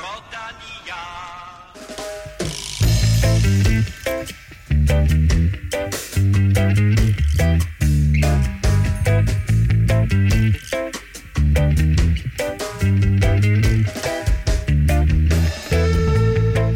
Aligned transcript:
Rodania. 0.00 1.00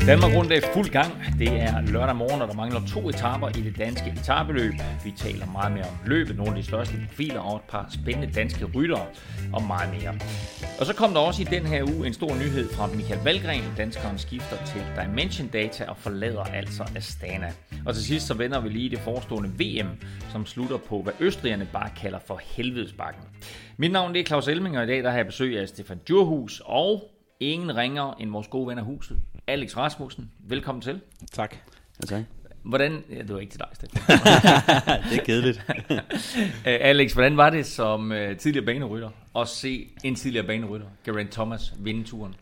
Danmark 0.08 0.34
rundt 0.34 0.52
er 0.52 0.60
fuld 0.74 0.88
gang. 0.88 1.12
Det 1.38 1.48
er 1.48 1.80
lørdag 1.80 2.16
morgen, 2.16 2.42
og 2.42 2.48
der 2.48 2.54
mangler 2.54 2.80
to 2.86 3.08
etaper 3.08 3.48
i 3.48 3.60
det 3.62 3.78
danske 3.78 4.14
etabeløb. 4.20 4.72
Vi 5.04 5.10
taler 5.16 5.46
meget 5.46 5.72
mere 5.72 5.84
om 5.84 5.96
løbet, 6.06 6.36
nogle 6.36 6.50
af 6.50 6.56
de 6.56 6.62
største 6.62 6.94
profiler 7.08 7.40
og 7.40 7.56
et 7.56 7.62
par 7.68 7.88
spændende 7.90 8.32
danske 8.32 8.64
ryttere 8.64 9.06
og 9.52 9.62
meget 9.62 9.90
mere. 9.94 10.14
Og 10.80 10.86
så 10.86 10.94
kom 10.94 11.12
der 11.12 11.20
også 11.20 11.42
i 11.42 11.44
den 11.44 11.66
her 11.66 11.82
uge 11.82 12.06
en 12.06 12.12
stor 12.12 12.34
nyhed 12.34 12.68
fra 12.72 12.86
Michael 12.86 13.20
Valgren. 13.24 13.62
Danskeren 13.76 14.18
skifter 14.18 14.56
til 14.66 14.82
Dimension 15.02 15.48
Data 15.48 15.84
og 15.84 15.96
forlader 15.96 16.44
altså 16.44 16.84
Astana. 16.96 17.52
Og 17.86 17.94
til 17.94 18.04
sidst 18.04 18.26
så 18.26 18.34
vender 18.34 18.60
vi 18.60 18.68
lige 18.68 18.90
det 18.90 18.98
forestående 18.98 19.50
VM, 19.58 19.88
som 20.32 20.46
slutter 20.46 20.76
på, 20.76 21.02
hvad 21.02 21.12
østrigerne 21.20 21.68
bare 21.72 21.90
kalder 22.00 22.18
for 22.26 22.40
helvedesbakken. 22.44 23.22
Mit 23.76 23.92
navn 23.92 24.14
det 24.14 24.20
er 24.20 24.24
Claus 24.24 24.48
Elming, 24.48 24.78
og 24.78 24.84
i 24.84 24.86
dag 24.86 25.02
der 25.02 25.10
har 25.10 25.16
jeg 25.16 25.26
besøg 25.26 25.58
af 25.60 25.68
Stefan 25.68 25.98
Djurhus 26.06 26.62
og 26.64 27.10
ingen 27.40 27.76
ringer 27.76 28.14
end 28.20 28.30
vores 28.30 28.48
gode 28.48 28.66
ven 28.68 28.78
af 28.78 28.84
huset, 28.84 29.18
Alex 29.48 29.76
Rasmussen. 29.76 30.30
Velkommen 30.48 30.82
til. 30.82 31.00
Tak. 31.32 31.56
Ja, 32.02 32.06
tak. 32.06 32.24
Hvordan, 32.62 33.04
ja, 33.10 33.18
det 33.18 33.34
var 33.34 33.38
ikke 33.38 33.50
til 33.50 33.60
dig, 33.60 33.68
Stefan. 33.72 34.18
det 35.10 35.18
er 35.18 35.24
kedeligt. 35.24 35.66
Øh, 36.66 36.78
Alex, 36.80 37.12
hvordan 37.12 37.36
var 37.36 37.50
det 37.50 37.66
som 37.66 38.10
uh, 38.10 38.36
tidligere 38.38 38.66
banerytter 38.66 39.10
at 39.36 39.48
se 39.48 39.88
en 40.04 40.14
tidligere 40.14 40.46
banerytter, 40.46 40.86
Geraint 41.04 41.32
Thomas, 41.32 41.74
vinde 41.78 42.04
turen? 42.04 42.34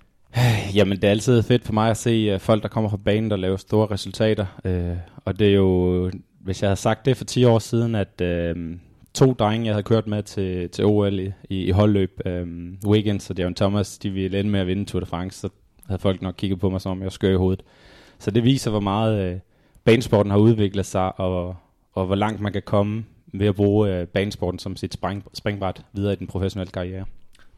Jamen, 0.74 0.96
det 0.96 1.04
er 1.04 1.10
altid 1.10 1.42
fedt 1.42 1.64
for 1.64 1.72
mig 1.72 1.90
at 1.90 1.96
se 1.96 2.34
uh, 2.34 2.40
folk, 2.40 2.62
der 2.62 2.68
kommer 2.68 2.90
fra 2.90 2.96
banen, 2.96 3.30
der 3.30 3.36
laver 3.36 3.56
store 3.56 3.86
resultater. 3.90 4.46
Uh, 4.64 4.98
og 5.24 5.38
det 5.38 5.48
er 5.48 5.54
jo, 5.54 6.10
hvis 6.40 6.62
jeg 6.62 6.68
havde 6.68 6.80
sagt 6.80 7.06
det 7.06 7.16
for 7.16 7.24
10 7.24 7.44
år 7.44 7.58
siden, 7.58 7.94
at 7.94 8.22
uh, 8.56 8.62
to 9.14 9.32
drenge, 9.32 9.66
jeg 9.66 9.74
havde 9.74 9.84
kørt 9.84 10.06
med 10.06 10.22
til, 10.22 10.70
til 10.70 10.84
OL 10.84 11.18
i, 11.18 11.32
i, 11.50 11.64
i 11.64 11.70
holdløb, 11.70 12.20
um, 12.26 12.78
Wiggins 12.86 13.30
og 13.30 13.36
Geraint 13.36 13.56
Thomas, 13.56 13.98
de 13.98 14.10
ville 14.10 14.40
ende 14.40 14.50
med 14.50 14.60
at 14.60 14.66
vinde 14.66 14.84
Tour 14.84 15.00
de 15.00 15.06
France, 15.06 15.40
så 15.40 15.48
havde 15.86 15.98
folk 15.98 16.22
nok 16.22 16.34
kigget 16.38 16.60
på 16.60 16.70
mig, 16.70 16.80
som 16.80 16.92
om 16.92 17.02
jeg 17.02 17.12
skør 17.12 17.30
i 17.30 17.36
hovedet. 17.36 17.62
Så 18.18 18.30
det 18.30 18.44
viser, 18.44 18.70
hvor 18.70 18.80
meget 18.80 19.34
uh, 19.34 19.40
banesporten 19.84 20.30
har 20.30 20.38
udviklet 20.38 20.86
sig, 20.86 21.20
og, 21.20 21.56
og 21.92 22.06
hvor 22.06 22.14
langt 22.14 22.40
man 22.40 22.52
kan 22.52 22.62
komme 22.62 23.04
ved 23.26 23.46
at 23.46 23.54
bruge 23.54 24.02
uh, 24.02 24.08
banesporten 24.08 24.58
som 24.58 24.76
sit 24.76 24.94
spring, 24.94 25.24
springbræt 25.34 25.82
videre 25.92 26.12
i 26.12 26.16
den 26.16 26.26
professionelle 26.26 26.72
karriere. 26.72 27.04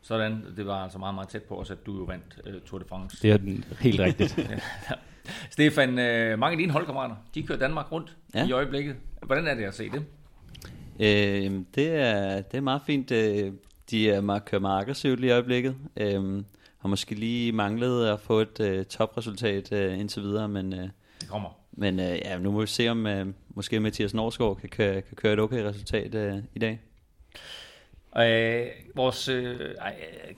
Sådan, 0.02 0.44
det 0.56 0.66
var 0.66 0.82
altså 0.84 0.98
meget, 0.98 1.14
meget 1.14 1.28
tæt 1.28 1.42
på 1.42 1.60
os, 1.60 1.70
at 1.70 1.86
du 1.86 1.98
jo 1.98 2.04
vandt 2.04 2.40
uh, 2.46 2.52
Tour 2.66 2.78
de 2.78 2.84
France. 2.88 3.22
Det 3.22 3.30
er 3.30 3.36
den, 3.36 3.64
helt 3.80 4.00
rigtigt. 4.00 4.38
Stefan, 5.50 5.88
uh, 5.88 6.38
mange 6.38 6.52
af 6.52 6.58
dine 6.58 6.72
holdkammerater, 6.72 7.14
de 7.34 7.42
kører 7.42 7.58
Danmark 7.58 7.92
rundt 7.92 8.16
ja. 8.34 8.46
i 8.46 8.52
øjeblikket. 8.52 8.96
Hvordan 9.22 9.46
er 9.46 9.54
det 9.54 9.64
at 9.64 9.74
se 9.74 9.90
det? 9.90 10.04
Øh, 11.00 11.52
det, 11.74 11.88
er, 11.88 12.40
det 12.40 12.56
er 12.56 12.60
meget 12.60 12.82
fint. 12.86 13.10
Øh, 13.10 13.52
De 13.90 14.10
er 14.10 14.20
meget, 14.20 14.44
kører 14.44 14.60
meget 14.60 14.80
aggressivt 14.80 15.20
i 15.20 15.30
øjeblikket. 15.30 15.76
Øh, 15.96 16.42
har 16.78 16.88
måske 16.88 17.14
lige 17.14 17.52
manglet 17.52 18.06
at 18.06 18.20
få 18.20 18.40
et 18.40 18.60
øh, 18.60 18.84
topresultat 18.84 19.72
øh, 19.72 19.98
indtil 19.98 20.22
videre, 20.22 20.48
men, 20.48 20.72
øh, 20.72 20.88
Det 21.20 21.28
kommer. 21.28 21.48
men 21.72 22.00
øh, 22.00 22.18
ja, 22.24 22.38
nu 22.38 22.50
må 22.50 22.60
vi 22.60 22.66
se, 22.66 22.88
om 22.88 23.06
øh, 23.06 23.26
måske 23.48 23.80
Mathias 23.80 24.14
Norsgaard 24.14 24.56
kan 24.56 24.68
køre, 24.68 25.02
kan 25.02 25.16
køre 25.16 25.32
et 25.32 25.38
okay 25.38 25.62
resultat 25.62 26.14
øh, 26.14 26.38
i 26.54 26.58
dag. 26.58 26.80
Øh, 28.16 28.66
vores 28.94 29.28
øh, 29.28 29.60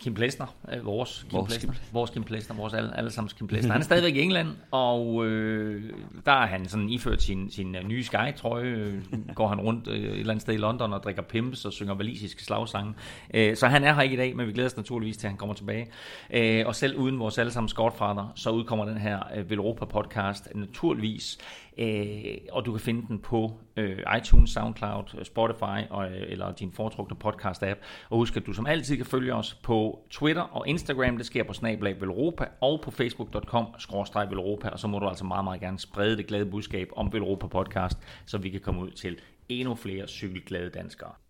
Kim 0.01 0.15
Plesner, 0.15 0.47
øh, 0.73 0.87
vores 0.87 1.27
Kim 1.29 1.39
Vores 1.39 1.49
Plesner, 1.49 1.73
Kim 1.73 1.81
vores 1.93 2.11
Kim 2.11 2.25
Plesner, 2.25 2.57
vores 2.57 2.75
alle, 2.75 2.99
allesammens 2.99 3.33
Kim 3.33 3.47
Plesner, 3.47 3.73
han 3.73 3.81
er 3.81 3.85
stadigvæk 3.85 4.17
i 4.17 4.21
England, 4.21 4.49
og 4.71 5.27
øh, 5.27 5.93
der 6.27 6.33
er 6.33 6.47
han 6.47 6.69
sådan 6.69 6.89
iført 6.89 7.23
sin, 7.23 7.51
sin 7.51 7.75
øh, 7.75 7.85
nye 7.85 8.05
Sky-trøje, 8.05 8.65
øh, 8.65 8.95
går 9.35 9.49
han 9.49 9.61
rundt 9.61 9.89
øh, 9.89 9.95
et 9.95 10.19
eller 10.19 10.31
andet 10.31 10.43
sted 10.43 10.55
i 10.55 10.57
London 10.57 10.93
og 10.93 11.03
drikker 11.03 11.23
pimps 11.23 11.65
og 11.65 11.73
synger 11.73 11.95
walisiske 11.95 12.45
slagsange. 12.45 12.95
Øh, 13.35 13.57
så 13.57 13.67
han 13.67 13.85
er 13.85 13.95
her 13.95 14.03
ikke 14.03 14.15
i 14.15 14.19
dag, 14.19 14.37
men 14.37 14.47
vi 14.47 14.53
glæder 14.53 14.69
os 14.69 14.77
naturligvis 14.77 15.17
til, 15.17 15.27
at 15.27 15.31
han 15.31 15.39
kommer 15.39 15.55
tilbage. 15.55 15.87
Øh, 16.31 16.67
og 16.67 16.75
selv 16.75 16.97
uden 16.97 17.19
vores 17.19 17.39
allesammens 17.39 17.75
Godfather, 17.75 18.33
så 18.35 18.51
udkommer 18.51 18.85
den 18.85 18.99
her 18.99 19.19
øh, 19.37 19.51
Velropa 19.51 19.85
podcast 19.85 20.49
naturligvis, 20.55 21.39
øh, 21.79 22.37
og 22.53 22.67
du 22.67 22.73
kan 22.73 22.81
finde 22.81 23.07
den 23.09 23.19
på 23.19 23.61
øh, 23.77 23.99
iTunes, 24.19 24.51
SoundCloud, 24.51 25.05
øh, 25.19 25.25
Spotify 25.25 25.89
og, 25.91 26.13
øh, 26.13 26.23
eller 26.29 26.53
din 26.53 26.73
foretrukne 26.73 27.17
podcast-app. 27.25 27.79
Og 28.11 28.19
husk, 28.19 28.37
at 28.37 28.47
du 28.47 28.53
som 28.53 28.67
altid 28.67 28.97
kan 28.97 29.07
følge 29.07 29.35
os 29.35 29.55
på 29.55 30.07
Twitter 30.11 30.43
og 30.43 30.69
Instagram. 30.69 31.17
Det 31.17 31.27
sker 31.27 31.45
på 31.45 31.53
snablag 31.53 32.01
Velropa 32.01 32.45
og 32.61 32.81
på 32.81 32.91
facebook.com 32.91 33.67
Velropa. 34.15 34.69
Og 34.69 34.79
så 34.79 34.89
må 34.89 34.99
du 34.99 35.09
altså 35.09 35.25
meget, 35.25 35.45
meget 35.45 35.61
gerne 35.61 35.79
sprede 35.79 36.17
det 36.17 36.27
glade 36.27 36.47
budskab 36.47 36.89
om 36.97 37.13
Velropa 37.13 37.47
podcast, 37.47 37.99
så 38.27 38.39
vi 38.39 38.51
kan 38.51 38.61
komme 38.61 38.81
ud 38.81 38.91
til 38.91 39.19
endnu 39.49 39.75
flere 39.75 40.09
cykelglade 40.09 40.71
danskere. 40.71 41.30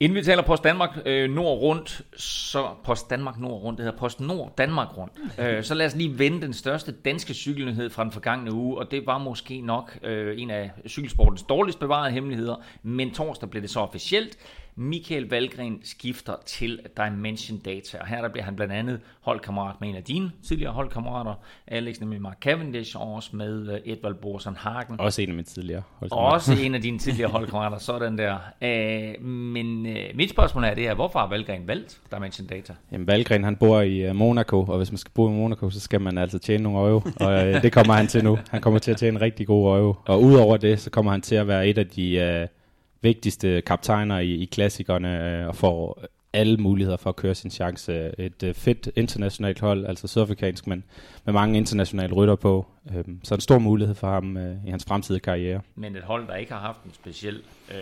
Inden 0.00 0.16
vi 0.16 0.22
taler 0.22 0.42
Post 0.42 0.64
Danmark 0.64 0.98
øh, 1.06 1.30
Nord 1.30 1.58
rundt, 1.58 2.02
så 2.16 2.68
Post 2.84 3.10
Danmark 3.10 3.38
Nord 3.38 3.62
rundt, 3.62 3.78
det 3.78 3.84
hedder 3.84 3.98
Post 3.98 4.20
Nord 4.20 4.54
Danmark 4.58 4.96
rundt, 4.98 5.12
øh, 5.38 5.64
så 5.64 5.74
lad 5.74 5.86
os 5.86 5.94
lige 5.94 6.18
vende 6.18 6.42
den 6.42 6.52
største 6.52 6.92
danske 6.92 7.34
cykelnyhed 7.34 7.90
fra 7.90 8.04
den 8.04 8.12
forgangne 8.12 8.52
uge, 8.52 8.78
og 8.78 8.90
det 8.90 9.06
var 9.06 9.18
måske 9.18 9.60
nok 9.60 9.98
øh, 10.02 10.42
en 10.42 10.50
af 10.50 10.70
cykelsportens 10.88 11.42
dårligst 11.42 11.78
bevarede 11.78 12.12
hemmeligheder, 12.12 12.56
men 12.82 13.14
torsdag 13.14 13.50
blev 13.50 13.62
det 13.62 13.70
så 13.70 13.80
officielt. 13.80 14.38
Michael 14.78 15.28
Valgren 15.28 15.80
skifter 15.82 16.32
til 16.46 16.80
Dimension 16.96 17.58
Data, 17.58 17.98
og 18.00 18.06
her 18.06 18.22
der 18.22 18.28
bliver 18.28 18.44
han 18.44 18.56
blandt 18.56 18.72
andet 18.72 19.00
holdkammerat 19.20 19.74
med 19.80 19.88
en 19.88 19.94
af 19.94 20.04
dine 20.04 20.30
tidligere 20.48 20.72
holdkammerater, 20.72 21.34
Alex, 21.66 22.00
nemlig 22.00 22.22
Mark 22.22 22.38
Cavendish, 22.40 22.96
og 22.96 23.14
også 23.14 23.36
med 23.36 23.72
øh, 23.72 23.92
Edvald 23.92 24.14
Borsen 24.14 24.56
Hagen. 24.56 25.00
Også 25.00 25.22
en 25.22 25.28
af 25.28 25.34
mine 25.34 25.44
tidligere. 25.44 25.82
Og 26.00 26.18
også 26.18 26.56
en 26.62 26.74
af 26.74 26.82
dine 26.88 26.98
tidligere 26.98 27.30
holdkammerater, 27.30 27.78
sådan 27.78 28.18
der. 28.18 28.36
Øh, 28.62 29.24
men 29.24 29.86
øh, 29.86 30.04
mit 30.14 30.30
spørgsmål 30.30 30.64
er 30.64 30.74
det 30.74 30.84
her, 30.84 30.94
hvorfor 30.94 31.18
har 31.18 31.28
Valgren 31.28 31.68
valgt 31.68 32.00
Dimension 32.14 32.46
Data? 32.46 32.72
Jamen, 32.92 33.06
Valgren, 33.06 33.44
han 33.44 33.56
bor 33.56 33.80
i 33.80 34.10
uh, 34.10 34.16
Monaco, 34.16 34.64
og 34.64 34.76
hvis 34.76 34.92
man 34.92 34.98
skal 34.98 35.12
bo 35.14 35.28
i 35.28 35.32
Monaco, 35.32 35.70
så 35.70 35.80
skal 35.80 36.00
man 36.00 36.18
altså 36.18 36.38
tjene 36.38 36.62
nogle 36.62 36.78
euro, 36.78 37.02
og 37.20 37.48
uh, 37.48 37.62
det 37.62 37.72
kommer 37.72 37.92
han 37.92 38.06
til 38.06 38.24
nu. 38.24 38.38
Han 38.50 38.60
kommer 38.60 38.78
til 38.78 38.90
at 38.90 38.96
tjene 38.96 39.16
en 39.16 39.20
rigtig 39.20 39.46
god 39.46 39.78
euro, 39.78 39.94
og 40.06 40.22
udover 40.22 40.56
det, 40.56 40.80
så 40.80 40.90
kommer 40.90 41.12
han 41.12 41.20
til 41.20 41.34
at 41.34 41.48
være 41.48 41.68
et 41.68 41.78
af 41.78 41.86
de 41.86 42.40
uh, 42.42 42.57
vigtigste 43.02 43.60
kaptajner 43.60 44.18
i, 44.18 44.34
i 44.34 44.44
klassikerne, 44.44 45.40
uh, 45.42 45.48
og 45.48 45.56
får 45.56 46.02
alle 46.32 46.56
muligheder 46.56 46.96
for 46.96 47.10
at 47.10 47.16
køre 47.16 47.34
sin 47.34 47.50
chance. 47.50 48.20
Et 48.20 48.42
uh, 48.42 48.54
fedt 48.54 48.88
internationalt 48.96 49.60
hold, 49.60 49.86
altså 49.86 50.08
sydafrikansk, 50.08 50.66
men 50.66 50.84
med 51.24 51.34
mange 51.34 51.56
internationale 51.56 52.14
rytter 52.14 52.36
på. 52.36 52.66
Um, 52.96 53.20
så 53.24 53.34
en 53.34 53.40
stor 53.40 53.58
mulighed 53.58 53.94
for 53.94 54.10
ham 54.10 54.36
uh, 54.36 54.66
i 54.66 54.70
hans 54.70 54.84
fremtidige 54.84 55.20
karriere. 55.20 55.60
Men 55.74 55.96
et 55.96 56.02
hold, 56.02 56.26
der 56.26 56.34
ikke 56.34 56.52
har 56.52 56.60
haft 56.60 56.84
en 56.84 56.94
speciel, 56.94 57.42
øh, 57.70 57.76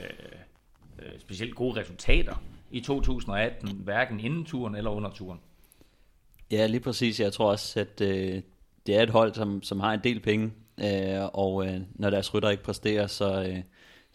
øh, 0.99 1.21
specielt 1.21 1.55
gode 1.55 1.81
resultater 1.81 2.43
i 2.71 2.81
2018, 2.81 3.71
hverken 3.85 4.21
inden 4.21 4.45
turen 4.45 4.75
eller 4.75 4.91
under 4.91 5.11
turen. 5.11 5.41
Ja, 6.51 6.67
lige 6.67 6.81
præcis. 6.81 7.21
Jeg 7.21 7.33
tror 7.33 7.51
også, 7.51 7.81
at 7.81 8.01
øh, 8.01 8.43
det 8.87 8.97
er 8.97 9.03
et 9.03 9.11
hold, 9.11 9.35
som, 9.35 9.63
som 9.63 9.81
har 9.81 9.93
en 9.93 10.01
del 10.05 10.21
penge, 10.21 10.53
øh, 10.81 11.25
og 11.33 11.67
øh, 11.67 11.81
når 11.95 12.11
deres 12.11 12.35
rytter 12.35 12.51
ikke 12.51 12.63
præsterer, 12.63 13.07
så, 13.07 13.43
øh, 13.43 13.59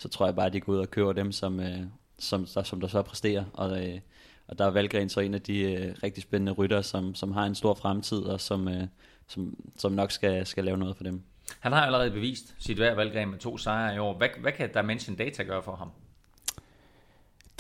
så 0.01 0.09
tror 0.09 0.25
jeg 0.25 0.35
bare, 0.35 0.45
at 0.45 0.53
de 0.53 0.59
går 0.59 0.73
ud 0.73 0.77
og 0.77 0.91
køber 0.91 1.13
dem, 1.13 1.31
som, 1.31 1.59
øh, 1.59 1.79
som, 2.19 2.45
der, 2.53 2.63
som 2.63 2.81
der 2.81 2.87
så 2.87 3.01
præsterer. 3.01 3.43
Og, 3.53 3.87
øh, 3.87 3.99
og 4.47 4.59
der 4.59 4.65
er 4.65 4.69
Valgren 4.69 5.09
så 5.09 5.19
en 5.19 5.33
af 5.33 5.41
de 5.41 5.73
øh, 5.73 5.95
rigtig 6.03 6.23
spændende 6.23 6.51
rytter, 6.51 6.81
som, 6.81 7.15
som 7.15 7.31
har 7.31 7.45
en 7.45 7.55
stor 7.55 7.73
fremtid, 7.73 8.17
og 8.17 8.41
som, 8.41 8.67
øh, 8.67 8.83
som, 9.27 9.55
som 9.77 9.91
nok 9.91 10.11
skal, 10.11 10.45
skal 10.45 10.63
lave 10.63 10.77
noget 10.77 10.97
for 10.97 11.03
dem. 11.03 11.21
Han 11.59 11.71
har 11.71 11.85
allerede 11.85 12.11
bevist 12.11 12.55
sit 12.59 12.79
værd 12.79 12.95
Valgren 12.95 13.29
med 13.29 13.39
to 13.39 13.57
sejre 13.57 13.95
i 13.95 13.99
år. 13.99 14.17
Hvad, 14.17 14.27
hvad 14.41 14.51
kan 14.51 14.69
Dimension 14.73 15.15
Data 15.15 15.43
gøre 15.43 15.63
for 15.63 15.75
ham? 15.75 15.91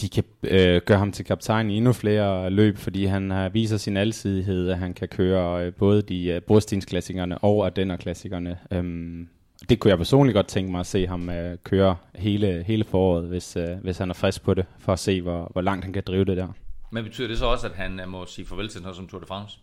de 0.01 0.09
kan 0.09 0.23
øh, 0.43 0.81
gøre 0.85 0.97
ham 0.97 1.11
til 1.11 1.25
kaptajn 1.25 1.69
i 1.69 1.77
endnu 1.77 1.93
flere 1.93 2.49
løb, 2.49 2.77
fordi 2.77 3.05
han 3.05 3.31
har 3.31 3.49
viser 3.49 3.77
sin 3.77 3.97
alsidighed, 3.97 4.69
at 4.69 4.77
han 4.77 4.93
kan 4.93 5.07
køre 5.07 5.65
øh, 5.65 5.73
både 5.73 6.01
de 6.01 6.25
øh, 6.25 6.41
brostensklassikerne 6.41 7.37
og 7.37 7.65
Ardenner-klassikerne. 7.65 8.57
Øhm, 8.71 9.29
det 9.69 9.79
kunne 9.79 9.89
jeg 9.89 9.97
personligt 9.97 10.35
godt 10.35 10.47
tænke 10.47 10.71
mig 10.71 10.79
at 10.79 10.85
se 10.85 11.07
ham 11.07 11.29
øh, 11.29 11.57
køre 11.63 11.95
hele, 12.15 12.63
hele 12.67 12.83
foråret, 12.83 13.27
hvis, 13.27 13.57
øh, 13.57 13.77
hvis 13.81 13.97
han 13.97 14.09
er 14.09 14.13
frisk 14.13 14.43
på 14.43 14.53
det, 14.53 14.65
for 14.79 14.93
at 14.93 14.99
se, 14.99 15.21
hvor, 15.21 15.49
hvor 15.51 15.61
langt 15.61 15.85
han 15.85 15.93
kan 15.93 16.03
drive 16.07 16.25
det 16.25 16.37
der. 16.37 16.47
Men 16.91 17.03
betyder 17.03 17.27
det 17.27 17.37
så 17.37 17.45
også, 17.45 17.67
at 17.67 17.73
han 17.73 17.99
øh, 17.99 18.07
må 18.07 18.25
sige 18.25 18.45
farvel 18.45 18.69
til 18.69 18.81
noget 18.81 18.95
som 18.95 19.07
Tour 19.07 19.19
de 19.19 19.25
France? 19.25 19.57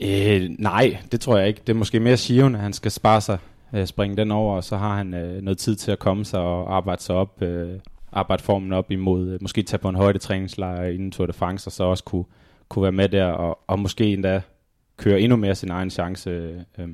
Øh, 0.00 0.50
nej, 0.58 0.98
det 1.12 1.20
tror 1.20 1.38
jeg 1.38 1.48
ikke. 1.48 1.60
Det 1.66 1.68
er 1.68 1.76
måske 1.76 2.00
mere 2.00 2.16
Shion, 2.16 2.54
at 2.54 2.60
han 2.60 2.72
skal 2.72 2.90
spare 2.90 3.20
sig, 3.20 3.38
øh, 3.74 3.86
springe 3.86 4.16
den 4.16 4.30
over, 4.30 4.56
og 4.56 4.64
så 4.64 4.76
har 4.76 4.96
han 4.96 5.14
øh, 5.14 5.42
noget 5.42 5.58
tid 5.58 5.76
til 5.76 5.90
at 5.90 5.98
komme 5.98 6.24
sig 6.24 6.40
og 6.40 6.76
arbejde 6.76 7.02
sig 7.02 7.14
op, 7.14 7.42
øh, 7.42 7.80
arbejde 8.12 8.42
formen 8.42 8.72
op 8.72 8.90
imod, 8.90 9.28
øh, 9.28 9.38
måske 9.40 9.62
tage 9.62 9.78
på 9.78 9.88
en 9.88 9.96
højde 9.96 10.18
træningslejr 10.18 10.84
inden 10.84 11.12
Tour 11.12 11.26
de 11.26 11.32
France, 11.32 11.68
og 11.68 11.72
så 11.72 11.84
også 11.84 12.04
kunne, 12.04 12.24
kunne 12.68 12.82
være 12.82 12.92
med 12.92 13.08
der, 13.08 13.26
og, 13.26 13.58
og 13.66 13.78
måske 13.78 14.12
endda 14.12 14.40
køre 14.96 15.20
endnu 15.20 15.36
mere 15.36 15.54
sin 15.54 15.70
egen 15.70 15.90
chance 15.90 16.30
øh, 16.78 16.88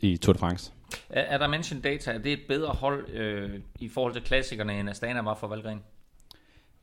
i 0.00 0.16
Tour 0.16 0.32
de 0.32 0.38
France. 0.38 0.72
Er, 1.10 1.20
er 1.20 1.46
Dimension 1.46 1.80
Data, 1.80 2.12
er 2.12 2.18
det 2.18 2.32
et 2.32 2.42
bedre 2.48 2.68
hold 2.68 3.10
øh, 3.10 3.60
i 3.80 3.88
forhold 3.88 4.12
til 4.12 4.22
klassikerne, 4.22 4.80
end 4.80 4.90
Astana 4.90 5.22
var 5.22 5.34
for 5.34 5.46
Valgren? 5.46 5.82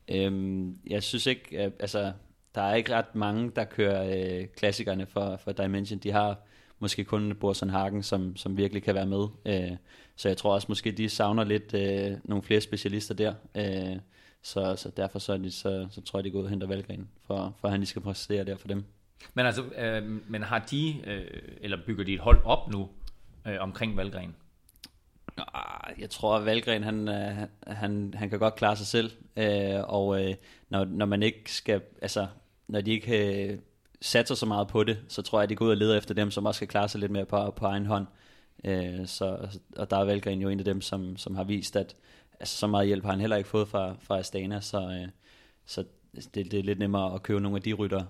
Øhm, 0.08 0.78
jeg 0.86 1.02
synes 1.02 1.26
ikke, 1.26 1.58
at, 1.58 1.72
altså, 1.80 2.12
der 2.54 2.62
er 2.62 2.74
ikke 2.74 2.94
ret 2.94 3.14
mange, 3.14 3.52
der 3.56 3.64
kører 3.64 4.38
øh, 4.40 4.46
klassikerne 4.56 5.06
for, 5.06 5.36
for 5.36 5.52
Dimension. 5.52 5.98
De 5.98 6.12
har 6.12 6.38
måske 6.78 7.04
kun 7.04 7.36
Borsen 7.40 7.70
Hagen, 7.70 8.02
som, 8.02 8.36
som 8.36 8.56
virkelig 8.56 8.82
kan 8.82 8.94
være 8.94 9.06
med. 9.06 9.26
Øh, 9.46 9.76
så 10.16 10.28
jeg 10.28 10.36
tror 10.36 10.54
også, 10.54 10.66
måske 10.68 10.92
de 10.92 11.08
savner 11.08 11.44
lidt 11.44 11.74
øh, 11.74 12.18
nogle 12.24 12.42
flere 12.42 12.60
specialister 12.60 13.14
der. 13.14 13.34
Øh, 13.54 13.96
så, 14.42 14.76
så 14.76 14.90
derfor 14.96 15.18
så, 15.18 15.36
de, 15.36 15.50
så, 15.50 15.86
så 15.90 16.00
tror 16.00 16.18
jeg, 16.18 16.24
de 16.24 16.30
går 16.30 16.38
ud 16.38 16.44
og 16.44 16.50
henter 16.50 16.66
Valgren, 16.66 17.08
for, 17.26 17.56
for 17.60 17.68
at 17.68 17.72
han 17.72 17.80
lige 17.80 17.88
skal 17.88 18.02
præstere 18.02 18.44
der 18.44 18.56
for 18.56 18.68
dem. 18.68 18.84
Men 19.34 19.46
altså, 19.46 19.62
øh, 19.62 20.30
men 20.30 20.42
har 20.42 20.58
de, 20.70 20.94
øh, 21.06 21.42
eller 21.60 21.78
bygger 21.86 22.04
de 22.04 22.14
et 22.14 22.20
hold 22.20 22.40
op 22.44 22.72
nu 22.72 22.88
øh, 23.46 23.56
omkring 23.60 23.96
Valgren? 23.96 24.34
Ah, 25.36 26.00
jeg 26.00 26.10
tror, 26.10 26.36
at 26.36 26.44
Valgren, 26.44 26.82
han, 26.82 27.08
øh, 27.08 27.36
han, 27.66 28.14
han 28.16 28.30
kan 28.30 28.38
godt 28.38 28.54
klare 28.54 28.76
sig 28.76 28.86
selv, 28.86 29.10
øh, 29.36 29.80
og 29.88 30.24
øh, 30.24 30.34
når, 30.68 30.84
når 30.84 31.06
man 31.06 31.22
ikke 31.22 31.52
skal, 31.52 31.82
altså, 32.02 32.26
når 32.68 32.80
de 32.80 32.90
ikke 32.90 33.46
øh, 33.48 33.58
satser 34.00 34.34
så 34.34 34.46
meget 34.46 34.68
på 34.68 34.84
det, 34.84 34.98
så 35.08 35.22
tror 35.22 35.38
jeg, 35.38 35.42
at 35.42 35.50
de 35.50 35.56
går 35.56 35.64
ud 35.64 35.70
og 35.70 35.76
leder 35.76 35.98
efter 35.98 36.14
dem, 36.14 36.30
som 36.30 36.46
også 36.46 36.58
skal 36.58 36.68
klare 36.68 36.88
sig 36.88 37.00
lidt 37.00 37.12
mere 37.12 37.26
på, 37.26 37.50
på 37.50 37.66
egen 37.66 37.86
hånd. 37.86 38.06
Øh, 38.64 39.06
så, 39.06 39.48
og 39.76 39.90
der 39.90 39.96
er 39.96 40.04
Valgren 40.04 40.42
jo 40.42 40.48
en 40.48 40.58
af 40.58 40.64
dem, 40.64 40.80
som, 40.80 41.16
som 41.16 41.36
har 41.36 41.44
vist, 41.44 41.76
at 41.76 41.96
altså, 42.40 42.56
så 42.56 42.66
meget 42.66 42.86
hjælp 42.86 43.04
har 43.04 43.10
han 43.10 43.20
heller 43.20 43.36
ikke 43.36 43.48
fået 43.48 43.68
fra, 43.68 43.94
fra 44.00 44.18
Astana, 44.18 44.60
så, 44.60 45.08
så 45.66 45.84
det, 46.14 46.34
det 46.34 46.54
er 46.54 46.62
lidt 46.62 46.78
nemmere 46.78 47.14
at 47.14 47.22
købe 47.22 47.40
nogle 47.40 47.56
af 47.56 47.62
de 47.62 47.72
rytter. 47.72 48.04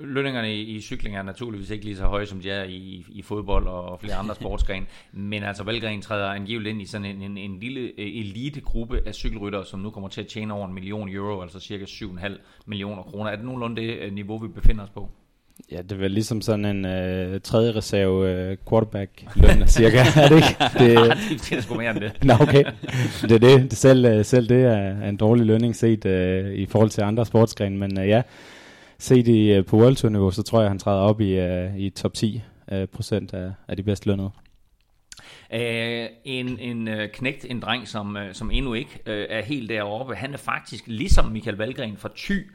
Lønningerne 0.00 0.54
i, 0.54 0.60
i 0.60 0.80
cykling 0.80 1.16
er 1.16 1.22
naturligvis 1.22 1.70
ikke 1.70 1.84
lige 1.84 1.96
så 1.96 2.04
høje, 2.04 2.26
som 2.26 2.40
de 2.40 2.50
er 2.50 2.64
i, 2.64 3.06
i 3.08 3.22
fodbold 3.22 3.66
og 3.66 4.00
flere 4.00 4.14
andre 4.14 4.34
sportsgrene. 4.40 4.86
Men 5.12 5.42
altså 5.42 5.64
Valgren 5.64 6.02
træder 6.02 6.26
angiveligt 6.26 6.72
ind 6.72 6.82
i 6.82 6.86
sådan 6.86 7.04
en, 7.04 7.22
en, 7.22 7.38
en 7.38 7.60
lille 7.60 7.80
øh, 7.80 7.90
elitegruppe 7.98 9.00
af 9.06 9.14
cykelryttere, 9.14 9.64
som 9.64 9.80
nu 9.80 9.90
kommer 9.90 10.08
til 10.08 10.20
at 10.20 10.26
tjene 10.26 10.54
over 10.54 10.66
en 10.66 10.74
million 10.74 11.08
euro, 11.08 11.42
altså 11.42 11.60
cirka 11.60 11.84
7,5 11.84 12.38
millioner 12.66 13.02
kroner. 13.02 13.30
Er 13.30 13.36
det 13.36 13.44
nogenlunde 13.44 13.82
det 13.82 13.98
øh, 13.98 14.12
niveau, 14.12 14.38
vi 14.38 14.48
befinder 14.48 14.84
os 14.84 14.90
på? 14.90 15.08
Ja, 15.72 15.82
det 15.82 15.92
er 15.92 15.96
vel 15.96 16.10
ligesom 16.10 16.40
sådan 16.40 16.64
en 16.64 16.84
øh, 16.84 17.40
tredje 17.40 17.72
reserve 17.72 18.30
øh, 18.30 18.56
quarterback 18.68 19.24
løn, 19.36 19.68
cirka, 19.68 19.98
er 20.16 20.28
det 20.28 20.36
ikke? 20.36 20.56
Det, 20.78 21.18
det 21.30 21.52
er 21.52 21.60
sgu 21.60 21.74
mere 21.74 21.90
end 21.90 22.00
det. 22.00 22.24
Nå, 22.24 22.34
okay. 22.40 22.64
Det 23.22 23.32
er 23.32 23.38
det. 23.38 23.70
det 23.70 23.78
selv, 23.78 24.24
selv 24.24 24.48
det 24.48 24.64
er 24.64 25.08
en 25.08 25.16
dårlig 25.16 25.46
lønning 25.46 25.76
set 25.76 26.06
øh, 26.06 26.54
i 26.54 26.66
forhold 26.66 26.90
til 26.90 27.02
andre 27.02 27.26
sportsgrene, 27.26 27.76
men 27.76 28.00
øh, 28.00 28.08
ja, 28.08 28.22
set 29.04 29.28
i, 29.28 29.52
øh, 29.52 29.64
på 29.64 29.76
World 29.76 29.96
Tour 29.96 30.10
niveau, 30.10 30.30
så 30.30 30.42
tror 30.42 30.60
jeg, 30.60 30.70
han 30.70 30.78
træder 30.78 31.00
op 31.00 31.20
i, 31.20 31.38
uh, 31.38 31.78
i 31.78 31.90
top 31.90 32.14
10 32.14 32.42
uh, 32.72 32.78
øh, 32.78 32.88
procent 32.88 33.34
af, 33.34 33.52
af 33.68 33.76
de 33.76 33.82
bedst 33.82 34.06
lønnede. 34.06 34.30
Uh, 35.54 36.06
en 36.24 36.58
en 36.58 36.88
uh, 36.88 37.04
knægt, 37.12 37.46
en 37.50 37.60
dreng, 37.60 37.88
som, 37.88 38.16
uh, 38.16 38.22
som 38.32 38.50
endnu 38.50 38.74
ikke 38.74 39.00
uh, 39.06 39.12
er 39.12 39.42
helt 39.42 39.68
deroppe, 39.68 40.14
han 40.14 40.32
er 40.32 40.38
faktisk 40.38 40.84
ligesom 40.86 41.24
Michael 41.24 41.56
Valgren 41.56 41.96
fra 41.96 42.08
Thy, 42.16 42.50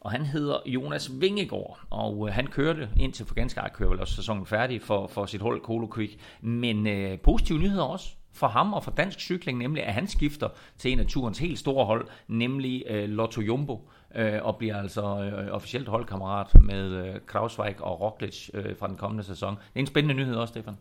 og 0.00 0.10
han 0.10 0.26
hedder 0.26 0.56
Jonas 0.66 1.10
Vingegaard, 1.20 1.80
og 1.90 2.18
uh, 2.18 2.28
han 2.28 2.46
kørte 2.46 2.88
indtil 3.00 3.26
for 3.26 3.34
ganske 3.34 3.60
kører 3.74 3.90
vel 3.90 4.00
også 4.00 4.14
sæsonen 4.14 4.46
færdig 4.46 4.82
for, 4.82 5.06
for 5.06 5.26
sit 5.26 5.40
hold 5.40 5.60
Colo 5.60 5.86
Quick. 5.94 6.16
Men 6.40 6.86
uh, 6.86 7.18
positive 7.18 7.58
nyheder 7.58 7.84
også 7.84 8.08
for 8.34 8.46
ham 8.46 8.72
og 8.72 8.84
for 8.84 8.90
dansk 8.90 9.20
cykling, 9.20 9.58
nemlig 9.58 9.84
at 9.84 9.94
han 9.94 10.08
skifter 10.08 10.48
til 10.78 10.92
en 10.92 10.98
af 10.98 11.06
turens 11.06 11.38
helt 11.38 11.58
store 11.58 11.84
hold, 11.84 12.08
nemlig 12.28 12.84
uh, 12.90 12.96
Lotto 12.96 13.40
Jumbo 13.40 13.88
øh, 14.14 14.38
og 14.42 14.56
bliver 14.56 14.76
altså 14.76 15.02
øh, 15.02 15.54
officielt 15.54 15.88
holdkammerat 15.88 16.62
med 16.62 16.90
øh, 16.90 17.14
Krausweig 17.26 17.80
og 17.80 18.00
Roglic 18.00 18.48
øh, 18.54 18.76
fra 18.76 18.88
den 18.88 18.96
kommende 18.96 19.24
sæson. 19.24 19.54
Det 19.54 19.74
er 19.74 19.80
en 19.80 19.86
spændende 19.86 20.14
nyhed 20.14 20.34
også, 20.34 20.52
Stefan. 20.52 20.76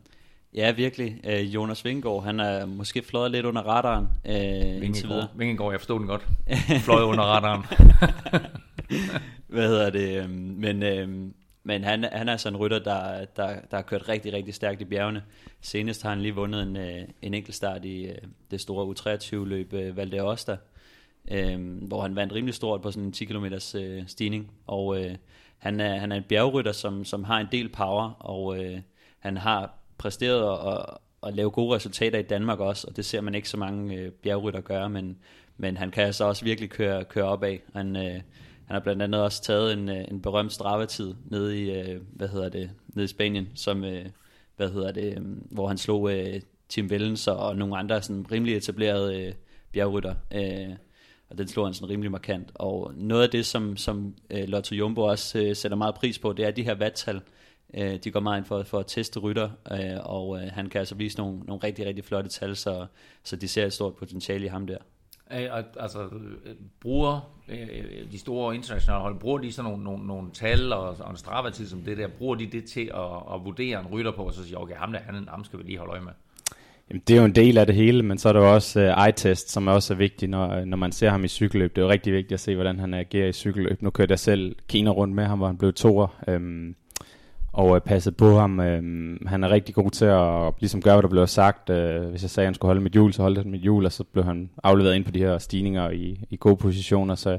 Ja, 0.53 0.71
virkelig. 0.71 1.19
Øh, 1.23 1.55
Jonas 1.55 1.85
Vingegaard, 1.85 2.23
han 2.23 2.39
er 2.39 2.65
måske 2.65 3.03
fløjet 3.03 3.31
lidt 3.31 3.45
under 3.45 3.61
radaren 3.61 4.07
øh, 4.25 4.85
indtil 4.85 5.09
videre. 5.09 5.27
Vingegaard, 5.35 5.71
jeg 5.71 5.79
forstod 5.79 5.99
den 5.99 6.07
godt. 6.07 6.27
Fløjet 6.85 7.03
under 7.03 7.23
radaren. 7.23 7.65
Hvad 9.47 9.67
hedder 9.67 9.89
det? 9.89 10.23
Øhm, 10.23 10.29
men, 10.57 10.83
øh, 10.83 11.09
men 11.63 11.83
han, 11.83 12.05
han 12.11 12.29
er 12.29 12.37
sådan 12.37 12.55
en 12.55 12.59
rytter, 12.59 12.79
der, 12.79 13.25
der, 13.25 13.47
der 13.71 13.77
har 13.77 13.81
kørt 13.81 14.09
rigtig, 14.09 14.33
rigtig 14.33 14.53
stærkt 14.53 14.81
i 14.81 14.85
bjergene. 14.85 15.23
Senest 15.61 16.03
har 16.03 16.09
han 16.09 16.21
lige 16.21 16.35
vundet 16.35 16.63
en, 16.63 16.77
øh, 16.77 17.03
en 17.21 17.33
enkelt 17.33 17.55
start 17.55 17.85
i 17.85 18.05
øh, 18.05 18.15
det 18.51 18.61
store 18.61 18.95
U23-løb 18.95 19.73
øh, 19.73 19.97
Valde 19.97 20.21
Osta, 20.21 20.57
øh, 21.31 21.87
hvor 21.87 22.01
han 22.01 22.15
vandt 22.15 22.33
rimelig 22.33 22.55
stort 22.55 22.81
på 22.81 22.91
sådan 22.91 23.03
en 23.03 23.11
10 23.11 23.25
km 23.25 23.45
øh, 23.75 24.07
stigning. 24.07 24.51
Og 24.67 25.03
øh, 25.03 25.15
han, 25.57 25.79
er, 25.79 25.97
han 25.97 26.11
er 26.11 26.15
en 26.15 26.23
bjergrytter, 26.29 26.71
som, 26.71 27.05
som 27.05 27.23
har 27.23 27.39
en 27.39 27.47
del 27.51 27.69
power, 27.69 28.09
og 28.19 28.63
øh, 28.63 28.79
han 29.19 29.37
har 29.37 29.77
præsteret 29.97 30.43
og, 30.43 31.01
og 31.21 31.33
lave 31.33 31.51
gode 31.51 31.75
resultater 31.75 32.19
i 32.19 32.23
Danmark 32.23 32.59
også, 32.59 32.87
og 32.87 32.95
det 32.95 33.05
ser 33.05 33.21
man 33.21 33.35
ikke 33.35 33.49
så 33.49 33.57
mange 33.57 33.95
øh, 33.95 34.11
bjergrytter 34.11 34.61
gøre, 34.61 34.89
men, 34.89 35.17
men 35.57 35.77
han 35.77 35.91
kan 35.91 36.03
altså 36.03 36.25
også 36.25 36.45
virkelig 36.45 36.69
køre, 36.69 37.03
køre 37.03 37.25
opad. 37.25 37.57
Han, 37.73 37.95
øh, 37.95 38.21
han 38.65 38.75
har 38.75 38.79
blandt 38.79 39.01
andet 39.01 39.21
også 39.21 39.43
taget 39.43 39.73
en, 39.73 39.89
øh, 39.89 40.05
en 40.11 40.21
berømt 40.21 40.53
stravetid 40.53 41.13
nede 41.25 41.59
i, 41.59 41.71
øh, 41.71 42.01
hvad 42.13 42.27
hedder 42.27 42.49
det, 42.49 42.71
nede 42.87 43.03
i 43.03 43.07
Spanien, 43.07 43.49
som, 43.55 43.83
øh, 43.83 44.05
hvad 44.57 44.69
hedder 44.69 44.91
det, 44.91 45.17
øh, 45.17 45.23
hvor 45.51 45.67
han 45.67 45.77
slog 45.77 46.11
øh, 46.13 46.41
Tim 46.69 46.89
Vellens 46.89 47.27
og 47.27 47.55
nogle 47.55 47.77
andre 47.77 48.01
sådan 48.01 48.31
rimelig 48.31 48.57
etablerede 48.57 49.21
øh, 49.21 49.33
bjergrytter. 49.71 50.15
Øh, 50.33 50.75
og 51.31 51.37
den 51.37 51.47
slår 51.47 51.65
han 51.65 51.73
sådan 51.73 51.89
rimelig 51.89 52.11
markant. 52.11 52.51
Og 52.55 52.93
noget 52.95 53.23
af 53.23 53.29
det, 53.29 53.45
som, 53.45 53.77
som 53.77 54.15
øh, 54.29 54.47
Lotto 54.47 54.75
Jumbo 54.75 55.01
også 55.01 55.39
øh, 55.39 55.55
sætter 55.55 55.77
meget 55.77 55.95
pris 55.95 56.19
på, 56.19 56.33
det 56.33 56.45
er 56.45 56.51
de 56.51 56.63
her 56.63 56.75
vattal. 56.75 57.21
Øh, 57.73 57.99
de 58.03 58.11
går 58.11 58.19
meget 58.19 58.37
ind 58.37 58.45
for, 58.45 58.63
for 58.63 58.79
at 58.79 58.87
teste 58.87 59.19
rytter, 59.19 59.49
øh, 59.71 59.99
og 60.03 60.41
øh, 60.41 60.51
han 60.51 60.69
kan 60.69 60.79
altså 60.79 60.95
vise 60.95 61.17
nogle, 61.17 61.39
nogle 61.39 61.63
rigtig, 61.63 61.85
rigtig 61.85 62.05
flotte 62.05 62.29
tal, 62.29 62.55
så, 62.55 62.85
så 63.23 63.35
de 63.35 63.47
ser 63.47 63.65
et 63.65 63.73
stort 63.73 63.95
potentiale 63.95 64.45
i 64.45 64.47
ham 64.47 64.67
der. 64.67 64.77
Altså, 65.29 66.09
bruger 66.79 67.39
øh, 67.47 67.67
øh, 67.71 68.11
de 68.11 68.19
store 68.19 68.55
internationale 68.55 69.01
hold, 69.01 69.19
bruger 69.19 69.37
de 69.37 69.51
sådan 69.51 69.71
nogle, 69.71 69.83
nogle, 69.83 70.07
nogle 70.07 70.31
tal 70.31 70.73
og, 70.73 70.95
og 70.99 71.11
en 71.11 71.17
straffatid 71.17 71.67
som 71.67 71.81
det 71.81 71.97
der, 71.97 72.07
bruger 72.07 72.35
de 72.35 72.45
det 72.45 72.65
til 72.65 72.91
at, 72.93 73.33
at 73.33 73.45
vurdere 73.45 73.79
en 73.79 73.87
rytter 73.87 74.11
på, 74.11 74.23
og 74.23 74.33
så 74.33 74.43
siger, 74.43 74.57
okay, 74.57 74.75
ham 74.75 74.91
der, 74.91 74.99
han, 74.99 75.27
ham 75.27 75.43
skal 75.43 75.59
vi 75.59 75.63
lige 75.63 75.77
holde 75.77 75.91
øje 75.91 76.01
med? 76.01 76.11
Jamen, 76.91 77.03
det 77.07 77.13
er 77.13 77.19
jo 77.19 77.25
en 77.25 77.35
del 77.35 77.57
af 77.57 77.65
det 77.65 77.75
hele, 77.75 78.03
men 78.03 78.17
så 78.17 78.29
er 78.29 78.33
der 78.33 78.39
jo 78.39 78.53
også 78.53 78.79
uh, 78.79 79.05
eye-test, 79.05 79.51
som 79.51 79.67
er 79.67 79.71
også 79.71 79.93
er 79.93 79.97
vigtig, 79.97 80.29
når, 80.29 80.49
øh, 80.49 80.65
når 80.65 80.77
man 80.77 80.91
ser 80.91 81.09
ham 81.09 81.23
i 81.23 81.27
cykelløb. 81.27 81.75
Det 81.75 81.81
er 81.81 81.85
jo 81.85 81.91
rigtig 81.91 82.13
vigtigt 82.13 82.33
at 82.33 82.39
se, 82.39 82.55
hvordan 82.55 82.79
han 82.79 82.93
agerer 82.93 83.27
i 83.27 83.33
cykelløb. 83.33 83.81
Nu 83.81 83.89
kørte 83.89 84.11
jeg 84.11 84.19
selv 84.19 84.55
Kina 84.67 84.89
rundt 84.89 85.15
med 85.15 85.25
ham, 85.25 85.37
hvor 85.37 85.47
han 85.47 85.57
blev 85.57 85.73
toer, 85.73 86.07
øhm, 86.27 86.75
og 87.53 87.67
øh, 87.67 87.71
uh, 87.71 87.79
passet 87.79 88.17
på 88.17 88.37
ham. 88.37 88.59
Øhm, 88.59 89.27
han 89.27 89.43
er 89.43 89.49
rigtig 89.49 89.75
god 89.75 89.91
til 89.91 90.05
at 90.05 90.53
ligesom 90.59 90.81
gøre, 90.81 90.95
hvad 90.95 91.03
der 91.03 91.09
blev 91.09 91.27
sagt. 91.27 91.69
Øh, 91.69 92.09
hvis 92.09 92.21
jeg 92.21 92.29
sagde, 92.29 92.45
at 92.45 92.47
han 92.47 92.53
skulle 92.53 92.69
holde 92.69 92.81
mit 92.81 92.93
hjul, 92.93 93.13
så 93.13 93.21
holdt 93.21 93.37
han 93.37 93.51
mit 93.51 93.61
hjul, 93.61 93.85
og 93.85 93.91
så 93.91 94.03
blev 94.03 94.25
han 94.25 94.49
afleveret 94.63 94.95
ind 94.95 95.05
på 95.05 95.11
de 95.11 95.19
her 95.19 95.37
stigninger 95.37 95.89
i, 95.89 96.19
i 96.29 96.35
gode 96.35 96.57
positioner. 96.57 97.15
Så 97.15 97.37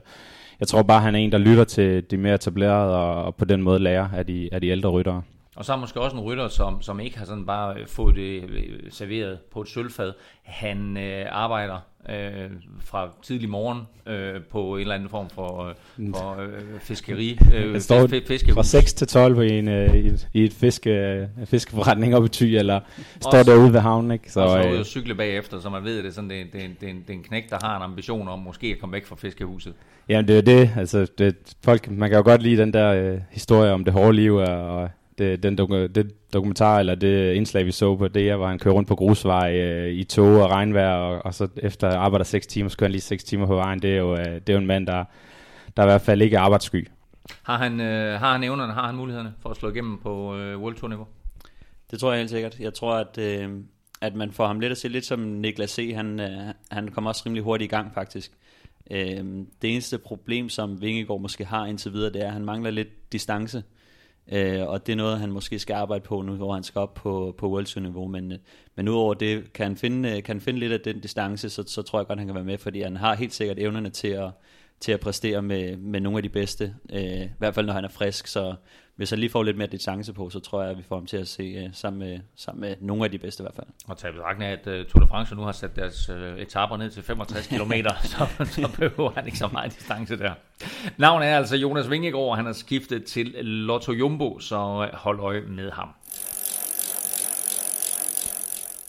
jeg 0.61 0.69
tror 0.69 0.83
bare, 0.83 1.01
han 1.01 1.15
er 1.15 1.19
en, 1.19 1.33
der 1.33 1.39
lytter 1.39 1.65
til 1.65 2.11
de 2.11 2.17
mere 2.17 2.35
etablerede, 2.35 2.97
og, 2.97 3.25
og 3.25 3.35
på 3.35 3.45
den 3.45 3.63
måde 3.63 3.79
lærer 3.79 4.09
af 4.15 4.27
de, 4.27 4.49
af 4.53 4.61
de 4.61 4.69
ældre 4.69 4.91
ryttere. 4.91 5.23
Og 5.57 5.65
så 5.65 5.73
er 5.73 5.77
måske 5.77 6.01
også 6.01 6.17
en 6.17 6.23
rytter, 6.23 6.49
som, 6.49 6.83
som 6.83 7.01
ikke 7.01 7.19
har 7.19 7.25
sådan 7.25 7.47
bare 7.47 7.81
øh, 7.81 7.87
fået 7.87 8.17
det 8.17 8.51
øh, 8.51 8.79
serveret 8.91 9.39
på 9.53 9.61
et 9.61 9.69
sølvfad. 9.69 10.13
Han 10.43 10.97
øh, 10.97 11.27
arbejder 11.31 11.79
øh, 12.11 12.51
fra 12.81 13.11
tidlig 13.23 13.49
morgen 13.49 13.81
øh, 14.07 14.41
på 14.51 14.75
en 14.75 14.81
eller 14.81 14.95
anden 14.95 15.09
form 15.09 15.31
for, 15.31 15.69
øh, 15.69 15.75
for 16.15 16.43
øh, 16.43 16.81
fiskeri. 16.81 17.39
Øh, 17.55 17.81
står 17.81 18.07
fiske, 18.07 18.53
fra 18.53 18.63
6 18.63 18.95
til 18.95 19.07
12 19.07 19.43
i 19.43 19.59
en, 19.59 19.69
øh, 19.69 19.95
i, 19.95 20.07
et, 20.07 20.29
i 20.33 20.45
et 20.45 20.53
fiske, 20.53 21.29
fiskeforretning 21.45 22.15
oppe 22.15 22.27
i 22.27 22.29
Thy, 22.29 22.45
eller 22.45 22.81
står 23.21 23.39
også, 23.39 23.51
derude 23.51 23.73
ved 23.73 23.81
havnen. 23.81 24.11
Ikke? 24.11 24.33
Så, 24.33 24.41
og 24.41 24.49
så 24.49 24.69
øh, 24.69 24.73
ud 24.73 24.79
og 24.79 24.87
cykle 24.87 25.15
bagefter, 25.15 25.61
så 25.61 25.71
man 25.71 25.85
ved, 25.85 25.99
at 25.99 26.05
det 26.05 26.11
er, 26.11 26.15
sådan, 26.15 26.31
det, 26.31 26.47
det, 26.53 26.61
det, 26.63 26.81
det, 26.81 26.81
det 26.81 27.11
er 27.11 27.19
en 27.19 27.23
knæk, 27.23 27.51
der 27.51 27.59
har 27.63 27.77
en 27.77 27.83
ambition 27.83 28.29
om 28.29 28.39
måske 28.39 28.67
at 28.67 28.79
komme 28.81 28.93
væk 28.93 29.07
fra 29.07 29.17
fiskehuset. 29.17 29.75
Jamen 30.09 30.29
det 30.29 30.39
er 30.39 30.43
det. 30.43 30.71
Altså, 30.77 31.07
det, 31.19 31.37
folk, 31.65 31.91
man 31.91 32.11
kan 32.11 32.17
jo 32.17 32.25
godt 32.25 32.43
lide 32.43 32.63
den 32.63 32.73
der 32.73 32.93
øh, 32.93 33.21
historie 33.31 33.73
om 33.73 33.85
det 33.85 33.93
hårde 33.93 34.13
liv, 34.13 34.35
og 34.35 34.91
det, 35.23 35.43
den 35.43 35.57
doku, 35.57 35.87
det 35.87 36.33
dokumentar, 36.33 36.79
eller 36.79 36.95
det 36.95 37.35
indslag, 37.35 37.67
vi 37.67 37.73
så 37.73 37.97
på 37.97 38.09
det, 38.09 38.37
hvor 38.37 38.47
han 38.47 38.59
kører 38.59 38.75
rundt 38.75 38.89
på 38.89 38.95
grusvej 38.95 39.57
øh, 39.57 39.93
i 39.93 40.05
tog 40.05 40.43
og 40.43 40.51
regnvejr, 40.51 40.95
og, 40.95 41.25
og 41.25 41.35
så 41.35 41.49
efter 41.57 41.89
arbejder 41.89 42.25
6 42.25 42.47
timer, 42.47 42.69
så 42.69 42.77
kører 42.77 42.89
han 42.89 42.93
lige 42.93 43.01
6 43.01 43.25
timer 43.25 43.47
på 43.47 43.55
vejen. 43.55 43.83
Det 43.83 43.93
er 43.93 43.97
jo, 43.97 44.13
øh, 44.17 44.25
det 44.25 44.49
er 44.49 44.53
jo 44.53 44.59
en 44.59 44.67
mand, 44.67 44.87
der, 44.87 45.05
der 45.77 45.83
i 45.83 45.87
hvert 45.87 46.01
fald 46.01 46.23
ikke 46.23 46.37
er 46.37 46.41
arbejdssky. 46.41 46.89
Har 47.43 47.59
han, 47.59 47.81
øh, 47.81 48.21
har 48.21 48.33
han 48.33 48.45
evnerne, 48.45 48.73
har 48.73 48.87
han 48.87 48.95
mulighederne 48.95 49.35
for 49.43 49.49
at 49.49 49.57
slå 49.57 49.71
igennem 49.71 49.99
på 49.99 50.37
øh, 50.37 50.61
World 50.61 50.77
Tour 50.77 50.89
niveau? 50.89 51.07
Det 51.91 52.01
tror 52.01 52.13
jeg 52.13 52.19
helt 52.19 52.31
sikkert. 52.31 52.61
Jeg 52.61 52.75
tror, 52.75 52.95
at, 52.95 53.19
øh, 53.19 53.51
at 54.01 54.15
man 54.15 54.33
får 54.33 54.47
ham 54.47 54.61
lidt 54.61 54.73
at 54.73 54.79
se 54.79 54.89
lidt 54.89 55.05
som 55.05 55.21
Niklas 55.21 55.71
C. 55.71 55.93
Han, 55.95 56.21
øh, 56.21 56.55
han 56.71 56.89
kommer 56.89 57.11
også 57.11 57.23
rimelig 57.27 57.45
hurtigt 57.45 57.73
i 57.73 57.75
gang 57.75 57.95
faktisk. 57.95 58.33
Øh, 58.91 59.25
det 59.63 59.73
eneste 59.73 59.99
problem, 59.99 60.49
som 60.49 60.81
Vingegaard 60.81 61.21
måske 61.21 61.45
har 61.45 61.67
indtil 61.67 61.93
videre, 61.93 62.13
det 62.13 62.23
er, 62.23 62.27
at 62.27 62.33
han 62.33 62.45
mangler 62.45 62.71
lidt 62.71 63.13
distance. 63.13 63.59
Øh, 63.59 63.82
Øh, 64.29 64.69
og 64.69 64.87
det 64.87 64.93
er 64.93 64.97
noget, 64.97 65.19
han 65.19 65.33
måske 65.33 65.59
skal 65.59 65.75
arbejde 65.75 66.05
på 66.05 66.23
nu, 66.23 66.33
hvor 66.35 66.55
han 66.55 66.63
skal 66.63 66.79
op 66.79 66.95
på, 66.95 67.35
på 67.39 67.51
World 67.51 67.81
niveau. 67.81 68.09
Men, 68.09 68.33
øh, 68.33 68.39
men 68.77 68.89
udover 68.89 69.15
det, 69.15 69.53
kan 69.53 69.67
han, 69.67 69.77
finde, 69.77 70.09
øh, 70.09 70.23
kan 70.23 70.37
han 70.37 70.41
finde 70.41 70.59
lidt 70.59 70.73
af 70.73 70.81
den 70.81 71.01
distance, 71.01 71.51
så, 71.51 71.65
så 71.67 71.83
tror 71.83 71.99
jeg 71.99 72.07
godt, 72.07 72.19
han 72.19 72.29
kan 72.29 72.35
være 72.35 72.45
med, 72.45 72.59
fordi 72.59 72.83
han 72.83 72.97
har 72.97 73.15
helt 73.15 73.35
sikkert 73.35 73.59
evnerne 73.59 73.91
til 73.91 74.09
at, 74.09 74.31
til 74.81 74.93
at 74.93 75.01
præstere 75.01 75.43
med, 75.43 75.77
med 75.77 76.01
nogle 76.01 76.19
af 76.19 76.23
de 76.23 76.29
bedste, 76.29 76.75
øh, 76.93 77.23
i 77.23 77.29
hvert 77.39 77.55
fald 77.55 77.67
når 77.67 77.73
han 77.73 77.85
er 77.85 77.89
frisk, 77.89 78.27
så 78.27 78.55
hvis 78.97 79.11
han 79.11 79.19
lige 79.19 79.31
får 79.31 79.43
lidt 79.43 79.57
mere 79.57 79.69
distance 79.69 80.13
på, 80.13 80.31
så 80.31 80.41
tror 80.41 80.63
jeg, 80.63 80.71
at 80.71 80.79
vi 80.79 80.83
får 80.89 80.97
ham 80.97 81.07
til 81.07 81.17
at 81.17 81.29
se 81.29 81.65
uh, 81.65 81.71
sammen, 81.73 81.99
med, 81.99 82.21
sammen 82.37 82.61
med 82.61 82.77
nogle 82.81 83.05
af 83.05 83.11
de 83.11 83.19
bedste 83.19 83.43
i 83.43 83.45
hvert 83.45 83.55
fald. 83.55 83.67
Og 83.87 83.99
tage 83.99 84.13
betragtning 84.13 84.51
af, 84.51 84.59
at 84.67 84.81
uh, 84.81 84.87
Tour 84.87 85.01
de 85.01 85.09
France 85.09 85.35
nu 85.35 85.43
har 85.43 85.53
sat 85.53 85.77
deres 85.77 86.09
uh, 86.09 86.17
etaper 86.17 86.77
ned 86.77 86.91
til 86.91 87.03
65 87.03 87.47
km, 87.47 87.73
så, 88.13 88.27
så 88.45 88.71
behøver 88.77 89.11
han 89.11 89.27
ikke 89.27 89.39
så 89.39 89.49
meget 89.53 89.75
distance 89.75 90.19
der. 90.19 90.33
Navnet 90.97 91.29
er 91.29 91.37
altså 91.37 91.57
Jonas 91.57 91.91
Vingegaard, 91.91 92.37
han 92.37 92.47
har 92.47 92.53
skiftet 92.53 93.05
til 93.05 93.27
Lotto 93.45 93.93
Jumbo, 93.93 94.39
så 94.39 94.89
hold 94.93 95.21
øje 95.21 95.41
med 95.41 95.71
ham. 95.71 95.89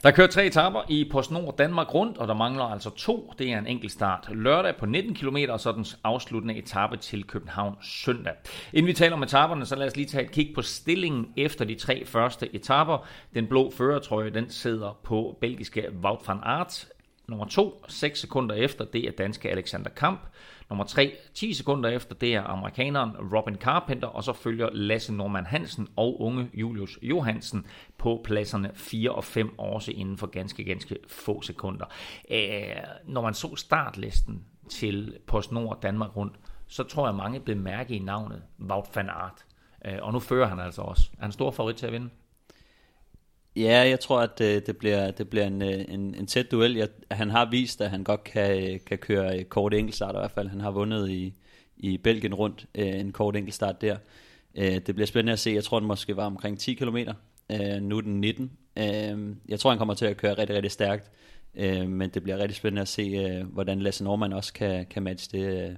Der 0.04 0.12
kører 0.12 0.28
tre 0.28 0.46
etapper 0.46 0.82
i 0.90 1.10
PostNord 1.12 1.58
Danmark 1.58 1.94
rundt, 1.94 2.18
og 2.18 2.28
der 2.28 2.34
mangler 2.34 2.64
altså 2.64 2.90
to. 2.90 3.34
Det 3.40 3.52
er 3.52 3.58
en 3.58 3.68
enkelt 3.68 3.92
start 3.92 4.30
lørdag 4.32 4.76
på 4.78 4.86
19 4.86 5.16
km, 5.16 5.38
og 5.50 5.60
så 5.60 5.72
den 5.72 5.86
afsluttende 6.04 6.56
etape 6.56 6.98
til 6.98 7.24
København 7.24 7.76
søndag. 7.82 8.34
Inden 8.74 8.88
vi 8.88 8.94
taler 8.94 9.16
om 9.16 9.24
etaperne, 9.24 9.66
så 9.66 9.76
lad 9.76 9.88
os 9.88 9.96
lige 9.96 10.06
tage 10.06 10.24
et 10.24 10.32
kig 10.32 10.52
på 10.56 10.62
stillingen 10.62 11.34
efter 11.38 11.66
de 11.66 11.76
tre 11.76 12.06
første 12.06 12.56
etapper. 12.56 13.08
Den 13.34 13.48
blå 13.48 13.72
førertrøje, 13.72 14.30
den 14.30 14.50
sidder 14.50 15.00
på 15.04 15.38
belgiske 15.42 15.86
Wout 16.04 16.28
van 16.28 16.40
Aert. 16.44 16.88
Nummer 17.28 17.46
to, 17.46 17.86
6 17.88 18.20
sekunder 18.20 18.56
efter, 18.56 18.86
det 18.86 19.08
er 19.08 19.12
danske 19.12 19.50
Alexander 19.50 19.90
Kamp. 19.90 20.22
Nummer 20.70 20.86
3, 20.86 21.16
10 21.34 21.54
sekunder 21.54 21.90
efter, 21.90 22.16
det 22.16 22.36
er 22.36 22.44
amerikaneren 22.44 23.12
Robin 23.36 23.56
Carpenter, 23.56 24.08
og 24.08 24.24
så 24.24 24.34
følger 24.34 24.70
Lasse 24.74 25.14
Norman 25.14 25.46
Hansen 25.46 25.88
og 25.96 26.22
unge 26.22 26.50
Julius 26.54 27.00
Johansen 27.02 27.66
på 27.98 28.22
pladserne 28.24 28.72
4 28.74 29.12
og 29.12 29.24
5 29.24 29.60
også 29.60 29.92
inden 29.92 30.18
for 30.18 30.28
ganske, 30.28 30.64
ganske 30.64 30.98
få 31.08 31.42
sekunder. 31.42 31.86
Æh, 32.30 32.76
når 33.06 33.22
man 33.22 33.34
så 33.34 33.56
startlisten 33.56 34.46
til 34.70 35.18
PostNord 35.28 35.82
Danmark 35.82 36.16
rundt, 36.16 36.36
så 36.68 36.84
tror 36.84 37.08
jeg 37.08 37.16
mange 37.16 37.40
blev 37.40 37.58
mærke 37.58 37.96
i 37.96 38.00
navnet 38.00 38.44
Wout 38.60 38.96
van 38.96 39.10
Aert. 39.10 39.46
Æh, 39.86 39.98
og 40.02 40.14
nu 40.14 40.20
fører 40.20 40.48
han 40.48 40.60
altså 40.60 40.82
også. 40.82 41.10
Er 41.18 41.22
han 41.22 41.32
stor 41.32 41.52
favorit 41.52 41.76
til 41.76 41.86
at 41.86 41.92
vinde? 41.94 42.10
Ja, 43.56 43.90
jeg 43.90 44.00
tror, 44.00 44.20
at 44.20 44.40
det, 44.40 44.56
øh, 44.56 44.66
det 44.66 44.78
bliver, 44.78 45.12
det 45.12 45.30
bliver 45.30 45.48
en, 45.48 45.62
øh, 45.62 45.86
en, 45.88 46.16
en 46.16 46.28
tæt 46.28 46.52
duel. 46.52 46.76
Jeg, 46.76 46.88
han 47.12 47.30
har 47.30 47.50
vist, 47.50 47.82
at 47.82 47.90
han 47.90 48.04
godt 48.04 48.24
kan, 48.24 48.74
øh, 48.74 48.80
kan 48.86 48.98
køre 48.98 49.44
kort 49.44 49.74
enkeltstart, 49.74 50.16
i 50.16 50.18
hvert 50.18 50.32
fald. 50.32 50.48
Han 50.50 50.62
har 50.62 50.72
vundet 50.72 51.10
i, 51.10 51.34
i 51.78 51.98
Belgien 51.98 52.34
rundt 52.34 52.66
øh, 52.76 53.00
en 53.00 53.12
kort 53.12 53.36
enkeltstart 53.36 53.82
der. 53.82 53.98
Øh, 54.56 54.76
det 54.76 54.96
bliver 54.96 55.08
spændende 55.08 55.34
at 55.34 55.40
se. 55.40 55.52
Jeg 55.52 55.64
tror, 55.64 55.80
den 55.80 55.88
måske 55.88 56.18
var 56.18 56.26
omkring 56.26 56.60
10 56.60 56.74
km. 56.74 56.98
nu 57.82 57.98
er 57.98 58.02
den 58.02 58.22
19. 58.22 58.52
jeg 59.50 59.60
tror, 59.60 59.70
han 59.70 59.78
kommer 59.78 59.94
til 59.94 60.06
at 60.06 60.18
køre 60.18 60.34
rigtig, 60.34 60.56
rigtig 60.56 60.72
stærkt. 60.72 61.12
men 61.88 62.10
det 62.10 62.24
bliver 62.24 62.38
rigtig 62.38 62.56
spændende 62.56 62.82
at 62.82 62.88
se, 62.88 63.44
hvordan 63.44 63.80
Lasse 63.80 64.04
Norman 64.04 64.34
også 64.34 64.54
kan, 64.54 64.86
kan 64.86 65.04
matche 65.04 65.40
det. 65.40 65.78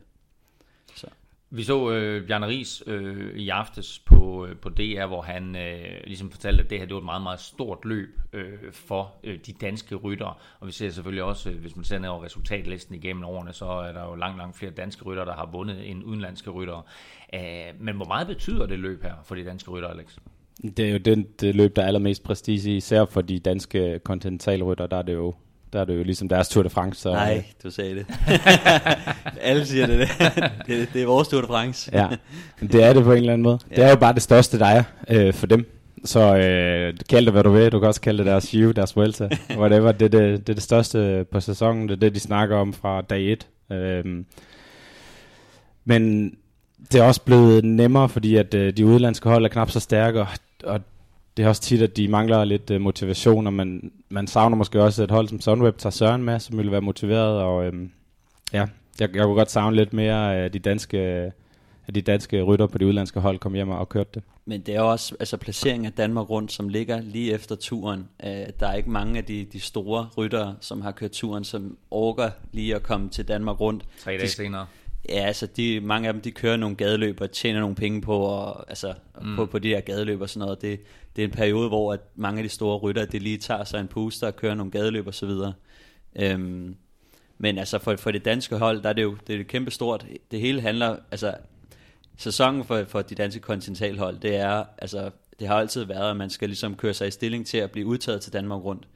Vi 1.56 1.64
så 1.64 1.92
øh, 1.92 2.28
Bjarne 2.28 2.48
Ries 2.48 2.84
øh, 2.88 3.38
i 3.38 3.50
aftes 3.50 4.00
på, 4.00 4.46
øh, 4.46 4.56
på 4.56 4.70
DR, 4.70 5.06
hvor 5.06 5.22
han 5.22 5.56
øh, 5.56 6.08
ligesom 6.08 6.32
fortalte, 6.32 6.64
at 6.64 6.70
det 6.70 6.80
her 6.80 6.86
det 6.86 6.94
var 6.94 7.00
et 7.00 7.06
meget, 7.06 7.24
meget 7.24 7.40
stort 7.40 7.86
løb 7.86 8.20
øh, 8.34 8.72
for 8.72 9.14
øh, 9.24 9.40
de 9.46 9.54
danske 9.54 9.96
ryttere. 9.96 10.34
Og 10.60 10.68
vi 10.68 10.72
ser 10.72 10.90
selvfølgelig 10.90 11.24
også, 11.24 11.50
øh, 11.50 11.60
hvis 11.62 11.76
man 11.76 11.86
ser 11.86 12.00
ned 12.00 12.10
over 12.10 12.24
resultatlisten 12.24 12.96
igennem 12.96 13.24
årene, 13.24 13.54
så 13.54 13.66
er 13.66 13.92
der 13.92 14.04
jo 14.04 14.16
langt, 14.16 14.38
langt 14.38 14.58
flere 14.58 14.72
danske 14.72 15.04
ryttere, 15.04 15.26
der 15.26 15.34
har 15.34 15.50
vundet 15.52 15.92
end 15.92 16.04
udenlandske 16.04 16.50
ryttere. 16.50 16.82
Øh, 17.34 17.40
men 17.80 17.96
hvor 17.96 18.06
meget 18.06 18.28
betyder 18.28 18.66
det 18.66 18.80
løb 18.80 19.04
her 19.04 19.14
for 19.24 19.36
de 19.36 19.46
danske 19.46 19.72
ryttere, 19.72 19.92
Alex? 19.92 20.18
Det 20.78 20.80
er 20.80 20.92
jo 20.92 20.98
det, 20.98 21.42
det 21.42 21.56
løb, 21.56 21.76
der 21.76 21.82
er 21.82 21.88
allermest 21.88 22.24
prestige, 22.24 22.78
især 22.78 23.06
for 23.06 23.22
de 23.22 23.40
danske 23.40 24.00
kontinentalrytter, 24.04 24.88
der 24.88 24.98
er 24.98 25.02
det 25.02 25.14
jo 25.14 25.34
der 25.76 25.82
er 25.82 25.86
det 25.86 25.98
jo 25.98 26.04
ligesom 26.04 26.30
deres 26.30 26.50
Tour 26.50 26.64
de 26.64 26.70
France. 26.70 27.02
Så, 27.02 27.12
Nej, 27.12 27.44
du 27.64 27.72
sagde 27.72 27.96
det. 27.96 28.06
Alle 29.42 29.66
siger 29.66 29.88
det, 29.88 30.00
det. 30.68 30.90
Det 30.94 31.02
er 31.02 31.06
vores 31.06 31.28
Tour 31.28 31.42
de 31.42 31.48
France. 31.48 31.90
ja, 31.94 32.08
men 32.60 32.72
det 32.72 32.84
er 32.84 32.94
det 32.94 33.04
på 33.04 33.12
en 33.12 33.18
eller 33.18 33.34
anden 33.34 33.44
måde. 33.44 33.60
Ja. 33.72 33.76
Det 33.76 33.84
er 33.84 33.90
jo 33.90 33.96
bare 33.96 34.14
det 34.14 34.22
største, 34.22 34.60
der 34.60 34.66
er 34.66 34.84
øh, 35.10 35.34
for 35.34 35.48
dem. 35.48 35.72
Så 36.06 36.36
øh, 36.38 36.94
kald 37.10 37.26
det, 37.26 37.34
hvad 37.34 37.44
du 37.44 37.50
vil. 37.50 37.72
Du 37.72 37.80
kan 37.80 37.88
også 37.88 38.02
kalde 38.02 38.18
det 38.18 38.26
deres 38.26 38.48
Giro, 38.48 38.72
deres 38.72 38.96
Vuelta. 38.96 39.30
Whatever. 39.60 39.92
Det, 39.92 40.12
det, 40.12 40.48
det 40.48 40.50
er 40.50 40.54
det 40.54 40.64
største 40.64 41.26
på 41.32 41.40
sæsonen. 41.40 41.90
Det 41.90 41.96
er 41.96 42.00
det, 42.00 42.16
de 42.16 42.20
snakker 42.20 42.58
om 42.58 42.74
fra 42.74 43.02
dag 43.02 43.32
1. 43.32 43.48
Øh, 43.72 44.06
men 45.86 46.34
det 46.92 47.02
er 47.02 47.04
også 47.04 47.22
blevet 47.22 47.66
nemmere, 47.66 48.10
fordi 48.10 48.36
at 48.36 48.54
øh, 48.54 48.78
de 48.78 48.86
udlandske 48.86 49.30
hold 49.30 49.46
er 49.46 49.50
knap 49.50 49.72
så 49.72 49.80
stærke, 49.80 50.22
og, 50.22 50.28
og 50.64 50.80
det 51.38 51.46
er 51.46 51.50
også 51.50 51.62
tit, 51.62 51.82
at 51.82 51.98
de 51.98 52.08
mangler 52.08 52.44
lidt 52.44 52.70
uh, 52.70 52.82
motivation, 52.82 53.48
og 53.48 53.54
man, 53.54 53.92
man 54.10 54.28
savner 54.28 54.58
måske 54.58 54.82
også 54.82 55.04
et 55.04 55.12
hold 55.12 55.28
som 55.28 55.42
Sunweb 55.42 55.78
tager 55.78 55.92
Søren 55.92 56.24
med, 56.24 56.40
som 56.40 56.58
vil 56.58 56.72
være 56.72 56.82
motiveret, 56.82 57.42
og 57.42 57.66
øhm, 57.66 57.92
ja, 58.54 58.68
jeg, 59.00 59.16
jeg 59.16 59.24
kunne 59.24 59.36
godt 59.36 59.52
savne 59.52 59.76
lidt 59.76 59.94
mere 59.94 60.36
af 60.36 60.52
de 60.52 60.60
danske, 60.60 60.98
af 61.88 61.94
de 61.96 62.02
danske 62.02 62.42
rytter 62.42 62.68
på 62.68 62.78
de 62.78 62.88
udlandske 62.88 63.20
hold 63.20 63.40
kom 63.40 63.54
hjem 63.54 63.70
og 63.70 63.90
kørte 63.90 64.10
det. 64.14 64.24
Men 64.46 64.62
det 64.62 64.76
er 64.76 64.82
også 64.82 65.16
altså 65.20 65.38
placeringen 65.38 65.86
af 65.86 65.94
Danmark 65.94 66.30
rundt, 66.30 66.52
som 66.52 66.70
ligger 66.70 67.02
lige 67.02 67.34
efter 67.34 67.56
turen. 67.56 68.08
Uh, 68.24 68.30
der 68.60 68.68
er 68.68 68.74
ikke 68.74 68.90
mange 68.90 69.18
af 69.18 69.26
de, 69.26 69.46
de 69.54 69.60
store 69.60 70.08
ryttere, 70.18 70.56
som 70.62 70.82
har 70.82 70.92
kørt 70.92 71.12
turen, 71.12 71.44
som 71.44 71.78
orker 71.92 72.30
lige 72.52 72.76
at 72.76 72.84
komme 72.84 73.10
til 73.10 73.28
Danmark 73.28 73.60
rundt. 73.60 73.84
Tre 74.00 74.12
dage 74.12 74.22
de, 74.22 74.28
senere. 74.28 74.66
Ja, 75.10 75.26
altså 75.26 75.46
de, 75.46 75.80
mange 75.80 76.08
af 76.08 76.14
dem, 76.14 76.22
de 76.22 76.32
kører 76.32 76.58
nogle 76.58 76.76
gadeløb 76.76 77.22
og 77.22 77.32
tjener 77.32 77.60
nogle 77.60 77.76
penge 77.76 78.02
på, 78.02 78.18
og, 78.18 78.70
altså, 78.70 78.94
mm. 79.22 79.36
på, 79.36 79.46
på 79.46 79.60
de 79.60 79.70
her 79.70 79.82
gadeløb 79.82 80.22
og 80.22 80.30
sådan 80.30 80.46
noget. 80.46 80.62
Det, 80.62 80.80
det 81.16 81.22
er 81.22 81.28
en 81.28 81.34
periode, 81.34 81.68
hvor 81.68 81.94
at 81.94 82.00
mange 82.16 82.38
af 82.38 82.44
de 82.44 82.50
store 82.50 82.78
rytter, 82.78 83.06
de 83.06 83.20
lige 83.20 83.38
tager 83.38 83.64
sig 83.64 83.80
en 83.80 83.88
puster 83.88 84.28
og 84.28 84.36
kører 84.36 84.56
nogle 84.56 84.72
gadeløb 84.72 85.08
og 85.08 85.14
så 85.14 85.26
videre. 85.26 85.54
Øhm, 86.16 86.76
men 87.38 87.58
altså 87.58 87.80
for, 87.80 87.96
for 87.96 88.12
det 88.12 88.26
danske 88.26 88.58
hold, 88.58 88.82
der 88.82 88.90
er 88.90 88.94
det 88.94 89.04
jo 89.04 89.18
det 89.28 89.34
er 89.34 89.38
det 89.38 89.48
kæmpe 89.48 89.72
stort. 89.72 90.06
Det 90.32 90.40
hele 90.40 90.62
handler, 90.62 90.98
altså 91.12 91.34
sæsonen 92.18 92.64
for, 92.64 92.84
for 92.84 93.02
de 93.02 93.16
danske 93.16 93.40
kontinentalhold, 93.40 94.20
det 94.20 94.36
er, 94.36 94.64
altså 94.78 95.12
det 95.40 95.48
har 95.48 95.56
altid 95.56 95.84
været, 95.84 96.12
at 96.12 96.18
man 96.18 96.30
skal 96.30 96.50
ligesom 96.50 96.76
køre 96.76 96.94
sig 96.94 97.08
i 97.08 97.12
stilling 97.12 97.48
til 97.48 97.58
at 97.58 97.72
blive 97.72 97.88
udtaget 97.88 98.22
til 98.22 98.34
Danmark 98.34 98.64
rundt. 98.64 98.88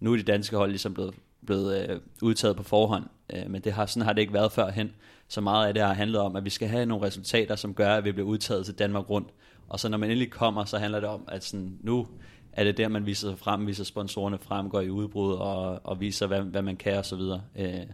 Nu 0.00 0.12
er 0.12 0.16
de 0.16 0.22
danske 0.22 0.56
hold 0.56 0.70
ligesom 0.70 0.94
blevet, 0.94 1.14
blevet 1.46 1.90
øh, 1.90 2.00
udtaget 2.22 2.56
på 2.56 2.62
forhånd, 2.62 3.04
øh, 3.32 3.50
men 3.50 3.62
det 3.62 3.72
har, 3.72 3.86
sådan 3.86 4.06
har 4.06 4.12
det 4.12 4.20
ikke 4.20 4.32
været 4.32 4.52
førhen. 4.52 4.92
Så 5.28 5.40
meget 5.40 5.68
af 5.68 5.74
det 5.74 5.82
har 5.82 5.94
handlet 5.94 6.20
om, 6.20 6.36
at 6.36 6.44
vi 6.44 6.50
skal 6.50 6.68
have 6.68 6.86
nogle 6.86 7.06
resultater, 7.06 7.56
som 7.56 7.74
gør, 7.74 7.94
at 7.94 8.04
vi 8.04 8.12
bliver 8.12 8.28
udtaget 8.28 8.64
til 8.64 8.74
Danmark 8.74 9.10
rundt. 9.10 9.28
Og 9.68 9.80
så 9.80 9.88
når 9.88 9.98
man 9.98 10.10
endelig 10.10 10.30
kommer, 10.30 10.64
så 10.64 10.78
handler 10.78 11.00
det 11.00 11.08
om, 11.08 11.24
at 11.28 11.44
sådan, 11.44 11.78
nu 11.80 12.06
er 12.52 12.64
det 12.64 12.76
der, 12.76 12.88
man 12.88 13.06
viser 13.06 13.28
sig 13.28 13.38
frem, 13.38 13.66
viser 13.66 13.84
sponsorerne 13.84 14.38
frem, 14.38 14.70
går 14.70 14.80
i 14.80 14.90
udbrud 14.90 15.34
og, 15.34 15.80
og 15.84 16.00
viser, 16.00 16.26
hvad, 16.26 16.40
hvad 16.40 16.62
man 16.62 16.76
kan 16.76 16.98
og 16.98 17.04
så 17.04 17.16
videre. 17.16 17.42
Øh, 17.58 17.86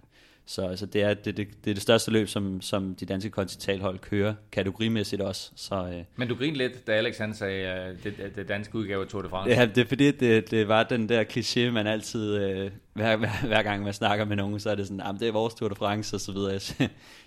så 0.47 0.63
altså, 0.63 0.87
det, 0.87 1.03
er, 1.03 1.15
det, 1.15 1.37
det, 1.37 1.49
det 1.65 1.71
er 1.71 1.75
det 1.75 1.83
største 1.83 2.11
løb, 2.11 2.29
som, 2.29 2.61
som 2.61 2.95
de 2.95 3.07
danske 3.07 3.31
kontinentalhold 3.31 3.99
kører, 3.99 4.35
kategorimæssigt 4.53 5.23
også. 5.23 5.51
Så, 5.57 5.75
øh. 5.75 6.05
Men 6.17 6.29
du 6.29 6.35
grinede 6.35 6.59
lidt, 6.59 6.87
da 6.87 6.93
Alex 6.93 7.19
han 7.19 7.35
sagde, 7.35 7.93
uh, 7.93 8.05
det, 8.05 8.37
det 8.37 8.49
danske 8.49 8.79
udgave 8.79 9.03
af 9.03 9.09
Tour 9.09 9.23
de 9.23 9.29
France. 9.29 9.55
Ja, 9.55 9.67
det 9.67 9.79
er 9.79 9.89
fordi, 9.89 10.11
det, 10.11 10.51
det 10.51 10.69
var 10.69 10.83
den 10.83 11.09
der 11.09 11.25
kliché, 11.25 11.71
man 11.71 11.87
altid, 11.87 12.37
øh, 12.37 12.71
hver, 12.93 13.17
hver, 13.17 13.47
hver 13.47 13.63
gang 13.63 13.83
man 13.83 13.93
snakker 13.93 14.25
med 14.25 14.37
nogen, 14.37 14.61
så 14.61 14.71
er 14.71 14.75
det 14.75 14.87
sådan, 14.87 15.19
det 15.21 15.29
er 15.29 15.33
vores 15.33 15.55
Tour 15.55 15.69
de 15.69 15.75
France 15.75 16.17
og 16.17 16.21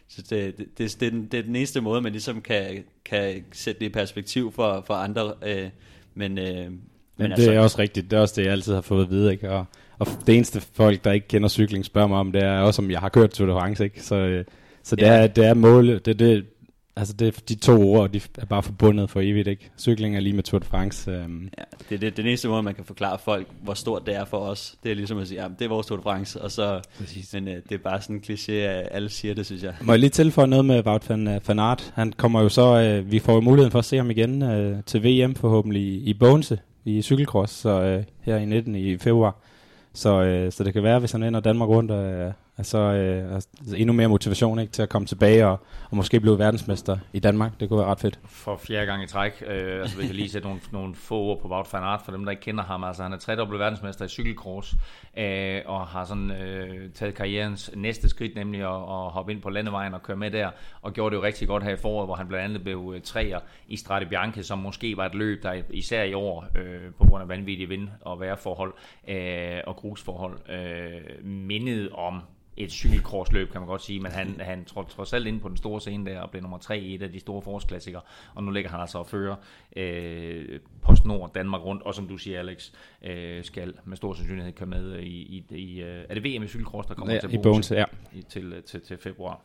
så 0.07 0.22
det, 0.29 0.57
det, 0.57 0.77
det, 0.77 1.00
det, 1.00 1.05
er 1.05 1.10
den, 1.12 1.25
det 1.25 1.39
er 1.39 1.43
den 1.43 1.55
eneste 1.55 1.81
måde, 1.81 2.01
man 2.01 2.12
ligesom 2.12 2.41
kan, 2.41 2.83
kan 3.05 3.43
sætte 3.51 3.79
det 3.79 3.86
i 3.86 3.89
perspektiv 3.89 4.51
for, 4.51 4.83
for 4.88 4.93
andre. 4.93 5.33
Øh, 5.45 5.69
men, 6.15 6.38
øh, 6.38 6.55
men, 6.55 6.81
men 7.17 7.31
altså, 7.31 7.50
det 7.50 7.55
er 7.55 7.60
også 7.60 7.79
rigtigt, 7.79 8.12
det 8.12 8.17
er 8.17 8.22
også 8.22 8.33
det, 8.38 8.45
jeg 8.45 8.51
altid 8.51 8.74
har 8.74 8.81
fået 8.81 9.03
at 9.03 9.10
vide, 9.10 9.31
ikke? 9.31 9.51
Og 9.51 9.65
og 10.00 10.07
det 10.27 10.36
eneste 10.36 10.62
folk, 10.62 11.03
der 11.03 11.12
ikke 11.12 11.27
kender 11.27 11.50
cykling, 11.50 11.86
spørger 11.86 12.07
mig 12.07 12.17
om, 12.17 12.31
det 12.31 12.43
er 12.43 12.60
også, 12.60 12.81
om 12.81 12.91
jeg 12.91 13.00
har 13.00 13.10
kørt 13.10 13.29
Tour 13.29 13.48
de 13.48 13.53
France, 13.53 13.83
ikke? 13.83 14.03
Så, 14.03 14.15
øh, 14.15 14.45
så 14.83 14.95
det, 14.95 15.05
ja. 15.05 15.13
er, 15.13 15.27
det 15.27 15.45
er 15.45 15.53
målet, 15.53 16.05
det, 16.05 16.19
det, 16.19 16.45
altså 16.95 17.13
det, 17.13 17.50
de 17.50 17.55
to 17.55 17.91
ord, 17.91 18.09
de 18.09 18.21
er 18.38 18.45
bare 18.45 18.63
forbundet 18.63 19.09
for 19.09 19.21
evigt, 19.21 19.47
ikke? 19.47 19.71
Cykling 19.77 20.15
er 20.15 20.19
lige 20.19 20.33
med 20.33 20.43
Tour 20.43 20.59
de 20.59 20.65
France. 20.65 21.12
Øhm. 21.12 21.50
Ja, 21.57 21.63
det 21.89 21.95
er 21.95 22.00
det, 22.00 22.17
det 22.17 22.25
eneste 22.25 22.47
måde, 22.47 22.63
man 22.63 22.75
kan 22.75 22.85
forklare 22.85 23.17
folk, 23.19 23.47
hvor 23.62 23.73
stort 23.73 24.05
det 24.05 24.15
er 24.15 24.25
for 24.25 24.38
os. 24.38 24.75
Det 24.83 24.91
er 24.91 24.95
ligesom 24.95 25.17
at 25.17 25.27
sige, 25.27 25.41
ja, 25.41 25.47
det 25.59 25.65
er 25.65 25.69
vores 25.69 25.88
Tour 25.88 25.97
de 25.97 26.03
France, 26.03 26.41
og 26.41 26.51
så, 26.51 26.81
Præcis. 26.97 27.33
men 27.33 27.47
øh, 27.47 27.55
det 27.69 27.71
er 27.71 27.77
bare 27.77 28.01
sådan 28.01 28.15
en 28.15 28.21
kliché, 28.29 28.51
at 28.51 28.88
alle 28.91 29.09
siger 29.09 29.33
det, 29.33 29.45
synes 29.45 29.63
jeg. 29.63 29.73
Må 29.81 29.93
jeg 29.93 30.00
lige 30.00 30.09
tilføje 30.09 30.47
noget 30.47 30.65
med 30.65 30.85
Wout 30.85 31.09
van, 31.09 31.27
uh, 31.27 31.47
van 31.47 31.59
Aert? 31.59 31.93
Han 31.95 32.13
kommer 32.17 32.41
jo 32.41 32.50
så, 32.50 32.79
øh, 32.79 33.12
vi 33.12 33.19
får 33.19 33.33
jo 33.33 33.41
muligheden 33.41 33.71
for 33.71 33.79
at 33.79 33.85
se 33.85 33.97
ham 33.97 34.12
igen 34.12 34.41
øh, 34.41 34.83
til 34.85 35.03
VM 35.03 35.35
forhåbentlig 35.35 35.81
i, 35.81 36.03
i 36.03 36.13
Bogense 36.13 36.59
i 36.85 37.01
cykelcross, 37.01 37.53
så 37.53 37.81
øh, 37.81 38.03
her 38.21 38.38
i 38.38 38.45
19 38.45 38.75
i 38.75 38.97
februar. 38.97 39.35
Så, 39.93 40.21
øh, 40.23 40.51
så 40.51 40.63
det 40.63 40.73
kan 40.73 40.83
være, 40.83 41.00
hvis 41.00 41.12
han 41.12 41.23
ender 41.23 41.39
Danmark 41.39 41.69
rundt, 41.69 41.91
øh, 41.91 42.31
altså, 42.57 42.77
øh, 42.77 43.33
altså 43.33 43.50
endnu 43.77 43.93
mere 43.93 44.07
motivation 44.07 44.60
ikke, 44.60 44.72
til 44.72 44.81
at 44.81 44.89
komme 44.89 45.05
tilbage 45.05 45.48
og, 45.48 45.60
og 45.89 45.98
måske 45.98 46.19
blive 46.19 46.39
verdensmester 46.39 46.98
i 47.13 47.19
Danmark. 47.19 47.60
Det 47.60 47.69
kunne 47.69 47.79
være 47.79 47.88
ret 47.88 48.00
fedt. 48.00 48.19
For 48.25 48.57
fjerde 48.57 48.86
gang 48.86 49.03
i 49.03 49.07
træk. 49.07 49.43
Øh, 49.48 49.81
altså, 49.81 49.98
vi 49.98 50.05
kan 50.05 50.15
lige 50.15 50.29
sætte 50.29 50.48
nogle, 50.48 50.62
nogle 50.72 50.95
få 50.95 51.15
ord 51.15 51.41
på 51.41 51.48
Wout 51.48 51.74
van 51.74 51.83
Aert, 51.83 52.01
for 52.05 52.12
dem, 52.12 52.25
der 52.25 52.31
ikke 52.31 52.41
kender 52.41 52.63
ham. 52.63 52.83
Altså, 52.83 53.03
han 53.03 53.13
er 53.13 53.17
tredobbelt 53.17 53.60
verdensmester 53.60 54.05
i 54.05 54.07
cykelcross, 54.07 54.75
øh, 55.17 55.62
og 55.65 55.88
har 55.88 56.05
sådan 56.05 56.31
øh, 56.31 56.89
taget 56.91 57.15
karrierens 57.15 57.72
næste 57.75 58.10
skridt, 58.10 58.36
nemlig 58.36 58.62
at, 58.62 58.75
at 58.75 59.12
hoppe 59.12 59.31
ind 59.31 59.41
på 59.41 59.50
landevejen 59.50 59.93
og 59.93 60.03
køre 60.03 60.17
med 60.17 60.31
der, 60.31 60.50
og 60.81 60.93
gjorde 60.93 61.15
det 61.15 61.22
jo 61.22 61.25
rigtig 61.25 61.48
godt 61.48 61.63
her 61.63 61.72
i 61.72 61.77
foråret, 61.77 62.07
hvor 62.07 62.15
han 62.15 62.27
blandt 62.27 62.45
andet 62.45 62.63
blev 62.63 62.93
øh, 62.95 63.01
træer 63.01 63.39
i 63.67 63.77
Strade 63.77 64.05
Bianche, 64.05 64.43
som 64.43 64.60
måske 64.60 64.98
var 64.98 65.05
et 65.05 65.15
løb, 65.15 65.43
der 65.43 65.62
især 65.69 66.03
i 66.03 66.13
år, 66.13 66.45
øh, 66.55 66.91
på 66.98 67.05
grund 67.05 67.22
af 67.22 67.29
vanvittige 67.29 67.69
vind- 67.69 67.89
og 68.01 68.19
vejrforhold 68.19 68.74
øh, 69.07 69.60
og 69.67 69.75
grusforhold, 69.75 70.50
øh, 70.50 71.25
mindede 71.25 71.89
om 71.91 72.22
et 72.57 72.72
cykelkorsløb, 72.72 73.51
kan 73.51 73.62
man 73.62 73.67
godt 73.67 73.81
sige, 73.81 74.00
men 74.00 74.12
han, 74.12 74.39
han 74.39 74.65
trådte 74.65 74.91
trods 74.91 75.13
alt 75.13 75.27
ind 75.27 75.41
på 75.41 75.50
den 75.50 75.57
store 75.57 75.81
scene 75.81 76.12
der 76.12 76.19
og 76.19 76.29
blev 76.29 76.41
nummer 76.41 76.57
tre 76.57 76.79
i 76.79 76.95
et 76.95 77.01
af 77.01 77.12
de 77.12 77.19
store 77.19 77.41
forårsklassikere, 77.41 78.01
og 78.36 78.43
nu 78.43 78.51
ligger 78.51 78.69
han 78.69 78.79
altså 78.79 78.98
og 78.98 79.07
fører 79.07 79.36
øh, 79.75 80.60
PostNord 80.81 81.33
Danmark 81.36 81.62
rundt, 81.62 81.83
og 81.83 81.95
som 81.95 82.07
du 82.07 82.17
siger, 82.17 82.39
Alex, 82.39 82.72
øh, 83.01 83.43
skal 83.43 83.74
med 83.86 83.98
stor 83.98 84.13
sandsynlighed 84.13 84.53
komme 84.53 84.79
med 84.79 85.00
i, 85.00 85.05
i, 85.05 85.45
i 85.50 85.81
øh, 85.81 86.05
er 86.10 86.13
det 86.13 86.24
VM 86.24 86.43
i 86.43 86.48
cykelkors, 86.48 86.86
der 86.86 86.93
kommer 86.93 87.13
Ja, 87.13 87.19
til 87.19 87.33
i 87.33 87.38
Bones, 87.38 87.72
ja. 87.72 87.86
i, 88.13 88.22
til, 88.22 88.63
til, 88.65 88.81
til 88.81 88.98
februar. 88.98 89.41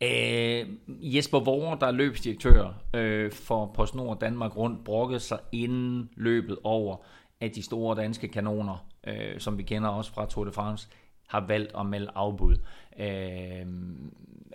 Øh, 0.00 0.66
Jesper 0.88 1.40
Vore, 1.40 1.76
der 1.80 1.86
er 1.86 1.90
løbsdirektør 1.90 2.74
øh, 2.94 3.32
for 3.32 3.72
PostNord 3.74 4.20
Danmark 4.20 4.56
rundt, 4.56 4.84
brokkede 4.84 5.20
sig 5.20 5.38
inden 5.52 6.10
løbet 6.16 6.58
over, 6.64 6.96
at 7.40 7.54
de 7.54 7.62
store 7.62 7.96
danske 7.96 8.28
kanoner, 8.28 8.86
øh, 9.06 9.38
som 9.38 9.58
vi 9.58 9.62
kender 9.62 9.88
også 9.88 10.12
fra 10.12 10.26
Tour 10.26 10.44
de 10.44 10.52
France, 10.52 10.88
har 11.30 11.40
valgt 11.40 11.72
at 11.78 11.86
melde 11.86 12.10
afbud. 12.14 12.56
Øh, 12.98 13.66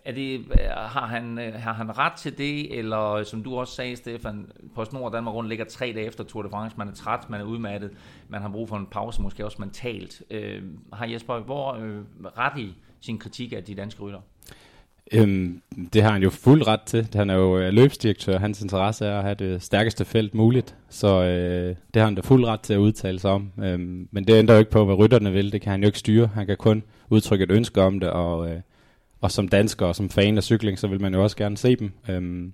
er 0.06 0.12
det, 0.12 0.46
har, 0.78 1.06
han, 1.06 1.40
øh, 1.40 1.54
har 1.54 1.74
han 1.74 1.98
ret 1.98 2.14
til 2.14 2.38
det, 2.38 2.80
eller 2.80 3.24
som 3.24 3.44
du 3.44 3.58
også 3.58 3.76
sagde, 3.76 3.96
Stefan, 3.96 4.52
snor 4.90 5.10
Danmark 5.10 5.36
rundt 5.36 5.50
ligger 5.50 5.66
tre 5.66 5.94
dage 5.96 6.06
efter 6.06 6.24
Tour 6.24 6.44
de 6.44 6.50
France, 6.50 6.78
man 6.78 6.88
er 6.88 6.94
træt, 6.94 7.30
man 7.30 7.42
er 7.42 7.46
udmattet, 7.46 7.92
man 8.28 8.42
har 8.42 8.50
brug 8.50 8.70
for 8.70 8.78
en 8.78 8.86
pause, 8.86 9.22
måske 9.22 9.46
også 9.46 9.58
mentalt. 9.60 10.24
Øh, 10.32 10.64
har 10.94 11.06
Jesper 11.06 11.40
hvor 11.40 11.74
øh, 11.74 12.02
ret 12.38 12.60
i 12.60 12.76
sin 13.02 13.18
kritik 13.18 13.54
af 13.54 13.64
de 13.64 13.76
danske 13.76 14.02
rytter? 14.04 14.22
Øhm, 15.14 15.62
det 15.94 16.04
har 16.04 16.12
han 16.12 16.24
jo 16.24 16.30
fuld 16.30 16.68
ret 16.68 16.82
til. 16.82 17.08
Han 17.14 17.30
er 17.30 17.36
jo 17.36 17.60
øh, 17.60 17.74
løbsdirektør. 17.74 18.40
Hans 18.40 18.62
interesse 18.62 19.06
er 19.06 19.18
at 19.18 19.24
have 19.24 19.36
det 19.36 19.64
stærkeste 19.64 20.06
felt 20.06 20.36
muligt. 20.36 20.76
Så 20.90 21.24
øh, 21.24 21.76
det 21.94 22.00
har 22.00 22.06
han 22.06 22.16
da 22.16 22.22
fuld 22.22 22.46
ret 22.46 22.60
til 22.60 22.74
at 22.74 22.78
udtale 22.78 23.20
sig 23.20 23.32
om. 23.32 23.52
Øhm, 23.64 24.08
men 24.12 24.28
det 24.28 24.34
ændrer 24.34 24.56
jo 24.56 24.60
ikke 24.60 24.72
på, 24.72 24.86
hvad 24.86 24.96
rytterne 24.96 25.32
vil. 25.32 25.52
Det 25.52 25.62
kan 25.62 25.72
han 25.72 25.82
jo 25.82 25.86
ikke 25.86 26.00
styre. 26.00 26.30
Han 26.34 26.46
kan 26.46 26.58
kun 26.58 26.84
udtrykke 27.10 27.44
et 27.44 27.52
ønske 27.52 27.82
om 27.82 28.00
det. 28.00 28.10
Og, 28.10 28.50
øh, 28.50 28.60
og 29.22 29.32
som 29.32 29.48
dansker 29.48 29.86
og 29.86 29.96
som 29.96 30.10
fan 30.10 30.38
af 30.38 30.44
cykling, 30.44 30.80
så 30.80 30.88
vil 30.88 31.02
man 31.02 31.14
jo 31.14 31.24
også 31.24 31.38
gerne 31.38 31.58
se 31.58 31.76
dem. 31.76 31.92
Øhm, 32.10 32.54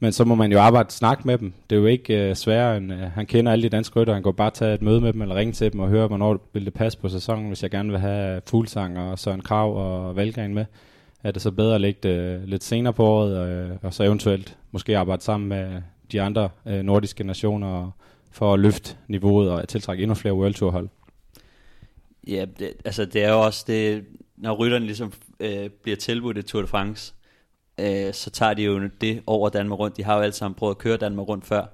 men 0.00 0.12
så 0.12 0.24
må 0.24 0.34
man 0.34 0.52
jo 0.52 0.60
arbejde 0.60 0.92
snak 0.92 1.24
med 1.24 1.38
dem. 1.38 1.52
Det 1.70 1.76
er 1.76 1.80
jo 1.80 1.86
ikke 1.86 2.28
øh, 2.28 2.36
sværere 2.36 2.76
end, 2.76 2.92
øh, 2.92 2.98
han 2.98 3.26
kender 3.26 3.52
alle 3.52 3.62
de 3.62 3.68
danske 3.68 4.00
rytter. 4.00 4.14
Han 4.14 4.22
går 4.22 4.32
bare 4.32 4.50
tage 4.50 4.74
et 4.74 4.82
møde 4.82 5.00
med 5.00 5.12
dem, 5.12 5.22
eller 5.22 5.34
ringe 5.34 5.52
til 5.52 5.72
dem 5.72 5.80
og 5.80 5.88
høre, 5.88 6.06
hvornår 6.06 6.50
vil 6.52 6.64
det 6.64 6.74
passe 6.74 6.98
på 6.98 7.08
sæsonen, 7.08 7.48
hvis 7.48 7.62
jeg 7.62 7.70
gerne 7.70 7.90
vil 7.90 7.98
have 7.98 8.40
Fuglsang 8.46 8.98
og 8.98 9.18
Søren 9.18 9.40
Krav 9.40 9.76
og 9.76 10.16
Valgren 10.16 10.54
med 10.54 10.64
er 11.22 11.30
det 11.30 11.42
så 11.42 11.50
bedre 11.50 11.74
at 11.74 11.80
lægge 11.80 12.00
det 12.02 12.48
lidt 12.48 12.64
senere 12.64 12.92
på 12.92 13.04
året, 13.04 13.48
øh, 13.48 13.70
og 13.82 13.94
så 13.94 14.04
eventuelt 14.04 14.58
måske 14.70 14.98
arbejde 14.98 15.22
sammen 15.22 15.48
med 15.48 15.82
de 16.12 16.22
andre 16.22 16.48
øh, 16.66 16.82
nordiske 16.82 17.24
nationer 17.24 17.90
for 18.30 18.54
at 18.54 18.60
løfte 18.60 18.96
niveauet 19.08 19.50
og 19.50 19.68
tiltrække 19.68 20.02
endnu 20.02 20.14
flere 20.14 20.34
World 20.34 20.54
Tour 20.54 20.70
hold. 20.70 20.88
Ja, 22.28 22.44
det, 22.58 22.72
altså 22.84 23.04
det 23.04 23.24
er 23.24 23.32
jo 23.32 23.40
også 23.40 23.64
det, 23.66 24.04
når 24.36 24.54
rytterne 24.54 24.86
ligesom 24.86 25.12
øh, 25.40 25.70
bliver 25.82 25.96
tilbudt 25.96 26.38
et 26.38 26.46
Tour 26.46 26.62
de 26.62 26.66
France, 26.68 27.14
øh, 27.80 28.12
så 28.12 28.30
tager 28.30 28.54
de 28.54 28.62
jo 28.62 28.88
det 29.00 29.22
over 29.26 29.48
Danmark 29.48 29.78
rundt. 29.78 29.96
De 29.96 30.04
har 30.04 30.16
jo 30.16 30.22
alle 30.22 30.32
sammen 30.32 30.54
prøvet 30.54 30.74
at 30.74 30.78
køre 30.78 30.96
Danmark 30.96 31.28
rundt 31.28 31.46
før. 31.46 31.66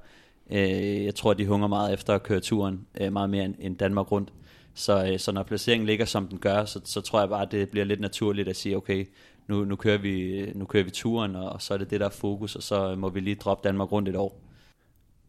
Øh, 0.51 1.05
jeg 1.05 1.15
tror, 1.15 1.35
de 1.35 1.47
hunger 1.47 1.69
meget 1.69 1.95
efter 1.95 2.15
at 2.15 2.23
køre 2.23 2.41
turen, 2.41 2.87
øh, 3.01 3.13
meget 3.13 3.31
mere 3.31 3.45
end, 3.45 3.55
end 3.59 3.77
Danmark 3.77 4.13
rundt. 4.13 4.33
Så, 4.75 5.07
øh, 5.07 5.19
så 5.19 5.33
når 5.33 5.43
placeringen 5.43 5.87
ligger 5.87 6.05
som 6.05 6.29
den 6.29 6.39
gør, 6.39 6.65
så, 6.65 6.81
så 6.85 7.01
tror 7.01 7.21
jeg 7.21 7.29
bare, 7.29 7.43
at 7.43 7.53
det 7.53 7.69
bliver 7.69 7.85
lidt 7.85 8.01
naturligt 8.01 8.49
at 8.49 8.57
sige, 8.57 8.77
okay, 8.77 9.07
nu, 9.49 9.65
nu, 9.65 9.77
kører 9.77 9.99
vi, 9.99 10.47
nu 10.55 10.65
kører 10.65 10.85
vi 10.85 10.91
turen, 10.91 11.37
og, 11.37 11.63
så 11.63 11.75
er 11.75 11.79
det 11.79 11.91
det, 11.91 12.01
der 12.01 12.07
er 12.07 12.11
fokus, 12.11 12.57
og 12.57 12.63
så 12.63 12.91
øh, 12.91 12.99
må 12.99 13.09
vi 13.09 13.21
lige 13.21 13.35
droppe 13.35 13.69
Danmark 13.69 13.93
rundt 13.93 14.09
et 14.09 14.17
år. 14.17 14.41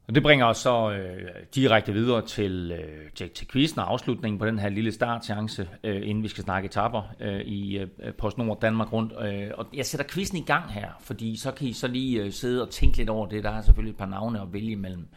Og 0.07 0.15
det 0.15 0.23
bringer 0.23 0.45
os 0.45 0.57
så 0.57 0.91
øh, 0.91 1.29
direkte 1.55 1.93
videre 1.93 2.25
til, 2.25 2.71
øh, 2.71 3.11
til, 3.15 3.29
til 3.29 3.47
quizzen 3.47 3.79
og 3.79 3.91
afslutningen 3.91 4.39
på 4.39 4.45
den 4.45 4.59
her 4.59 4.69
lille 4.69 4.91
startchance, 4.91 5.69
øh, 5.83 6.09
inden 6.09 6.23
vi 6.23 6.27
skal 6.27 6.43
snakke 6.43 6.65
etapper 6.65 7.01
øh, 7.19 7.41
i 7.41 7.77
øh, 7.77 8.13
PostNord 8.17 8.59
Danmark 8.61 8.93
rundt. 8.93 9.13
Øh, 9.21 9.51
og 9.57 9.65
jeg 9.73 9.85
sætter 9.85 10.05
quizzen 10.09 10.37
i 10.37 10.41
gang 10.41 10.73
her, 10.73 10.89
fordi 10.99 11.35
så 11.35 11.51
kan 11.51 11.67
I 11.67 11.73
så 11.73 11.87
lige 11.87 12.23
øh, 12.23 12.31
sidde 12.31 12.61
og 12.61 12.69
tænke 12.69 12.97
lidt 12.97 13.09
over 13.09 13.27
det. 13.27 13.43
Der 13.43 13.49
er 13.49 13.61
selvfølgelig 13.61 13.91
et 13.91 13.97
par 13.97 14.05
navne 14.05 14.41
at 14.41 14.53
vælge 14.53 14.71
imellem. 14.71 15.07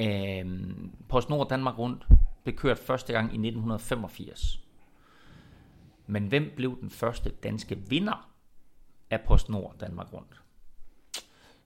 Øh, 0.00 0.44
PostNord 1.08 1.48
Danmark 1.48 1.78
rundt 1.78 2.06
blev 2.44 2.56
kørt 2.56 2.78
første 2.78 3.12
gang 3.12 3.24
i 3.24 3.48
1985. 3.48 4.60
Men 6.06 6.26
hvem 6.26 6.52
blev 6.56 6.80
den 6.80 6.90
første 6.90 7.30
danske 7.30 7.78
vinder 7.88 8.27
af 9.10 9.20
PostNord 9.20 9.76
Danmark 9.80 10.12
rundt? 10.12 10.40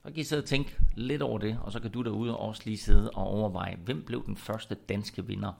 Så 0.02 0.08
kan 0.08 0.16
I 0.16 0.24
sidde 0.24 0.42
og 0.42 0.46
tænke 0.46 0.76
lidt 0.94 1.22
over 1.22 1.38
det, 1.38 1.58
og 1.62 1.72
så 1.72 1.80
kan 1.80 1.90
du 1.90 2.02
derude 2.02 2.36
også 2.36 2.62
lige 2.64 2.78
sidde 2.78 3.10
og 3.10 3.26
overveje, 3.26 3.78
hvem 3.84 4.02
blev 4.04 4.26
den 4.26 4.36
første 4.36 4.74
danske 4.74 5.26
vinder 5.26 5.52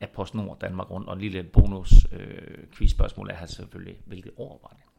af 0.00 0.08
PostNord 0.08 0.58
Danmark 0.60 0.90
rundt? 0.90 1.08
Og 1.08 1.14
en 1.14 1.20
lille 1.20 1.42
bonus 1.42 1.92
øh, 2.12 2.58
quizspørgsmål 2.72 3.30
er 3.30 3.34
her 3.34 3.46
selvfølgelig, 3.46 3.96
hvilket 4.06 4.32
år 4.36 4.60
var 4.62 4.76
det? 4.76 4.90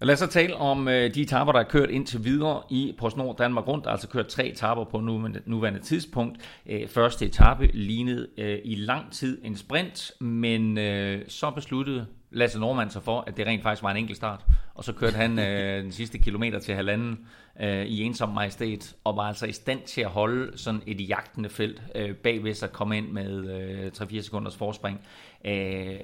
Lad 0.00 0.12
os 0.12 0.18
så 0.18 0.26
tale 0.26 0.56
om 0.56 0.88
øh, 0.88 1.14
de 1.14 1.22
etaper, 1.22 1.52
der 1.52 1.60
er 1.60 1.68
kørt 1.68 1.90
indtil 1.90 2.24
videre 2.24 2.62
i 2.70 2.94
PostNord 2.98 3.36
Danmark 3.36 3.68
rundt. 3.68 3.84
Der 3.84 3.90
er 3.90 3.92
altså 3.92 4.08
kørt 4.08 4.26
tre 4.26 4.46
etaper 4.46 4.84
på 4.84 5.00
nuværende, 5.00 5.42
nuværende 5.46 5.80
tidspunkt. 5.80 6.60
Øh, 6.66 6.88
første 6.88 7.26
etape 7.26 7.66
lignede 7.66 8.28
øh, 8.38 8.58
i 8.64 8.74
lang 8.74 9.12
tid 9.12 9.40
en 9.44 9.56
sprint, 9.56 10.12
men 10.20 10.78
øh, 10.78 11.28
så 11.28 11.50
besluttede 11.50 12.06
Lasse 12.30 12.58
Normand 12.58 12.90
sig 12.90 13.02
for, 13.02 13.24
at 13.26 13.36
det 13.36 13.46
rent 13.46 13.62
faktisk 13.62 13.82
var 13.82 13.90
en 13.90 13.96
enkelt 13.96 14.16
start. 14.16 14.44
Og 14.74 14.84
så 14.84 14.92
kørte 14.92 15.16
han 15.16 15.38
øh, 15.38 15.82
den 15.84 15.92
sidste 15.92 16.18
kilometer 16.18 16.58
til 16.58 16.74
halvanden 16.74 17.18
øh, 17.60 17.86
i 17.86 18.02
ensom 18.02 18.28
majestæt, 18.28 18.94
og 19.04 19.16
var 19.16 19.22
altså 19.22 19.46
i 19.46 19.52
stand 19.52 19.82
til 19.82 20.00
at 20.00 20.08
holde 20.08 20.58
sådan 20.58 20.82
et 20.86 21.08
jagtende 21.08 21.48
felt 21.48 21.82
øh, 21.94 22.14
bagved 22.14 22.54
sig, 22.54 22.72
komme 22.72 22.96
ind 22.96 23.08
med 23.08 23.60
øh, 23.60 23.90
3-4 23.98 24.20
sekunders 24.20 24.56
forspring. 24.56 25.00
Øh, 25.44 25.96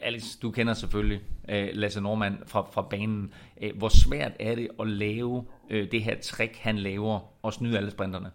Alex, 0.00 0.22
du 0.42 0.50
kender 0.50 0.74
selvfølgelig 0.74 1.20
øh, 1.48 1.68
Lasse 1.72 2.00
Normand 2.00 2.34
fra, 2.46 2.66
fra 2.72 2.82
banen. 2.82 3.32
Øh, 3.62 3.70
hvor 3.76 3.88
svært 3.88 4.32
er 4.40 4.54
det 4.54 4.68
at 4.80 4.86
lave 4.86 5.44
øh, 5.70 5.90
det 5.90 6.02
her 6.02 6.16
trick, 6.22 6.56
han 6.56 6.78
laver, 6.78 7.20
og 7.42 7.52
snyde 7.52 7.76
alle 7.76 7.90
sprinterne? 7.90 8.30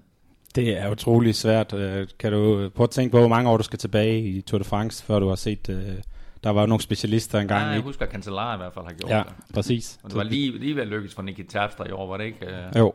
Det 0.56 0.78
er 0.78 0.92
utrolig 0.92 1.36
svært. 1.36 1.74
Øh, 1.74 2.08
kan 2.20 2.32
du 2.32 2.70
prøve 2.76 2.86
at 2.86 2.90
tænke 2.90 3.12
på, 3.12 3.20
hvor 3.20 3.28
mange 3.28 3.50
år 3.50 3.58
du 3.58 3.64
skal 3.64 3.80
tilbage 3.80 4.22
i 4.22 4.42
Tour 4.42 4.58
de 4.58 4.64
France, 4.64 5.04
før 5.06 5.20
du 5.20 5.28
har 5.28 5.36
set... 5.36 5.70
Øh, 5.70 5.96
der 6.44 6.50
var 6.50 6.62
jo 6.62 6.68
nogle 6.68 6.82
specialister 6.82 7.40
engang. 7.40 7.66
Ja, 7.66 7.72
jeg 7.72 7.82
husker, 7.82 8.06
at 8.06 8.12
Cancellara 8.12 8.54
i 8.54 8.58
hvert 8.58 8.74
fald 8.74 8.86
har 8.86 8.94
gjort 8.94 9.12
ja, 9.12 9.18
det. 9.18 9.54
præcis. 9.54 10.00
Og 10.04 10.10
det 10.10 10.18
var 10.18 10.24
lige, 10.24 10.60
lige 10.60 10.76
ved 10.76 10.82
at 10.82 10.88
lykkes 10.88 11.16
for 11.16 11.22
Nicky 11.22 11.46
Terpstra 11.50 11.88
i 11.88 11.92
år, 11.92 12.08
var 12.08 12.18
det 12.18 12.26
ikke? 12.26 12.46
Øh? 12.46 12.78
Jo, 12.78 12.94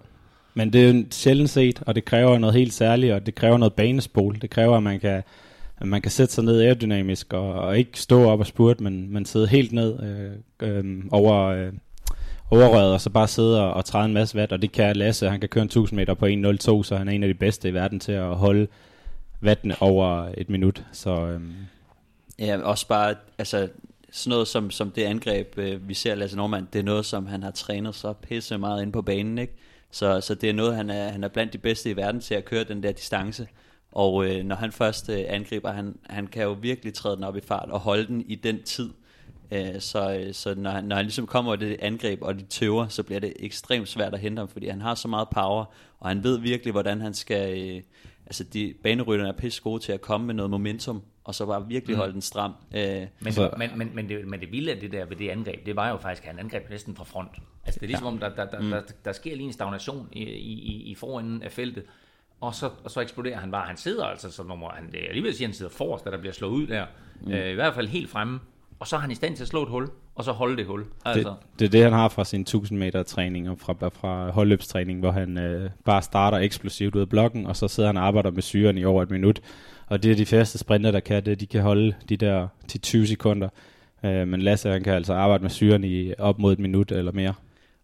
men 0.55 0.73
det 0.73 0.89
er 0.89 0.93
jo 0.93 1.05
sjældent 1.11 1.51
set, 1.51 1.83
og 1.87 1.95
det 1.95 2.05
kræver 2.05 2.39
noget 2.39 2.55
helt 2.55 2.73
særligt, 2.73 3.13
og 3.13 3.27
det 3.27 3.35
kræver 3.35 3.59
noget 3.59 3.73
banespol. 3.73 4.39
Det 4.43 4.51
kræver, 4.51 4.77
at 4.77 4.83
man 4.83 5.01
kan, 5.01 5.23
at 5.79 5.87
man 5.87 6.03
kan 6.03 6.11
sætte 6.11 6.35
sig 6.35 6.45
ned 6.45 6.61
aerodynamisk, 6.61 7.33
og, 7.33 7.53
og 7.53 7.79
ikke 7.79 8.01
stå 8.01 8.25
op 8.25 8.41
og 8.41 8.47
spurte, 8.47 8.83
men, 8.83 9.13
men 9.13 9.25
sidde 9.25 9.47
helt 9.47 9.73
ned 9.73 10.03
øh, 10.03 10.33
øh, 10.69 11.05
over, 11.11 11.45
øh, 11.45 11.73
overrøret, 12.51 12.93
og 12.93 13.01
så 13.01 13.11
bare 13.11 13.29
sidde 13.29 13.65
og, 13.65 13.75
og 13.75 13.85
træde 13.85 14.05
en 14.05 14.15
masse 14.15 14.39
watt, 14.39 14.53
og 14.53 14.63
det 14.63 14.73
kan 14.73 14.97
Lasse, 14.97 15.31
han 15.31 15.41
kan 15.41 15.49
køre 15.49 15.63
en 15.63 15.67
1000 15.67 15.97
meter 15.97 16.15
på 16.15 16.27
1.02, 16.27 16.83
så 16.83 16.97
han 16.99 17.09
er 17.09 17.13
en 17.13 17.23
af 17.23 17.29
de 17.29 17.35
bedste 17.35 17.69
i 17.69 17.75
verden 17.75 18.01
til 18.01 18.13
at 18.13 18.37
holde 18.37 18.67
wattene 19.43 19.83
over 19.83 20.29
et 20.37 20.51
minut. 20.51 20.85
Så, 20.93 21.11
øh, 21.11 21.41
Ja, 22.39 22.59
også 22.63 22.89
bare, 22.89 23.15
altså 23.39 23.69
sådan 24.11 24.31
noget 24.31 24.49
som, 24.49 24.71
som 24.71 24.91
det 24.91 25.03
angreb, 25.03 25.59
øh, 25.59 25.89
vi 25.89 25.95
ser 25.95 26.15
Lasse 26.15 26.37
Normand, 26.37 26.67
det 26.73 26.79
er 26.79 26.83
noget, 26.83 27.07
som 27.07 27.27
han 27.27 27.43
har 27.43 27.51
trænet 27.51 27.95
så 27.95 28.13
pisse 28.13 28.59
meget 28.59 28.83
ind 28.83 28.93
på 28.93 29.03
banen, 29.03 29.39
ikke? 29.39 29.55
Så, 29.91 30.21
så 30.21 30.35
det 30.35 30.51
er 30.51 30.55
noget, 30.55 30.77
han 30.77 30.91
er, 30.91 31.09
han 31.09 31.25
er 31.25 31.29
blandt 31.29 31.53
de 31.53 31.59
bedste 31.59 31.91
i 31.91 31.97
verden 31.97 32.21
til 32.21 32.35
at 32.35 32.45
køre 32.45 32.65
den 32.65 32.83
der 32.83 32.93
distance. 32.93 33.49
Og 33.93 34.27
øh, 34.27 34.45
når 34.45 34.57
han 34.57 34.73
først 34.73 35.09
øh, 35.09 35.25
angriber, 35.29 35.73
han, 35.73 35.99
han 36.03 36.27
kan 36.27 36.43
jo 36.43 36.53
virkelig 36.53 36.95
træde 36.95 37.17
den 37.17 37.25
op 37.25 37.37
i 37.37 37.41
fart 37.41 37.71
og 37.71 37.81
holde 37.81 38.07
den 38.07 38.25
i 38.27 38.35
den 38.35 38.63
tid. 38.63 38.91
Øh, 39.51 39.81
så 39.81 40.19
øh, 40.19 40.35
så 40.35 40.55
når, 40.55 40.71
han, 40.71 40.85
når 40.85 40.97
han 40.97 41.05
ligesom 41.05 41.27
kommer 41.27 41.57
det 41.57 41.77
angreb, 41.81 42.23
og 42.23 42.35
de 42.35 42.43
tøver, 42.43 42.89
så 42.89 43.03
bliver 43.03 43.21
det 43.21 43.33
ekstremt 43.37 43.89
svært 43.89 44.15
at 44.15 44.21
hente 44.21 44.41
ham, 44.41 44.49
fordi 44.49 44.69
han 44.69 44.81
har 44.81 44.95
så 44.95 45.09
meget 45.09 45.29
power, 45.29 45.65
og 46.01 46.09
han 46.09 46.25
ved 46.25 46.39
virkelig, 46.39 46.73
hvordan 46.73 47.01
han 47.01 47.15
skal... 47.15 47.63
Øh, 47.63 47.83
altså, 48.27 48.45
de 48.45 48.75
banerytterne 48.83 49.29
er 49.31 49.37
pisse 49.37 49.63
gode 49.63 49.83
til 49.83 49.93
at 49.93 50.01
komme 50.01 50.27
med 50.27 50.35
noget 50.35 50.51
momentum, 50.51 51.03
og 51.27 51.35
så 51.35 51.47
bare 51.47 51.67
virkelig 51.69 51.97
holde 51.97 52.13
den 52.13 52.23
stram. 52.23 52.53
Øh, 52.75 53.07
Men, 53.21 53.33
Så- 53.33 53.55
men, 53.59 53.71
men, 53.79 53.91
men, 53.95 54.09
det, 54.09 54.27
men 54.29 54.41
det 54.41 54.53
vilde 54.53 54.73
af 54.73 54.81
det 54.81 54.93
der 54.93 55.05
ved 55.07 55.17
det 55.17 55.29
angreb, 55.29 55.67
det 55.67 55.77
var 55.77 55.89
jo 55.89 55.97
faktisk, 55.97 56.23
at 56.23 56.31
han 56.31 56.39
angreb 56.39 56.71
næsten 56.71 56.97
fra 56.97 57.05
front. 57.05 57.31
Altså 57.65 57.81
det 57.81 57.87
er 57.87 57.89
ligesom 57.89 58.07
om, 58.07 58.19
der, 58.19 58.29
der, 58.35 58.45
der, 58.51 58.61
der, 58.61 58.83
der 59.05 59.13
sker 59.13 59.37
lige 59.37 59.47
en 59.47 59.53
stagnation 59.53 60.09
i, 60.13 60.23
i, 60.25 60.83
i 60.91 60.95
forenden 60.95 61.43
af 61.43 61.53
feltet, 61.53 61.85
og 62.41 62.55
så, 62.55 62.71
og 62.85 62.91
så 62.91 63.01
eksploderer 63.01 63.39
han 63.39 63.51
bare. 63.51 63.67
Han 63.67 63.77
sidder 63.77 64.05
altså 64.05 64.31
som 64.31 64.47
nummer, 64.47 64.71
han, 64.71 64.91
er 64.95 65.09
alligevel 65.09 65.31
at 65.31 65.37
sige, 65.37 65.45
at 65.45 65.49
han 65.49 65.55
sidder 65.55 65.71
forrest, 65.73 66.05
da 66.05 66.11
der 66.11 66.19
bliver 66.19 66.33
slået 66.33 66.51
ud 66.53 66.67
der. 66.67 66.87
Mm. 67.21 67.33
Øh, 67.33 67.51
I 67.51 67.55
hvert 67.55 67.75
fald 67.75 67.89
helt 67.89 68.11
fremme. 68.11 68.41
Og 68.79 68.87
så 68.87 68.97
er 68.97 69.01
han 69.01 69.11
i 69.11 69.15
stand 69.15 69.37
til 69.37 69.45
at 69.45 69.49
slå 69.49 69.63
et 69.63 69.69
hul, 69.69 69.89
og 70.17 70.25
så 70.25 70.33
holde 70.33 70.57
det 70.57 70.67
hul. 70.67 70.85
Altså, 71.05 71.29
det, 71.29 71.59
det 71.59 71.65
er 71.65 71.71
det, 71.71 71.83
han 71.83 71.93
har 71.93 72.09
fra 72.09 72.25
sin 72.25 72.41
1000 72.41 72.79
meter 72.79 73.03
træning 73.03 73.51
og 73.51 73.59
fra, 73.59 73.89
fra 73.89 74.31
holdløbstræning, 74.31 75.01
hvor 75.01 75.11
han 75.11 75.39
øh, 75.39 75.71
bare 75.85 76.03
starter 76.03 76.39
eksplosivt 76.39 76.97
ud 76.97 77.01
af 77.01 77.09
blokken, 77.09 77.47
og 77.47 77.57
så 77.57 77.69
sidder 77.69 77.89
han 77.89 77.97
og 77.97 78.07
arbejder 78.07 78.31
med 78.31 78.43
syren 78.43 78.79
i 78.79 78.85
over 78.85 79.03
et 79.03 79.11
minut. 79.11 79.41
Og 79.87 80.03
det 80.03 80.11
er 80.11 80.17
de 80.17 80.27
færreste 80.27 80.59
sprinter, 80.59 80.91
der 80.91 81.01
kan 81.01 81.25
det. 81.25 81.41
De 81.41 81.47
kan 81.47 81.63
holde 81.63 81.95
de 82.09 82.17
der 82.17 82.49
til 82.69 82.81
20 82.81 83.07
sekunder. 83.07 83.49
Øh, 84.05 84.29
men 84.29 84.43
Lasse, 84.43 84.71
han 84.71 84.83
kan 84.83 84.95
altså 84.95 85.15
arbejde 85.15 85.43
med 85.43 85.51
syren 85.51 85.85
i 85.85 86.15
op 86.15 86.39
mod 86.39 86.53
et 86.53 86.59
minut 86.59 86.93
eller 86.93 87.13
mere. 87.13 87.35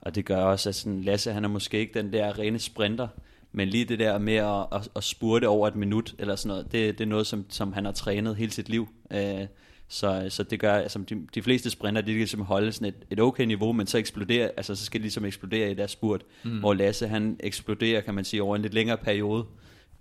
Og 0.01 0.15
det 0.15 0.25
gør 0.25 0.37
også, 0.37 0.69
at 0.69 0.75
sådan, 0.75 1.03
Lasse 1.03 1.33
han 1.33 1.45
er 1.45 1.49
måske 1.49 1.79
ikke 1.79 1.99
den 1.99 2.13
der 2.13 2.39
rene 2.39 2.59
sprinter, 2.59 3.09
men 3.53 3.69
lige 3.69 3.85
det 3.85 3.99
der 3.99 4.19
med 4.19 4.37
at, 4.37 4.67
at, 4.73 4.89
at 4.97 5.05
spurte 5.05 5.49
over 5.49 5.69
et 5.69 5.77
minut, 5.77 6.15
eller 6.19 6.37
sådan 6.37 6.49
noget, 6.49 6.73
det, 6.73 6.99
det 6.99 7.05
er 7.05 7.09
noget, 7.09 7.27
som, 7.27 7.45
som 7.49 7.73
han 7.73 7.85
har 7.85 7.93
trænet 7.93 8.37
hele 8.37 8.53
sit 8.53 8.69
liv. 8.69 8.89
Øh, 9.11 9.47
så, 9.93 10.27
så 10.29 10.43
det 10.43 10.61
gør, 10.61 10.75
altså 10.75 10.99
de, 10.99 11.27
de 11.35 11.43
fleste 11.43 11.71
sprinter, 11.71 12.03
de 12.03 12.13
kan 12.13 12.19
ligesom 12.19 12.41
holde 12.41 12.73
sådan 12.73 12.89
et, 12.89 12.95
et 13.11 13.21
okay 13.21 13.45
niveau, 13.45 13.73
men 13.73 13.87
så 13.87 13.99
eksploderer, 13.99 14.51
altså 14.57 14.75
så 14.75 14.85
skal 14.85 15.01
de 15.01 15.03
ligesom 15.03 15.25
eksplodere 15.25 15.71
i 15.71 15.75
deres 15.75 15.91
spurt, 15.91 16.23
mm. 16.45 16.59
hvor 16.59 16.75
Lasse 16.75 17.09
han 17.09 17.37
eksploderer, 17.41 18.01
kan 18.01 18.15
man 18.15 18.25
sige, 18.25 18.43
over 18.43 18.57
en 18.57 18.63
lidt 18.63 18.75
længere 18.75 18.97
periode. 18.97 19.45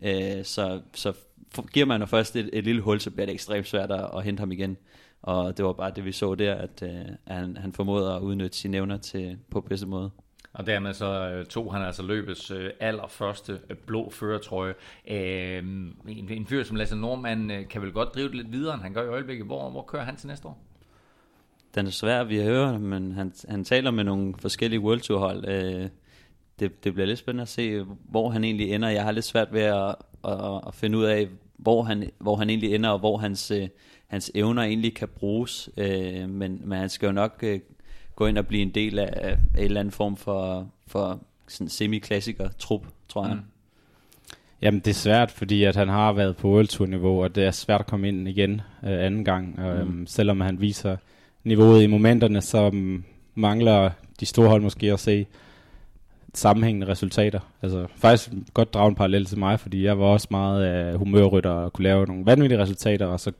Øh, 0.03 0.43
så, 0.43 0.81
så 0.93 1.13
giver 1.73 1.85
man 1.85 2.01
jo 2.01 2.05
først 2.05 2.35
et, 2.35 2.49
et 2.53 2.63
lille 2.63 2.81
hul, 2.81 2.99
så 2.99 3.11
bliver 3.11 3.25
det 3.25 3.33
ekstremt 3.33 3.67
svært 3.67 3.91
at, 3.91 4.09
at 4.15 4.23
hente 4.23 4.39
ham 4.39 4.51
igen. 4.51 4.77
Og 5.21 5.57
det 5.57 5.65
var 5.65 5.73
bare 5.73 5.91
det, 5.95 6.05
vi 6.05 6.11
så 6.11 6.35
der, 6.35 6.55
at, 6.55 6.83
øh, 6.83 7.05
at 7.25 7.35
han, 7.35 7.57
han 7.57 7.73
formåede 7.73 8.13
at 8.13 8.21
udnytte 8.21 8.57
sine 8.57 8.77
evner 8.77 8.97
til, 8.97 9.37
på 9.49 9.61
bedste 9.61 9.87
måde. 9.87 10.09
Og 10.53 10.65
dermed 10.65 10.93
så 10.93 11.29
øh, 11.29 11.45
tog 11.45 11.73
han 11.73 11.81
altså 11.81 12.03
løbets 12.03 12.51
øh, 12.51 12.69
allerførste 12.79 13.59
øh, 13.69 13.75
blå 13.75 14.09
førertrøje. 14.09 14.73
En, 15.05 15.97
en 16.07 16.45
fyr 16.45 16.63
som 16.63 16.75
Lasse 16.75 16.95
Norman 16.95 17.65
kan 17.69 17.81
vel 17.81 17.91
godt 17.91 18.15
drive 18.15 18.27
det 18.27 18.35
lidt 18.35 18.51
videre, 18.51 18.73
end 18.73 18.81
han 18.81 18.93
gør 18.93 19.03
i 19.03 19.07
øjeblikket. 19.07 19.45
Hvor, 19.45 19.69
hvor 19.69 19.81
kører 19.81 20.03
han 20.03 20.15
til 20.15 20.27
næste 20.27 20.47
år? 20.47 20.57
Den 21.75 21.87
er 21.87 21.91
svær, 21.91 22.23
vi 22.23 22.43
hører, 22.43 22.77
men 22.77 23.11
han, 23.11 23.33
han 23.49 23.63
taler 23.63 23.91
med 23.91 24.03
nogle 24.03 24.33
forskellige 24.39 24.79
World 24.79 24.99
Tour 24.99 25.19
hold. 25.19 25.43
Det, 26.59 26.83
det 26.83 26.93
bliver 26.93 27.05
lidt 27.07 27.19
spændende 27.19 27.41
at 27.41 27.47
se, 27.47 27.85
hvor 28.09 28.29
han 28.29 28.43
egentlig 28.43 28.73
ender. 28.73 28.89
Jeg 28.89 29.03
har 29.03 29.11
lidt 29.11 29.25
svært 29.25 29.53
ved 29.53 29.61
at, 29.61 29.95
at, 30.25 30.61
at 30.67 30.75
finde 30.75 30.97
ud 30.97 31.03
af, 31.03 31.27
hvor 31.61 31.83
han, 31.83 32.11
hvor 32.17 32.35
han 32.35 32.49
egentlig 32.49 32.75
ender, 32.75 32.89
og 32.89 32.99
hvor 32.99 33.17
hans, 33.17 33.51
øh, 33.51 33.67
hans 34.07 34.31
evner 34.35 34.61
egentlig 34.61 34.95
kan 34.95 35.07
bruges. 35.07 35.69
Øh, 35.77 36.29
men, 36.29 36.61
men 36.63 36.79
han 36.79 36.89
skal 36.89 37.05
jo 37.05 37.11
nok 37.11 37.39
øh, 37.43 37.59
gå 38.15 38.27
ind 38.27 38.37
og 38.37 38.47
blive 38.47 38.61
en 38.61 38.69
del 38.69 38.99
af, 38.99 39.09
af 39.13 39.37
en 39.57 39.63
eller 39.63 39.79
anden 39.79 39.91
form 39.91 40.17
for, 40.17 40.67
for 40.87 41.19
sådan 41.47 41.69
semi-klassiker 41.69 42.49
trup, 42.59 42.81
tror 43.07 43.27
jeg. 43.27 43.35
Mm. 43.35 43.41
Jamen 44.61 44.79
det 44.79 44.87
er 44.87 44.95
svært, 44.95 45.31
fordi 45.31 45.63
at 45.63 45.75
han 45.75 45.89
har 45.89 46.13
været 46.13 46.37
på 46.37 46.47
World 46.47 46.67
Tour 46.67 46.87
niveau, 46.87 47.23
og 47.23 47.35
det 47.35 47.45
er 47.45 47.51
svært 47.51 47.79
at 47.79 47.87
komme 47.87 48.07
ind 48.07 48.27
igen 48.27 48.61
øh, 48.83 49.05
anden 49.05 49.25
gang. 49.25 49.55
Mm. 49.57 49.63
Øhm, 49.63 50.07
selvom 50.07 50.41
han 50.41 50.61
viser 50.61 50.97
niveauet 51.43 51.83
i 51.83 51.87
momenterne, 51.87 52.41
så 52.41 52.67
um, 52.67 53.03
mangler 53.35 53.89
de 54.19 54.25
store 54.25 54.49
hold 54.49 54.61
måske 54.61 54.93
at 54.93 54.99
se 54.99 55.25
sammenhængende 56.33 56.87
resultater. 56.87 57.39
Altså 57.61 57.87
faktisk 57.95 58.29
godt 58.53 58.73
drage 58.73 58.89
en 58.89 58.95
parallel 58.95 59.25
til 59.25 59.39
mig, 59.39 59.59
fordi 59.59 59.83
jeg 59.83 59.99
var 59.99 60.05
også 60.05 60.27
meget 60.31 60.63
af 60.63 60.97
humørrytter 60.97 61.49
og 61.49 61.73
kunne 61.73 61.83
lave 61.83 62.05
nogle 62.05 62.25
vanvittige 62.25 62.61
resultater, 62.61 63.05
og 63.05 63.19
så 63.19 63.31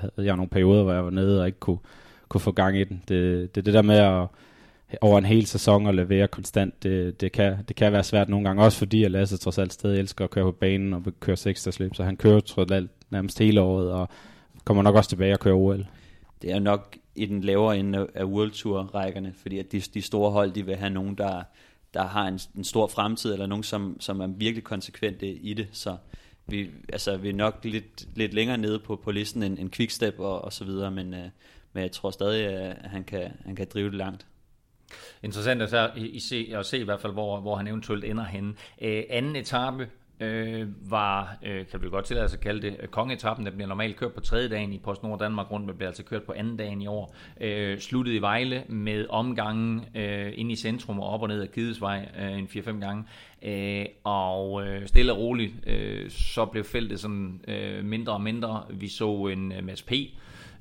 havde 0.00 0.26
jeg 0.26 0.36
nogle 0.36 0.48
perioder, 0.48 0.82
hvor 0.82 0.92
jeg 0.92 1.04
var 1.04 1.10
nede 1.10 1.40
og 1.40 1.46
ikke 1.46 1.58
kunne, 1.58 1.78
kunne 2.32 2.40
få 2.40 2.52
gang 2.52 2.78
i 2.78 2.84
den. 2.84 3.02
Det, 3.08 3.54
det, 3.54 3.66
det 3.66 3.74
der 3.74 3.82
med 3.82 3.96
at 3.96 4.26
over 5.00 5.18
en 5.18 5.24
hel 5.24 5.46
sæson 5.46 5.86
at 5.86 5.94
levere 5.94 6.28
konstant, 6.28 6.82
det, 6.82 7.20
det, 7.20 7.32
kan, 7.32 7.56
det 7.68 7.76
kan 7.76 7.92
være 7.92 8.04
svært 8.04 8.28
nogle 8.28 8.46
gange, 8.46 8.62
også 8.62 8.78
fordi 8.78 9.04
at 9.04 9.10
Lasse 9.10 9.36
trods 9.36 9.58
alt 9.58 9.72
stadig 9.72 9.98
elsker 9.98 10.24
at 10.24 10.30
køre 10.30 10.44
på 10.44 10.52
banen 10.52 10.94
og 10.94 11.02
køre 11.20 11.36
seksdagsløb, 11.36 11.94
så 11.94 12.04
han 12.04 12.16
kører 12.16 12.40
trods 12.40 12.70
alt 12.70 12.90
nærmest 13.10 13.38
hele 13.38 13.60
året, 13.60 13.90
og 13.92 14.08
kommer 14.64 14.82
nok 14.82 14.94
også 14.94 15.08
tilbage 15.08 15.32
og 15.32 15.40
kører 15.40 15.54
OL. 15.54 15.86
Det 16.42 16.52
er 16.52 16.58
nok 16.58 16.96
i 17.14 17.26
den 17.26 17.40
lavere 17.40 17.78
ende 17.78 18.06
af 18.14 18.24
World 18.24 18.50
Tour-rækkerne, 18.50 19.32
fordi 19.36 19.58
at 19.58 19.72
de, 19.72 19.80
de 19.80 20.02
store 20.02 20.30
hold, 20.30 20.52
de 20.52 20.66
vil 20.66 20.76
have 20.76 20.90
nogen, 20.90 21.14
der, 21.14 21.42
der 21.94 22.02
har 22.02 22.28
en, 22.28 22.40
en 22.56 22.64
stor 22.64 22.86
fremtid, 22.86 23.32
eller 23.32 23.46
nogen, 23.46 23.64
som, 23.64 23.96
som 24.00 24.20
er 24.20 24.26
virkelig 24.26 24.64
konsekvente 24.64 25.26
i 25.26 25.54
det, 25.54 25.68
så 25.72 25.96
vi, 26.46 26.70
altså, 26.92 27.16
vi 27.16 27.28
er 27.28 27.34
nok 27.34 27.60
lidt, 27.64 28.08
lidt 28.14 28.34
længere 28.34 28.58
nede 28.58 28.78
på, 28.78 28.96
på 28.96 29.10
listen 29.10 29.42
end, 29.42 29.58
end 29.58 29.70
Quickstep 29.70 30.14
og, 30.18 30.44
og 30.44 30.52
så 30.52 30.64
videre, 30.64 30.90
men, 30.90 31.14
øh, 31.14 31.28
men 31.72 31.82
jeg 31.82 31.92
tror 31.92 32.10
stadig, 32.10 32.46
at 32.46 32.90
han 32.90 33.04
kan, 33.04 33.32
han 33.44 33.56
kan 33.56 33.66
drive 33.72 33.86
det 33.86 33.98
langt. 33.98 34.26
Interessant 35.22 35.62
at 35.62 35.70
se, 35.70 35.90
i 35.96 36.20
se, 36.20 36.52
at 36.54 36.66
se 36.66 36.78
i 36.78 36.84
hvert 36.84 37.00
fald, 37.00 37.12
hvor, 37.12 37.40
hvor 37.40 37.56
han 37.56 37.66
eventuelt 37.66 38.04
ender 38.04 38.24
henne. 38.24 38.54
Øh, 38.82 39.02
anden 39.10 39.36
etape 39.36 39.88
øh, 40.22 40.90
var, 40.90 41.36
øh, 41.42 41.66
kan 41.66 41.82
vi 41.82 41.88
godt 41.88 42.04
tillade 42.04 42.24
os 42.24 42.34
at 42.34 42.40
kalde 42.40 42.62
det, 42.62 42.90
kongetappen, 42.90 43.46
der 43.46 43.52
bliver 43.52 43.68
normalt 43.68 43.96
kørt 43.96 44.12
på 44.12 44.20
tredje 44.20 44.48
dagen 44.48 44.72
i 44.72 44.78
PostNord 44.78 45.18
Danmark 45.18 45.50
rundt, 45.50 45.66
men 45.66 45.76
bliver 45.76 45.88
altså 45.88 46.02
kørt 46.02 46.22
på 46.22 46.32
anden 46.32 46.56
dagen 46.56 46.82
i 46.82 46.86
år. 46.86 47.14
Øh, 47.40 47.78
sluttede 47.78 48.16
i 48.16 48.20
Vejle 48.20 48.64
med 48.68 49.06
omgangen 49.08 49.84
øh, 49.94 50.32
ind 50.34 50.52
i 50.52 50.56
centrum 50.56 51.00
og 51.00 51.08
op 51.08 51.22
og 51.22 51.28
ned 51.28 51.42
af 51.42 51.50
Kidesvej 51.50 52.08
øh, 52.20 52.38
en 52.38 52.46
4-5 52.46 52.80
gange. 52.80 53.04
Øh, 53.42 53.86
og 54.04 54.66
øh, 54.66 54.86
stille 54.86 55.12
og 55.12 55.18
roligt, 55.18 55.52
øh, 55.66 56.10
så 56.10 56.44
blev 56.44 56.64
feltet 56.64 57.00
sådan 57.00 57.40
øh, 57.48 57.84
mindre 57.84 58.12
og 58.12 58.20
mindre. 58.20 58.64
Vi 58.70 58.88
så 58.88 59.26
en 59.26 59.52
øh, 59.52 59.64
Mads 59.64 59.82
P., 59.82 59.92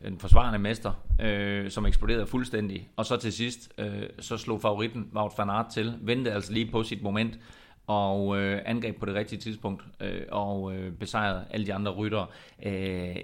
en 0.05 0.19
forsvarende 0.19 0.59
mester, 0.59 0.91
øh, 1.21 1.71
som 1.71 1.85
eksploderede 1.85 2.27
fuldstændig. 2.27 2.89
Og 2.95 3.05
så 3.05 3.17
til 3.17 3.33
sidst, 3.33 3.73
øh, 3.77 4.03
så 4.19 4.37
slog 4.37 4.61
favoritten 4.61 5.09
Wout 5.13 5.31
van 5.37 5.49
Aert 5.49 5.65
til, 5.73 5.93
ventede 6.01 6.35
altså 6.35 6.53
lige 6.53 6.71
på 6.71 6.83
sit 6.83 7.01
moment, 7.01 7.39
og 7.87 8.37
øh, 8.37 8.61
angreb 8.65 8.99
på 8.99 9.05
det 9.05 9.15
rigtige 9.15 9.39
tidspunkt, 9.39 9.83
øh, 9.99 10.21
og 10.31 10.75
øh, 10.75 10.93
besejrede 10.93 11.45
alle 11.49 11.65
de 11.65 11.73
andre 11.73 11.91
ryttere 11.91 12.27
øh, 12.63 13.15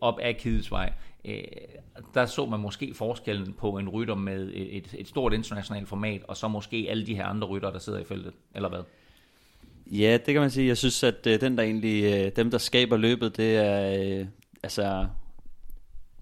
op 0.00 0.18
ad 0.22 0.34
Kidesvej. 0.34 0.92
Øh, 1.24 1.42
der 2.14 2.26
så 2.26 2.46
man 2.46 2.60
måske 2.60 2.94
forskellen 2.94 3.52
på 3.52 3.78
en 3.78 3.88
rytter 3.88 4.14
med 4.14 4.52
et, 4.54 4.94
et 4.98 5.08
stort 5.08 5.32
internationalt 5.32 5.88
format, 5.88 6.22
og 6.28 6.36
så 6.36 6.48
måske 6.48 6.86
alle 6.90 7.06
de 7.06 7.14
her 7.14 7.26
andre 7.26 7.48
ryttere, 7.48 7.72
der 7.72 7.78
sidder 7.78 7.98
i 7.98 8.04
feltet, 8.04 8.32
eller 8.54 8.68
hvad? 8.68 8.80
Ja, 9.86 10.18
det 10.26 10.34
kan 10.34 10.40
man 10.40 10.50
sige. 10.50 10.66
Jeg 10.66 10.76
synes, 10.76 11.02
at 11.02 11.26
øh, 11.26 11.40
den 11.40 11.56
der 11.56 11.62
egentlig, 11.62 12.04
øh, 12.04 12.32
dem 12.36 12.50
der 12.50 12.58
skaber 12.58 12.96
løbet, 12.96 13.36
det 13.36 13.56
er, 13.56 14.20
øh, 14.20 14.26
altså, 14.62 15.06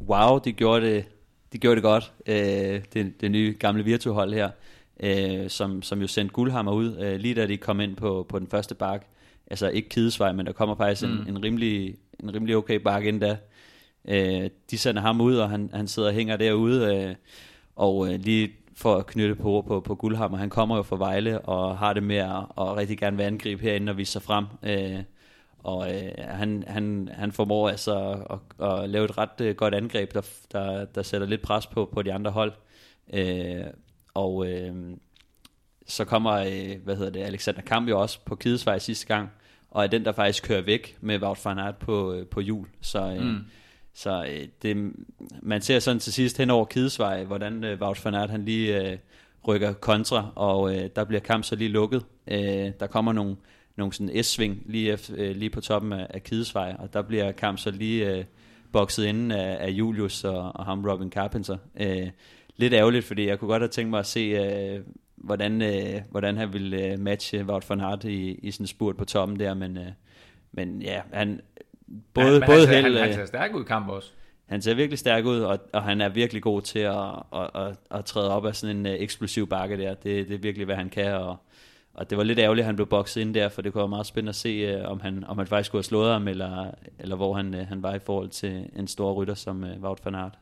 wow, 0.06 0.38
de 0.38 0.52
gjorde 0.52 0.86
det, 0.86 1.04
de 1.52 1.58
gjorde 1.58 1.76
det 1.76 1.82
godt, 1.82 2.12
øh, 2.26 2.82
det, 2.94 3.20
det 3.20 3.30
nye 3.30 3.56
gamle 3.58 3.84
virtuhold 3.84 4.34
her, 4.34 4.50
øh, 5.00 5.50
som, 5.50 5.82
som 5.82 6.00
jo 6.00 6.06
sendte 6.06 6.32
guldhammer 6.32 6.72
ud, 6.72 6.96
øh, 6.96 7.16
lige 7.20 7.34
da 7.34 7.46
de 7.46 7.56
kom 7.56 7.80
ind 7.80 7.96
på, 7.96 8.26
på 8.28 8.38
den 8.38 8.46
første 8.46 8.74
bakke. 8.74 9.06
Altså 9.50 9.68
ikke 9.68 9.88
Kidesvej, 9.88 10.32
men 10.32 10.46
der 10.46 10.52
kommer 10.52 10.74
faktisk 10.74 11.02
mm. 11.02 11.20
en, 11.20 11.28
en, 11.28 11.44
rimelig, 11.44 11.94
en 12.22 12.34
rimelig 12.34 12.56
okay 12.56 12.74
bakke 12.74 13.08
ind 13.08 13.20
da. 13.20 13.36
Øh, 14.08 14.50
de 14.70 14.78
sender 14.78 15.02
ham 15.02 15.20
ud, 15.20 15.36
og 15.36 15.50
han, 15.50 15.70
han 15.74 15.88
sidder 15.88 16.08
og 16.08 16.14
hænger 16.14 16.36
derude, 16.36 16.96
øh, 16.96 17.14
og 17.76 18.12
øh, 18.12 18.20
lige 18.20 18.52
for 18.76 18.96
at 18.96 19.06
knytte 19.06 19.34
på 19.34 19.64
på, 19.68 19.80
på 19.80 19.94
Guldhammer. 19.94 20.38
Han 20.38 20.50
kommer 20.50 20.76
jo 20.76 20.82
fra 20.82 20.96
Vejle 20.96 21.40
og 21.40 21.78
har 21.78 21.92
det 21.92 22.02
med 22.02 22.16
at, 22.16 22.36
at 22.58 22.76
rigtig 22.76 22.98
gerne 22.98 23.16
vil 23.16 23.24
angribe 23.24 23.62
herinde 23.62 23.90
og 23.90 23.98
vise 23.98 24.12
sig 24.12 24.22
frem. 24.22 24.44
Øh, 24.62 25.02
og 25.58 25.94
øh, 25.94 26.12
han, 26.18 26.64
han, 26.66 27.08
han 27.12 27.32
formår 27.32 27.68
altså 27.68 28.24
at, 28.30 28.66
at 28.68 28.90
lave 28.90 29.04
et 29.04 29.18
ret 29.18 29.40
øh, 29.40 29.56
godt 29.56 29.74
angreb, 29.74 30.14
der, 30.14 30.20
der, 30.52 30.84
der 30.84 31.02
sætter 31.02 31.26
lidt 31.26 31.42
pres 31.42 31.66
på, 31.66 31.90
på 31.94 32.02
de 32.02 32.12
andre 32.12 32.30
hold. 32.30 32.52
Øh, 33.12 33.64
og 34.14 34.50
øh, 34.50 34.74
så 35.86 36.04
kommer, 36.04 36.32
øh, 36.32 36.76
hvad 36.84 36.96
hedder 36.96 37.10
det, 37.10 37.20
Alexander 37.20 37.62
Kamp 37.62 37.88
jo 37.88 38.00
også 38.00 38.18
på 38.24 38.34
Kidesvej 38.34 38.78
sidste 38.78 39.06
gang, 39.06 39.30
og 39.70 39.84
er 39.84 39.86
den, 39.86 40.04
der 40.04 40.12
faktisk 40.12 40.44
kører 40.44 40.62
væk 40.62 40.96
med 41.00 41.22
Wout 41.22 41.44
van 41.44 41.58
Aert 41.58 41.76
på, 41.76 42.12
øh, 42.12 42.26
på 42.26 42.40
jul. 42.40 42.66
Så, 42.80 43.00
øh, 43.00 43.22
mm. 43.22 43.38
så 43.94 44.24
øh, 44.30 44.48
det, 44.62 44.92
man 45.42 45.62
ser 45.62 45.78
sådan 45.78 46.00
til 46.00 46.12
sidst 46.12 46.38
hen 46.38 46.50
over 46.50 46.64
Kidesvej, 46.64 47.24
hvordan 47.24 47.64
øh, 47.64 47.80
Wout 47.80 48.04
van 48.04 48.14
Aert 48.14 48.30
han 48.30 48.44
lige 48.44 48.82
øh, 48.82 48.98
rykker 49.48 49.72
kontra, 49.72 50.32
og 50.34 50.76
øh, 50.76 50.90
der 50.96 51.04
bliver 51.04 51.20
kamp 51.20 51.44
så 51.44 51.56
lige 51.56 51.68
lukket. 51.68 52.04
Øh, 52.26 52.72
der 52.80 52.86
kommer 52.86 53.12
nogle 53.12 53.36
nogle 53.78 53.92
sådan 53.92 54.24
S-sving 54.24 54.62
lige, 54.66 54.92
efter, 54.92 55.14
øh, 55.16 55.36
lige 55.36 55.50
på 55.50 55.60
toppen 55.60 55.92
af, 55.92 56.06
af 56.10 56.24
Kidesvej, 56.24 56.76
og 56.78 56.92
der 56.92 57.02
bliver 57.02 57.32
kamp 57.32 57.58
så 57.58 57.70
lige 57.70 58.16
øh, 58.16 58.24
bokset 58.72 59.04
inden 59.04 59.30
af, 59.30 59.56
af 59.60 59.70
Julius 59.70 60.24
og, 60.24 60.56
og 60.56 60.64
ham 60.64 60.84
Robin 60.84 61.10
Carpenter. 61.10 61.56
Øh, 61.80 62.08
lidt 62.56 62.74
ærgerligt, 62.74 63.04
fordi 63.04 63.26
jeg 63.26 63.38
kunne 63.38 63.48
godt 63.48 63.62
have 63.62 63.68
tænkt 63.68 63.90
mig 63.90 63.98
at 63.98 64.06
se, 64.06 64.20
øh, 64.20 64.80
hvordan, 65.16 65.62
øh, 65.62 66.02
hvordan 66.10 66.36
han 66.36 66.52
ville 66.52 66.84
øh, 66.84 66.98
matche 66.98 67.44
Wout 67.44 67.70
van 67.70 67.80
Aert 67.80 68.04
i, 68.04 68.32
i 68.32 68.50
sådan 68.50 68.64
en 68.64 68.68
spurt 68.68 68.96
på 68.96 69.04
toppen 69.04 69.40
der, 69.40 69.54
men, 69.54 69.76
øh, 69.76 69.86
men 70.52 70.82
ja, 70.82 71.00
han 71.12 71.40
både, 72.14 72.40
ja, 72.40 72.46
både 72.46 72.66
han, 72.66 72.84
held, 72.84 72.96
han, 72.96 73.06
han 73.06 73.14
ser 73.14 73.26
stærk 73.26 73.54
ud 73.54 73.60
i 73.60 73.64
kamp 73.64 73.88
også. 73.88 74.10
Han 74.46 74.62
ser 74.62 74.74
virkelig 74.74 74.98
stærk 74.98 75.24
ud, 75.24 75.40
og, 75.40 75.58
og 75.72 75.82
han 75.82 76.00
er 76.00 76.08
virkelig 76.08 76.42
god 76.42 76.62
til 76.62 76.78
at, 76.78 76.94
at, 77.34 77.50
at, 77.54 77.76
at 77.90 78.04
træde 78.04 78.30
op 78.30 78.46
af 78.46 78.56
sådan 78.56 78.76
en 78.76 78.86
uh, 78.86 78.92
eksplosiv 78.92 79.48
bakke 79.48 79.76
der. 79.76 79.94
Det, 79.94 80.28
det 80.28 80.34
er 80.34 80.38
virkelig, 80.38 80.64
hvad 80.64 80.76
han 80.76 80.88
kan, 80.88 81.14
og, 81.14 81.36
og 81.98 82.10
det 82.10 82.18
var 82.18 82.24
lidt 82.24 82.38
ærgerligt, 82.38 82.62
at 82.62 82.66
han 82.66 82.76
blev 82.76 82.86
bokset 82.86 83.20
ind 83.20 83.34
der, 83.34 83.48
for 83.48 83.62
det 83.62 83.72
kunne 83.72 83.80
være 83.80 83.88
meget 83.88 84.06
spændende 84.06 84.30
at 84.30 84.36
se, 84.36 84.48
øh, 84.48 84.90
om, 84.90 85.00
han, 85.00 85.24
om 85.24 85.38
han 85.38 85.46
faktisk 85.46 85.66
skulle 85.66 85.78
have 85.78 85.84
slået 85.84 86.12
ham, 86.12 86.28
eller, 86.28 86.70
eller 86.98 87.16
hvor 87.16 87.34
han, 87.34 87.54
øh, 87.54 87.66
han 87.66 87.82
var 87.82 87.94
i 87.94 87.98
forhold 87.98 88.28
til 88.28 88.70
en 88.76 88.88
stor 88.88 89.12
rytter 89.12 89.34
som 89.34 89.64
øh, 89.64 89.82
Wout 89.82 90.04
van 90.04 90.14
Aert. 90.14 90.38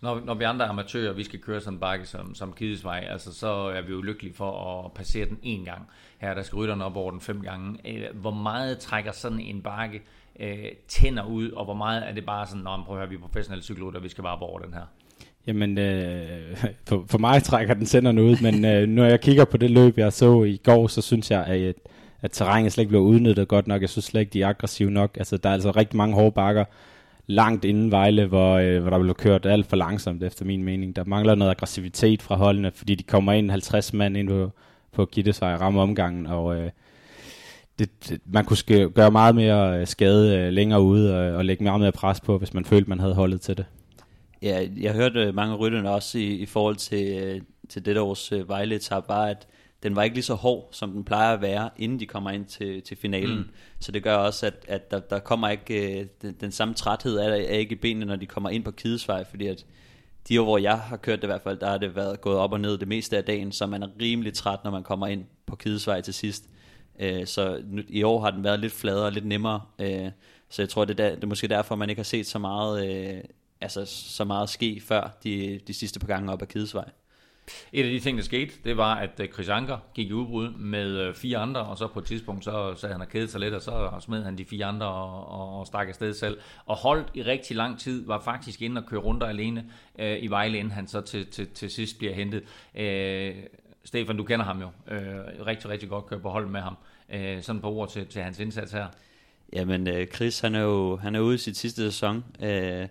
Når, 0.00 0.20
når 0.24 0.34
vi 0.34 0.44
andre 0.44 0.66
amatører, 0.66 1.12
vi 1.12 1.24
skal 1.24 1.40
køre 1.40 1.60
sådan 1.60 1.74
en 1.74 1.80
bakke 1.80 2.06
som, 2.06 2.34
som 2.34 2.52
Kidesvej, 2.52 3.06
altså, 3.10 3.34
så 3.34 3.48
er 3.48 3.82
vi 3.82 3.92
jo 3.92 4.02
lykkelige 4.02 4.34
for 4.34 4.84
at 4.84 4.92
passere 4.92 5.28
den 5.28 5.38
en 5.42 5.64
gang. 5.64 5.88
Her 6.18 6.34
der 6.34 6.42
skal 6.42 6.56
rytterne 6.56 6.84
op 6.84 6.96
over 6.96 7.10
den 7.10 7.20
fem 7.20 7.42
gange. 7.42 7.78
Øh, 7.84 8.20
hvor 8.20 8.30
meget 8.30 8.78
trækker 8.78 9.12
sådan 9.12 9.40
en 9.40 9.62
bakke 9.62 10.02
øh, 10.40 10.64
tænder 10.88 11.24
ud, 11.24 11.50
og 11.50 11.64
hvor 11.64 11.74
meget 11.74 12.08
er 12.08 12.12
det 12.12 12.26
bare 12.26 12.46
sådan, 12.46 12.62
når 12.62 12.76
man 12.76 12.84
prøver 12.86 13.00
at 13.00 13.08
høre, 13.08 13.08
vi 13.08 13.14
er 13.14 13.20
professionelle 13.20 13.62
cykelrytter, 13.62 14.00
vi 14.00 14.08
skal 14.08 14.22
bare 14.22 14.38
over 14.38 14.58
den 14.58 14.74
her? 14.74 14.84
Jamen, 15.46 15.78
øh, 15.78 16.56
for, 16.88 17.04
for 17.08 17.18
mig 17.18 17.42
trækker 17.42 17.74
den 17.74 17.86
senderne 17.86 18.22
ud, 18.22 18.42
men 18.42 18.64
øh, 18.64 18.88
når 18.88 19.04
jeg 19.04 19.20
kigger 19.20 19.44
på 19.44 19.56
det 19.56 19.70
løb, 19.70 19.98
jeg 19.98 20.12
så 20.12 20.42
i 20.42 20.60
går, 20.64 20.86
så 20.86 21.02
synes 21.02 21.30
jeg, 21.30 21.44
at, 21.44 21.74
at 22.22 22.30
terrænet 22.32 22.72
slet 22.72 22.82
ikke 22.82 22.88
blev 22.88 23.00
udnyttet 23.00 23.48
godt 23.48 23.66
nok. 23.66 23.80
Jeg 23.80 23.88
synes 23.88 24.04
slet 24.04 24.20
ikke, 24.20 24.32
de 24.32 24.42
er 24.42 24.48
aggressive 24.48 24.90
nok. 24.90 25.16
Altså, 25.16 25.36
der 25.36 25.48
er 25.48 25.52
altså 25.52 25.70
rigtig 25.70 25.96
mange 25.96 26.14
hårde 26.14 26.32
bakker 26.32 26.64
langt 27.26 27.64
inden 27.64 27.90
Vejle, 27.90 28.26
hvor, 28.26 28.54
øh, 28.54 28.80
hvor 28.80 28.90
der 28.90 28.98
blev 28.98 29.14
kørt 29.14 29.46
alt 29.46 29.66
for 29.66 29.76
langsomt, 29.76 30.22
efter 30.22 30.44
min 30.44 30.62
mening. 30.62 30.96
Der 30.96 31.04
mangler 31.04 31.34
noget 31.34 31.50
aggressivitet 31.50 32.22
fra 32.22 32.36
holdene, 32.36 32.70
fordi 32.74 32.94
de 32.94 33.02
kommer 33.02 33.32
ind 33.32 33.50
50 33.50 33.92
mand 33.92 34.16
ind 34.16 34.28
på, 34.28 34.50
på 34.92 35.06
Gittesvej 35.06 35.54
og 35.54 35.60
rammer 35.60 35.82
omgangen, 35.82 36.26
og 36.26 36.56
øh, 36.56 36.70
det, 37.78 38.08
det, 38.08 38.20
man 38.26 38.44
kunne 38.44 38.56
ske, 38.56 38.90
gøre 38.90 39.10
meget 39.10 39.34
mere 39.34 39.80
øh, 39.80 39.86
skade 39.86 40.38
øh, 40.38 40.52
længere 40.52 40.82
ude 40.82 41.18
og, 41.18 41.36
og 41.36 41.44
lægge 41.44 41.64
meget 41.64 41.80
mere 41.80 41.92
pres 41.92 42.20
på, 42.20 42.38
hvis 42.38 42.54
man 42.54 42.64
følte, 42.64 42.88
man 42.88 43.00
havde 43.00 43.14
holdet 43.14 43.40
til 43.40 43.56
det. 43.56 43.64
Ja, 44.46 44.68
jeg 44.80 44.92
hørte 44.92 45.32
mange 45.32 45.54
af 45.54 45.58
rytterne 45.58 45.90
også 45.90 46.18
i, 46.18 46.34
i 46.34 46.46
forhold 46.46 46.76
til, 46.76 47.22
øh, 47.22 47.40
til 47.68 47.84
det 47.84 47.98
års 47.98 48.32
øh, 48.32 48.48
vejle 48.48 48.80
var, 48.90 49.24
at 49.24 49.46
den 49.82 49.96
var 49.96 50.02
ikke 50.02 50.16
lige 50.16 50.24
så 50.24 50.34
hård, 50.34 50.68
som 50.72 50.92
den 50.92 51.04
plejer 51.04 51.34
at 51.34 51.40
være, 51.42 51.70
inden 51.76 52.00
de 52.00 52.06
kommer 52.06 52.30
ind 52.30 52.44
til, 52.44 52.82
til 52.82 52.96
finalen. 52.96 53.38
Mm. 53.38 53.50
Så 53.80 53.92
det 53.92 54.02
gør 54.02 54.14
også, 54.14 54.46
at, 54.46 54.64
at 54.68 54.90
der, 54.90 55.00
der 55.00 55.18
kommer 55.18 55.48
ikke 55.48 56.00
øh, 56.00 56.06
den, 56.22 56.36
den 56.40 56.52
samme 56.52 56.74
træthed 56.74 57.18
er, 57.18 57.28
er 57.28 57.36
ikke 57.36 57.72
i 57.72 57.78
benene, 57.78 58.06
når 58.06 58.16
de 58.16 58.26
kommer 58.26 58.50
ind 58.50 58.64
på 58.64 58.70
Kidesvej, 58.70 59.24
fordi 59.24 59.46
at 59.46 59.66
de 60.28 60.40
år, 60.40 60.44
hvor 60.44 60.58
jeg 60.58 60.78
har 60.78 60.96
kørt 60.96 61.18
det 61.18 61.24
i 61.24 61.26
hvert 61.26 61.42
fald, 61.42 61.58
der 61.58 61.70
har 61.70 61.78
det 61.78 61.96
været 61.96 62.20
gået 62.20 62.36
op 62.36 62.52
og 62.52 62.60
ned 62.60 62.78
det 62.78 62.88
meste 62.88 63.16
af 63.16 63.24
dagen, 63.24 63.52
så 63.52 63.66
man 63.66 63.82
er 63.82 63.88
rimelig 64.00 64.34
træt, 64.34 64.58
når 64.64 64.70
man 64.70 64.82
kommer 64.82 65.06
ind 65.06 65.24
på 65.46 65.56
Kidesvej 65.56 66.00
til 66.00 66.14
sidst. 66.14 66.48
Øh, 67.00 67.26
så 67.26 67.62
nu, 67.64 67.82
i 67.88 68.02
år 68.02 68.20
har 68.20 68.30
den 68.30 68.44
været 68.44 68.60
lidt 68.60 68.72
fladere 68.72 69.06
og 69.06 69.12
lidt 69.12 69.26
nemmere. 69.26 69.60
Øh, 69.78 70.10
så 70.48 70.62
jeg 70.62 70.68
tror, 70.68 70.84
det 70.84 71.00
er, 71.00 71.14
det 71.14 71.24
er 71.24 71.28
måske 71.28 71.48
derfor, 71.48 71.74
man 71.76 71.90
ikke 71.90 71.98
har 71.98 72.04
set 72.04 72.26
så 72.26 72.38
meget, 72.38 72.88
øh, 72.88 73.20
altså, 73.60 73.84
så 73.86 74.24
meget 74.24 74.48
ske 74.48 74.82
før 74.84 75.16
de, 75.24 75.60
de 75.66 75.74
sidste 75.74 76.00
par 76.00 76.06
gange 76.06 76.32
op 76.32 76.42
ad 76.42 76.46
Kidesvej. 76.46 76.90
Et 77.72 77.84
af 77.84 77.90
de 77.90 78.00
ting, 78.00 78.18
der 78.18 78.24
skete, 78.24 78.52
det 78.64 78.76
var, 78.76 78.94
at 78.94 79.20
øh, 79.20 79.28
Chris 79.28 79.48
Anker 79.48 79.78
gik 79.94 80.08
i 80.08 80.12
udbrud 80.12 80.50
med 80.50 81.00
øh, 81.00 81.14
fire 81.14 81.38
andre, 81.38 81.60
og 81.60 81.78
så 81.78 81.86
på 81.86 81.98
et 81.98 82.04
tidspunkt, 82.04 82.44
så 82.44 82.74
sagde 82.74 82.92
han 82.92 83.02
og 83.02 83.08
kædet 83.08 83.30
sig 83.30 83.40
lidt, 83.40 83.54
og 83.54 83.62
så 83.62 83.90
smed 84.00 84.24
han 84.24 84.38
de 84.38 84.44
fire 84.44 84.64
andre 84.64 84.86
og, 84.86 85.58
og 85.58 85.66
stak 85.66 85.88
afsted 85.88 86.14
selv. 86.14 86.38
Og 86.66 86.76
holdt 86.76 87.10
i 87.14 87.22
rigtig 87.22 87.56
lang 87.56 87.78
tid, 87.78 88.06
var 88.06 88.20
faktisk 88.20 88.62
inde 88.62 88.80
og 88.80 88.86
køre 88.86 89.00
rundt 89.00 89.22
alene 89.22 89.64
øh, 89.98 90.22
i 90.22 90.26
Vejle, 90.26 90.58
inden 90.58 90.72
han 90.72 90.88
så 90.88 91.00
til, 91.00 91.26
til, 91.26 91.48
til 91.48 91.70
sidst 91.70 91.98
bliver 91.98 92.14
hentet. 92.14 92.42
Øh, 92.74 93.34
Stefan, 93.84 94.16
du 94.16 94.24
kender 94.24 94.44
ham 94.44 94.60
jo. 94.60 94.68
Øh, 94.94 95.46
rigtig, 95.46 95.70
rigtig 95.70 95.88
godt 95.88 96.06
køre 96.06 96.20
på 96.20 96.30
hold 96.30 96.46
med 96.46 96.60
ham. 96.60 96.76
Øh, 97.10 97.42
sådan 97.42 97.62
på 97.62 97.70
ord 97.70 97.88
til, 97.88 98.06
til 98.06 98.22
hans 98.22 98.40
indsats 98.40 98.72
her. 98.72 98.86
Jamen, 99.52 99.88
øh, 99.88 100.06
Chris, 100.06 100.40
han 100.40 100.54
er 100.54 100.60
jo 100.62 100.96
han 100.96 101.14
er 101.14 101.20
ude 101.20 101.34
i 101.34 101.38
sit 101.38 101.56
sidste 101.56 101.82
sæson, 101.82 102.24
øh, 102.42 102.86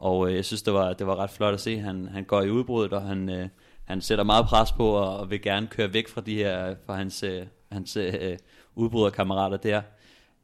og 0.00 0.28
øh, 0.28 0.36
jeg 0.36 0.44
synes, 0.44 0.62
det 0.62 0.72
var, 0.72 0.92
det 0.92 1.06
var 1.06 1.16
ret 1.16 1.30
flot 1.30 1.54
at 1.54 1.60
se. 1.60 1.78
Han, 1.78 2.08
han 2.12 2.24
går 2.24 2.42
i 2.42 2.50
udbruddet, 2.50 2.92
og 2.92 3.02
han, 3.02 3.28
øh, 3.28 3.48
han 3.84 4.00
sætter 4.00 4.24
meget 4.24 4.46
pres 4.46 4.72
på, 4.72 4.88
og, 4.88 5.18
og 5.18 5.30
vil 5.30 5.42
gerne 5.42 5.66
køre 5.66 5.94
væk 5.94 6.08
fra 6.08 6.20
de 6.20 6.34
her, 6.34 6.74
fra 6.86 6.94
hans, 6.94 7.22
øh, 7.22 7.42
hans 7.72 7.96
øh, 7.96 8.36
udbryderkammerater 8.74 9.56
der. 9.56 9.82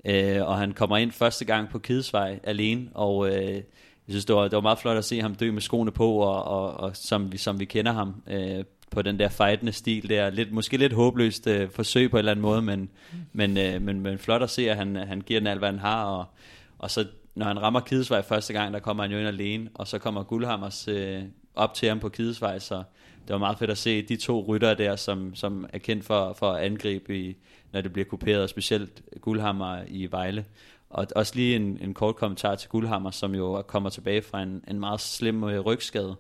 Øh, 0.05 0.47
og 0.47 0.59
han 0.59 0.73
kommer 0.73 0.97
ind 0.97 1.13
første 1.13 1.45
gang 1.45 1.69
på 1.69 1.79
Kidesvej 1.79 2.41
alene, 2.45 2.89
og 2.95 3.29
øh, 3.29 3.55
jeg 3.55 4.13
synes, 4.13 4.25
det 4.25 4.37
var, 4.37 4.43
det 4.43 4.53
var 4.53 4.61
meget 4.61 4.79
flot 4.79 4.97
at 4.97 5.05
se 5.05 5.21
ham 5.21 5.35
dø 5.35 5.53
med 5.53 5.61
skoene 5.61 5.91
på, 5.91 6.11
og, 6.11 6.45
og, 6.45 6.75
og 6.75 6.97
som, 6.97 7.33
vi, 7.33 7.37
som 7.37 7.61
vi 7.61 7.65
kender 7.65 7.93
ham 7.93 8.23
øh, 8.27 8.65
på 8.91 9.03
den 9.03 9.19
der 9.19 9.29
fightende 9.29 9.73
stil 9.73 10.09
der. 10.09 10.31
Lidt, 10.31 10.53
måske 10.53 10.77
lidt 10.77 10.93
håbløst 10.93 11.47
øh, 11.47 11.71
forsøg 11.71 12.11
på 12.11 12.17
en 12.17 12.19
eller 12.19 12.33
anden 12.33 12.43
måde, 12.43 12.63
men, 12.63 12.91
men, 13.33 13.59
øh, 13.59 13.83
men, 13.83 14.01
men 14.01 14.19
flot 14.19 14.43
at 14.43 14.51
se, 14.51 14.71
at 14.71 14.77
han, 14.77 14.97
han 14.97 15.21
giver 15.21 15.41
den 15.41 15.47
alt, 15.47 15.59
hvad 15.59 15.69
han 15.69 15.79
har. 15.79 16.05
Og, 16.05 16.25
og 16.79 16.91
så 16.91 17.07
når 17.37 17.47
han 17.47 17.63
rammer 17.63 17.81
Kidesvej 17.81 18.23
første 18.23 18.53
gang, 18.53 18.75
der 18.75 18.81
kommer 18.81 19.03
han 19.03 19.13
jo 19.13 19.19
ind 19.19 19.29
alene, 19.29 19.71
og 19.75 19.87
så 19.87 19.99
kommer 19.99 20.23
Guldhammers 20.23 20.89
øh, 20.89 21.23
op 21.55 21.75
til 21.75 21.89
ham 21.89 22.01
på 22.01 22.09
Kidesvej, 22.09 22.59
så 22.59 22.75
det 23.27 23.33
var 23.33 23.39
meget 23.39 23.59
fedt 23.59 23.71
at 23.71 23.79
se 23.79 24.03
de 24.03 24.17
to 24.17 24.45
rytter 24.49 24.75
der, 24.75 24.97
som, 24.97 25.35
som 25.35 25.67
er 25.73 25.79
kendt 25.79 26.05
for, 26.05 26.33
for 26.33 26.53
at 26.53 26.65
angribe, 26.65 27.19
i, 27.19 27.37
når 27.73 27.81
det 27.81 27.93
bliver 27.93 28.07
kuperet, 28.07 28.51
specielt 28.51 29.03
Guldhammer 29.21 29.79
i 29.89 30.11
Vejle. 30.11 30.45
Og 30.91 31.07
også 31.17 31.33
lige 31.35 31.57
en, 31.57 31.79
en 31.81 31.95
kort 31.95 32.17
kommentar 32.17 32.55
til 32.55 32.69
Guldhammer, 32.69 33.11
som 33.11 33.35
jo 33.35 33.63
kommer 33.63 33.91
tilbage 33.91 34.23
fra 34.23 34.43
en, 34.43 34.65
en 34.69 34.81
meget 34.81 35.01
slem 35.01 35.45
øh, 35.45 35.61
rygskade. 35.61 36.17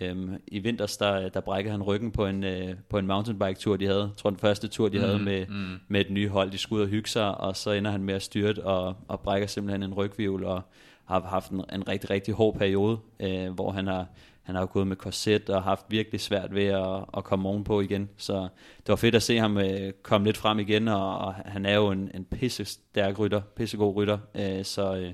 Øhm, 0.00 0.42
I 0.46 0.58
vinters, 0.58 0.96
der, 0.96 1.28
der 1.28 1.40
brækkede 1.40 1.72
han 1.72 1.82
ryggen 1.82 2.10
på 2.10 2.26
en, 2.26 2.44
øh, 2.44 2.74
på 2.88 2.98
en 2.98 3.06
mountainbike-tur, 3.06 3.76
de 3.76 3.86
havde. 3.86 4.00
Jeg 4.00 4.16
tror, 4.16 4.30
den 4.30 4.38
første 4.38 4.68
tur, 4.68 4.88
de 4.88 4.98
mm, 4.98 5.04
havde 5.04 5.18
med, 5.18 5.46
mm. 5.46 5.78
med 5.88 6.00
et 6.00 6.10
nye 6.10 6.28
hold. 6.28 6.50
De 6.50 6.58
skulle 6.58 6.78
ud 6.78 6.84
og 6.84 6.90
hygge 6.90 7.08
sig, 7.08 7.38
og 7.38 7.56
så 7.56 7.70
ender 7.70 7.90
han 7.90 8.02
med 8.02 8.14
at 8.14 8.22
styrte 8.22 8.64
og, 8.64 8.94
og 9.08 9.20
brækker 9.20 9.46
simpelthen 9.46 9.82
en 9.82 9.94
rygvivl, 9.94 10.44
og 10.44 10.62
har 11.04 11.20
haft 11.20 11.50
en, 11.50 11.64
en 11.72 11.88
rigtig, 11.88 12.10
rigtig 12.10 12.34
hård 12.34 12.56
periode, 12.58 12.98
øh, 13.20 13.50
hvor 13.50 13.70
han 13.70 13.86
har, 13.86 14.06
han 14.42 14.54
har 14.54 14.66
gået 14.66 14.86
med 14.86 14.96
korset 14.96 15.50
og 15.50 15.62
haft 15.62 15.86
virkelig 15.88 16.20
svært 16.20 16.54
ved 16.54 16.66
at, 16.66 17.04
at 17.16 17.24
komme 17.24 17.48
ovenpå 17.48 17.80
igen. 17.80 18.08
Så 18.16 18.48
det 18.78 18.88
var 18.88 18.96
fedt 18.96 19.14
at 19.14 19.22
se 19.22 19.38
ham 19.38 19.58
øh, 19.58 19.92
komme 20.02 20.26
lidt 20.26 20.36
frem 20.36 20.58
igen, 20.58 20.88
og, 20.88 21.18
og 21.18 21.34
han 21.34 21.66
er 21.66 21.74
jo 21.74 21.90
en, 21.90 22.10
en 22.14 22.24
pisse 22.24 22.64
stærk 22.64 23.18
rytter, 23.18 23.40
pissegod 23.40 23.96
rytter, 23.96 24.18
øh, 24.34 24.64
så 24.64 24.96
øh, 24.96 25.12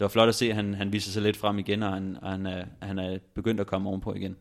det 0.00 0.04
var 0.04 0.08
flot 0.08 0.28
at 0.28 0.34
se, 0.34 0.48
at 0.48 0.56
han, 0.56 0.74
han 0.74 0.92
viser 0.92 1.10
sig 1.10 1.22
lidt 1.22 1.36
frem 1.36 1.58
igen, 1.58 1.82
og 1.82 1.92
han, 1.92 2.16
og 2.22 2.30
han, 2.30 2.46
er, 2.46 2.64
han 2.82 2.98
er 2.98 3.18
begyndt 3.34 3.60
at 3.60 3.66
komme 3.66 3.88
ovenpå 3.88 4.14
igen. 4.14 4.36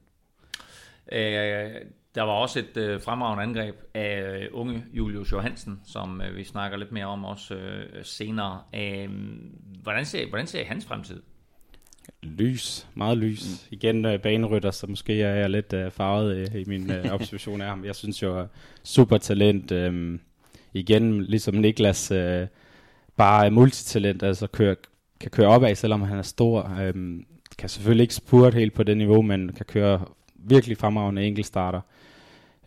Øh, 1.11 1.71
der 2.15 2.21
var 2.21 2.31
også 2.31 2.59
et 2.59 2.77
øh, 2.77 3.01
fremragende 3.01 3.43
angreb 3.43 3.75
af 3.93 4.21
øh, 4.21 4.47
unge 4.51 4.85
Julius 4.93 5.31
Johansen, 5.31 5.81
som 5.85 6.21
øh, 6.21 6.35
vi 6.35 6.43
snakker 6.43 6.77
lidt 6.77 6.91
mere 6.91 7.05
om 7.05 7.25
også 7.25 7.55
øh, 7.55 8.05
senere. 8.05 8.61
Øh, 8.75 9.09
hvordan, 9.83 10.05
ser, 10.05 10.29
hvordan 10.29 10.47
ser 10.47 10.65
hans 10.65 10.85
fremtid? 10.85 11.21
Lys, 12.23 12.87
meget 12.95 13.17
lys. 13.17 13.43
Mm. 13.43 13.67
Igen 13.71 14.05
uh, 14.05 14.19
banerytter, 14.19 14.71
så 14.71 14.87
måske 14.87 15.21
er 15.21 15.35
jeg 15.35 15.49
lidt 15.49 15.73
uh, 15.73 15.91
farvet 15.91 16.49
uh, 16.49 16.61
i 16.61 16.63
min 16.67 16.91
uh, 16.91 17.11
observation 17.15 17.61
af 17.61 17.67
ham. 17.67 17.85
Jeg 17.85 17.95
synes 17.95 18.21
jo, 18.21 18.47
super 18.83 19.17
talent. 19.17 19.71
Um, 19.71 20.19
igen, 20.73 21.23
ligesom 21.23 21.55
Niklas, 21.55 22.11
uh, 22.11 22.47
bare 23.17 23.51
multitalent, 23.51 24.23
altså 24.23 24.47
kører, 24.47 24.75
kan 25.19 25.31
køre 25.31 25.47
opad, 25.47 25.75
selvom 25.75 26.01
han 26.01 26.17
er 26.17 26.21
stor. 26.21 26.71
Um, 26.95 27.25
kan 27.57 27.69
selvfølgelig 27.69 28.03
ikke 28.03 28.15
spurte 28.15 28.57
helt 28.57 28.73
på 28.73 28.83
det 28.83 28.97
niveau, 28.97 29.21
men 29.21 29.53
kan 29.53 29.65
køre 29.65 30.05
virkelig 30.35 30.77
fremragende 30.77 31.23
enkeltstarter. 31.23 31.81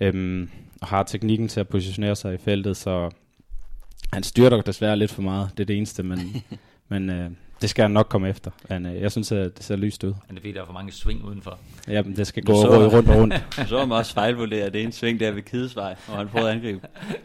Um, 0.01 0.51
og 0.81 0.89
har 0.89 1.03
teknikken 1.03 1.49
til 1.49 1.61
at 1.61 1.69
positionere 1.69 2.17
sig 2.17 2.35
i 2.35 2.39
feltet, 2.39 2.77
så 2.77 3.11
han 4.13 4.23
styrter 4.23 4.61
desværre 4.61 4.97
lidt 4.97 5.11
for 5.11 5.23
meget. 5.23 5.51
Det 5.57 5.61
er 5.61 5.67
det 5.67 5.77
eneste, 5.77 6.03
men, 6.03 6.19
men 6.89 7.11
uh, 7.11 7.33
det 7.63 7.71
skal 7.71 7.83
han 7.83 7.91
nok 7.91 8.07
komme 8.09 8.29
efter. 8.29 8.51
Men 8.69 8.87
øh, 8.87 9.01
jeg 9.01 9.11
synes, 9.11 9.33
at 9.33 9.57
det 9.57 9.65
ser 9.65 9.77
lyst 9.77 10.05
ud. 10.05 10.09
Men 10.09 10.17
det 10.29 10.37
er 10.37 10.41
fordi, 10.41 10.53
der 10.53 10.63
er 10.63 10.67
for 10.67 10.73
mange 10.73 10.93
sving 10.93 11.25
udenfor. 11.25 11.59
Ja, 11.89 12.03
men 12.03 12.17
det 12.17 12.27
skal 12.27 12.43
gå 12.43 12.63
så, 12.63 12.69
rundt 12.69 13.09
og 13.09 13.17
rundt. 13.17 13.35
så 13.69 13.79
har 13.79 13.85
man 13.85 13.99
også 13.99 14.15
fejlvurderet 14.15 14.73
det 14.73 14.83
ene 14.83 14.93
sving 14.93 15.21
der 15.21 15.31
ved 15.31 15.43
Kidesvej, 15.43 15.97
hvor 16.07 16.17
han 16.17 16.29
prøvede 16.29 16.51
at 16.51 16.57
angribe. 16.57 16.81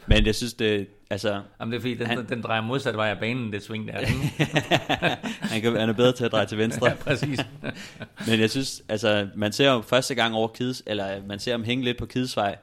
Men 0.08 0.26
jeg 0.26 0.36
synes, 0.36 0.54
det, 0.54 0.88
altså... 1.10 1.42
Jamen 1.60 1.72
det 1.72 1.78
er 1.78 1.82
fordi, 1.82 1.94
den, 1.94 2.08
han, 2.08 2.30
den 2.30 2.42
drejer 2.42 2.62
modsat 2.62 2.98
vej 2.98 3.10
af 3.10 3.20
banen, 3.20 3.54
det 3.54 3.64
sving 3.64 3.88
der. 3.88 3.94
han, 5.52 5.62
kan, 5.62 5.76
han 5.76 5.90
er 5.90 5.94
bedre 5.94 6.12
til 6.12 6.26
at 6.26 6.32
dreje 6.32 6.46
til 6.46 6.58
venstre. 6.58 6.88
ja, 6.90 6.96
præcis. 6.96 7.40
Men 8.28 8.40
jeg 8.40 8.50
synes, 8.50 8.84
altså, 8.90 9.28
man 9.36 9.52
ser 9.52 9.72
jo 9.72 9.82
første 9.82 10.16
gang 10.16 10.36
over 10.36 10.48
Kides, 10.48 10.84
eller 10.86 11.26
man 11.28 11.40
ser 11.40 11.52
ham 11.52 11.64
hænge 11.64 11.84
lidt 11.84 11.98
på 11.98 12.06
Kidesvej, 12.06 12.56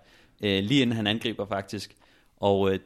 øh, 0.42 0.64
lige 0.64 0.83
inden 0.83 0.96
han 0.96 1.07
angriber 1.07 1.46
faktisk. 1.46 1.94
Og 2.37 2.72
øh, 2.72 2.78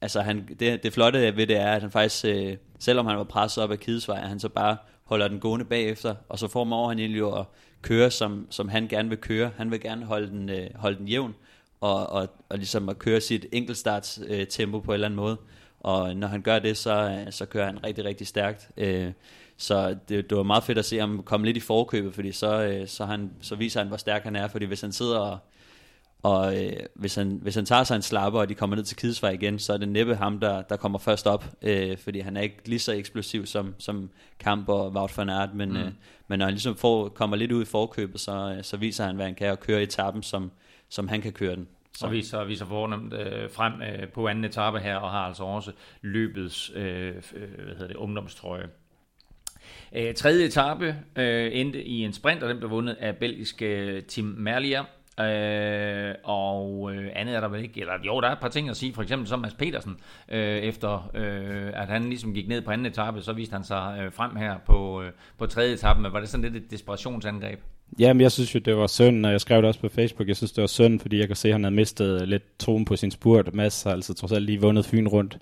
altså 0.00 0.20
han, 0.20 0.48
det, 0.60 0.82
det 0.82 0.92
flotte 0.92 1.36
ved 1.36 1.46
det 1.46 1.56
er, 1.56 1.72
at 1.72 1.82
han 1.82 1.90
faktisk, 1.90 2.24
øh, 2.24 2.56
selvom 2.78 3.06
han 3.06 3.16
var 3.16 3.24
presset 3.24 3.64
op 3.64 3.70
af 3.70 3.80
Kidesvej, 3.80 4.20
han 4.20 4.40
så 4.40 4.48
bare 4.48 4.76
holder 5.04 5.28
den 5.28 5.40
gående 5.40 5.64
bagefter, 5.64 6.14
og 6.28 6.38
så 6.38 6.48
får 6.48 6.88
han 6.88 6.98
egentlig 6.98 7.38
at 7.38 7.44
køre, 7.82 8.10
som, 8.10 8.46
som 8.50 8.68
han 8.68 8.88
gerne 8.88 9.08
vil 9.08 9.18
køre. 9.18 9.50
Han 9.56 9.70
vil 9.70 9.80
gerne 9.80 10.04
holde 10.06 10.28
den, 10.28 10.48
øh, 10.48 10.66
holde 10.74 10.98
den 10.98 11.08
jævn, 11.08 11.34
og, 11.80 12.06
og, 12.06 12.28
og 12.48 12.56
ligesom 12.58 12.88
at 12.88 12.98
køre 12.98 13.20
sit 13.20 13.46
enkeltstarts 13.52 14.20
øh, 14.26 14.46
tempo 14.46 14.80
på 14.80 14.90
en 14.90 14.94
eller 14.94 15.06
anden 15.06 15.16
måde. 15.16 15.36
Og 15.80 16.16
når 16.16 16.28
han 16.28 16.42
gør 16.42 16.58
det, 16.58 16.76
så, 16.76 17.24
så 17.30 17.46
kører 17.46 17.66
han 17.66 17.84
rigtig, 17.84 18.04
rigtig 18.04 18.26
stærkt. 18.26 18.70
Øh, 18.76 19.12
så 19.56 19.96
det, 20.08 20.30
det 20.30 20.36
var 20.36 20.42
meget 20.42 20.64
fedt 20.64 20.78
at 20.78 20.84
se 20.84 20.98
ham 20.98 21.22
komme 21.22 21.46
lidt 21.46 21.56
i 21.56 21.60
forkøbet, 21.60 22.14
fordi 22.14 22.32
så, 22.32 22.62
øh, 22.62 22.88
så, 22.88 23.04
han, 23.04 23.30
så 23.40 23.56
viser 23.56 23.80
han, 23.80 23.88
hvor 23.88 23.96
stærk 23.96 24.22
han 24.22 24.36
er. 24.36 24.48
Fordi 24.48 24.64
hvis 24.64 24.80
han 24.80 24.92
sidder 24.92 25.18
og, 25.18 25.38
og 26.22 26.64
øh, 26.64 26.72
hvis, 26.94 27.14
han, 27.14 27.38
hvis 27.42 27.54
han 27.54 27.66
tager 27.66 27.84
sig 27.84 27.96
en 27.96 28.02
slapper, 28.02 28.40
og 28.40 28.48
de 28.48 28.54
kommer 28.54 28.76
ned 28.76 28.84
til 28.84 28.96
Kidesvej 28.96 29.30
igen, 29.30 29.58
så 29.58 29.72
er 29.72 29.76
det 29.76 29.88
næppe 29.88 30.16
ham, 30.16 30.40
der, 30.40 30.62
der 30.62 30.76
kommer 30.76 30.98
først 30.98 31.26
op, 31.26 31.44
øh, 31.62 31.98
fordi 31.98 32.20
han 32.20 32.36
er 32.36 32.40
ikke 32.40 32.68
lige 32.68 32.78
så 32.78 32.92
eksplosiv 32.92 33.46
som, 33.46 33.74
som 33.78 34.10
Kamp 34.38 34.68
og 34.68 34.92
Wout 34.92 35.18
van 35.18 35.30
Aert, 35.30 35.54
men, 35.54 35.68
mm. 35.68 35.76
øh, 35.76 35.92
men 36.28 36.38
når 36.38 36.46
han 36.46 36.54
ligesom 36.54 36.76
får, 36.76 37.08
kommer 37.08 37.36
lidt 37.36 37.52
ud 37.52 37.62
i 37.62 37.66
forkøbet, 37.66 38.20
så, 38.20 38.54
øh, 38.58 38.64
så 38.64 38.76
viser 38.76 39.04
han, 39.04 39.16
hvad 39.16 39.26
han 39.26 39.34
kan, 39.34 39.50
og 39.50 39.60
køre 39.60 39.82
etappen, 39.82 40.22
som, 40.22 40.50
som 40.88 41.08
han 41.08 41.22
kan 41.22 41.32
køre 41.32 41.56
den. 41.56 41.68
Så. 41.96 42.06
Og 42.06 42.12
viser, 42.12 42.44
viser 42.44 42.66
fornemt 42.66 43.12
øh, 43.12 43.50
frem 43.50 43.72
øh, 43.82 44.08
på 44.08 44.28
anden 44.28 44.44
etape 44.44 44.78
her, 44.78 44.96
og 44.96 45.10
har 45.10 45.26
altså 45.26 45.44
også 45.44 45.72
løbets 46.02 46.72
øh, 46.74 47.08
øh 47.16 47.64
hvad 47.64 47.74
hedder 47.74 47.86
det, 47.86 47.96
ungdomstrøje. 47.96 48.68
Øh, 49.92 50.14
tredje 50.14 50.44
etape 50.44 50.96
øh, 51.16 51.50
endte 51.52 51.84
i 51.84 52.04
en 52.04 52.12
sprint, 52.12 52.42
og 52.42 52.48
den 52.48 52.58
blev 52.58 52.70
vundet 52.70 52.96
af 53.00 53.16
belgiske 53.16 54.00
Tim 54.00 54.24
Merlier. 54.24 54.84
Øh, 55.20 56.14
og 56.24 56.94
øh, 56.94 57.10
andet 57.14 57.36
er 57.36 57.40
der 57.40 57.48
vel 57.48 57.62
ikke, 57.62 57.80
eller 57.80 57.94
jo, 58.06 58.20
der 58.20 58.28
er 58.28 58.32
et 58.32 58.38
par 58.38 58.48
ting 58.48 58.70
at 58.70 58.76
sige, 58.76 58.94
for 58.94 59.02
eksempel 59.02 59.28
som 59.28 59.40
Mads 59.40 59.54
Petersen, 59.54 59.96
øh, 60.28 60.58
efter 60.58 61.10
øh, 61.14 61.70
at 61.74 61.88
han 61.88 62.08
ligesom 62.08 62.34
gik 62.34 62.48
ned 62.48 62.62
på 62.62 62.70
anden 62.70 62.86
etape, 62.86 63.22
så 63.22 63.32
viste 63.32 63.52
han 63.52 63.64
sig 63.64 63.98
øh, 64.00 64.12
frem 64.12 64.36
her 64.36 64.58
på, 64.66 65.02
øh, 65.02 65.12
på 65.38 65.46
tredje 65.46 65.74
etape, 65.74 66.00
men 66.00 66.12
var 66.12 66.20
det 66.20 66.28
sådan 66.28 66.52
lidt 66.52 66.64
et 66.64 66.70
desperationsangreb? 66.70 67.60
Jamen, 67.98 68.20
jeg 68.20 68.32
synes 68.32 68.54
jo, 68.54 68.60
det 68.60 68.76
var 68.76 68.86
synd, 68.86 69.26
og 69.26 69.32
jeg 69.32 69.40
skrev 69.40 69.56
det 69.56 69.68
også 69.68 69.80
på 69.80 69.88
Facebook, 69.88 70.28
jeg 70.28 70.36
synes, 70.36 70.52
det 70.52 70.60
var 70.60 70.66
synd, 70.66 71.00
fordi 71.00 71.18
jeg 71.18 71.26
kan 71.26 71.36
se, 71.36 71.48
at 71.48 71.54
han 71.54 71.64
havde 71.64 71.74
mistet 71.74 72.28
lidt 72.28 72.58
troen 72.58 72.84
på 72.84 72.96
sin 72.96 73.10
spurt. 73.10 73.54
Mads 73.54 73.82
har 73.82 73.90
altså 73.90 74.14
trods 74.14 74.32
alt 74.32 74.44
lige 74.44 74.60
vundet 74.60 74.84
Fyn 74.84 75.06
rundt 75.08 75.38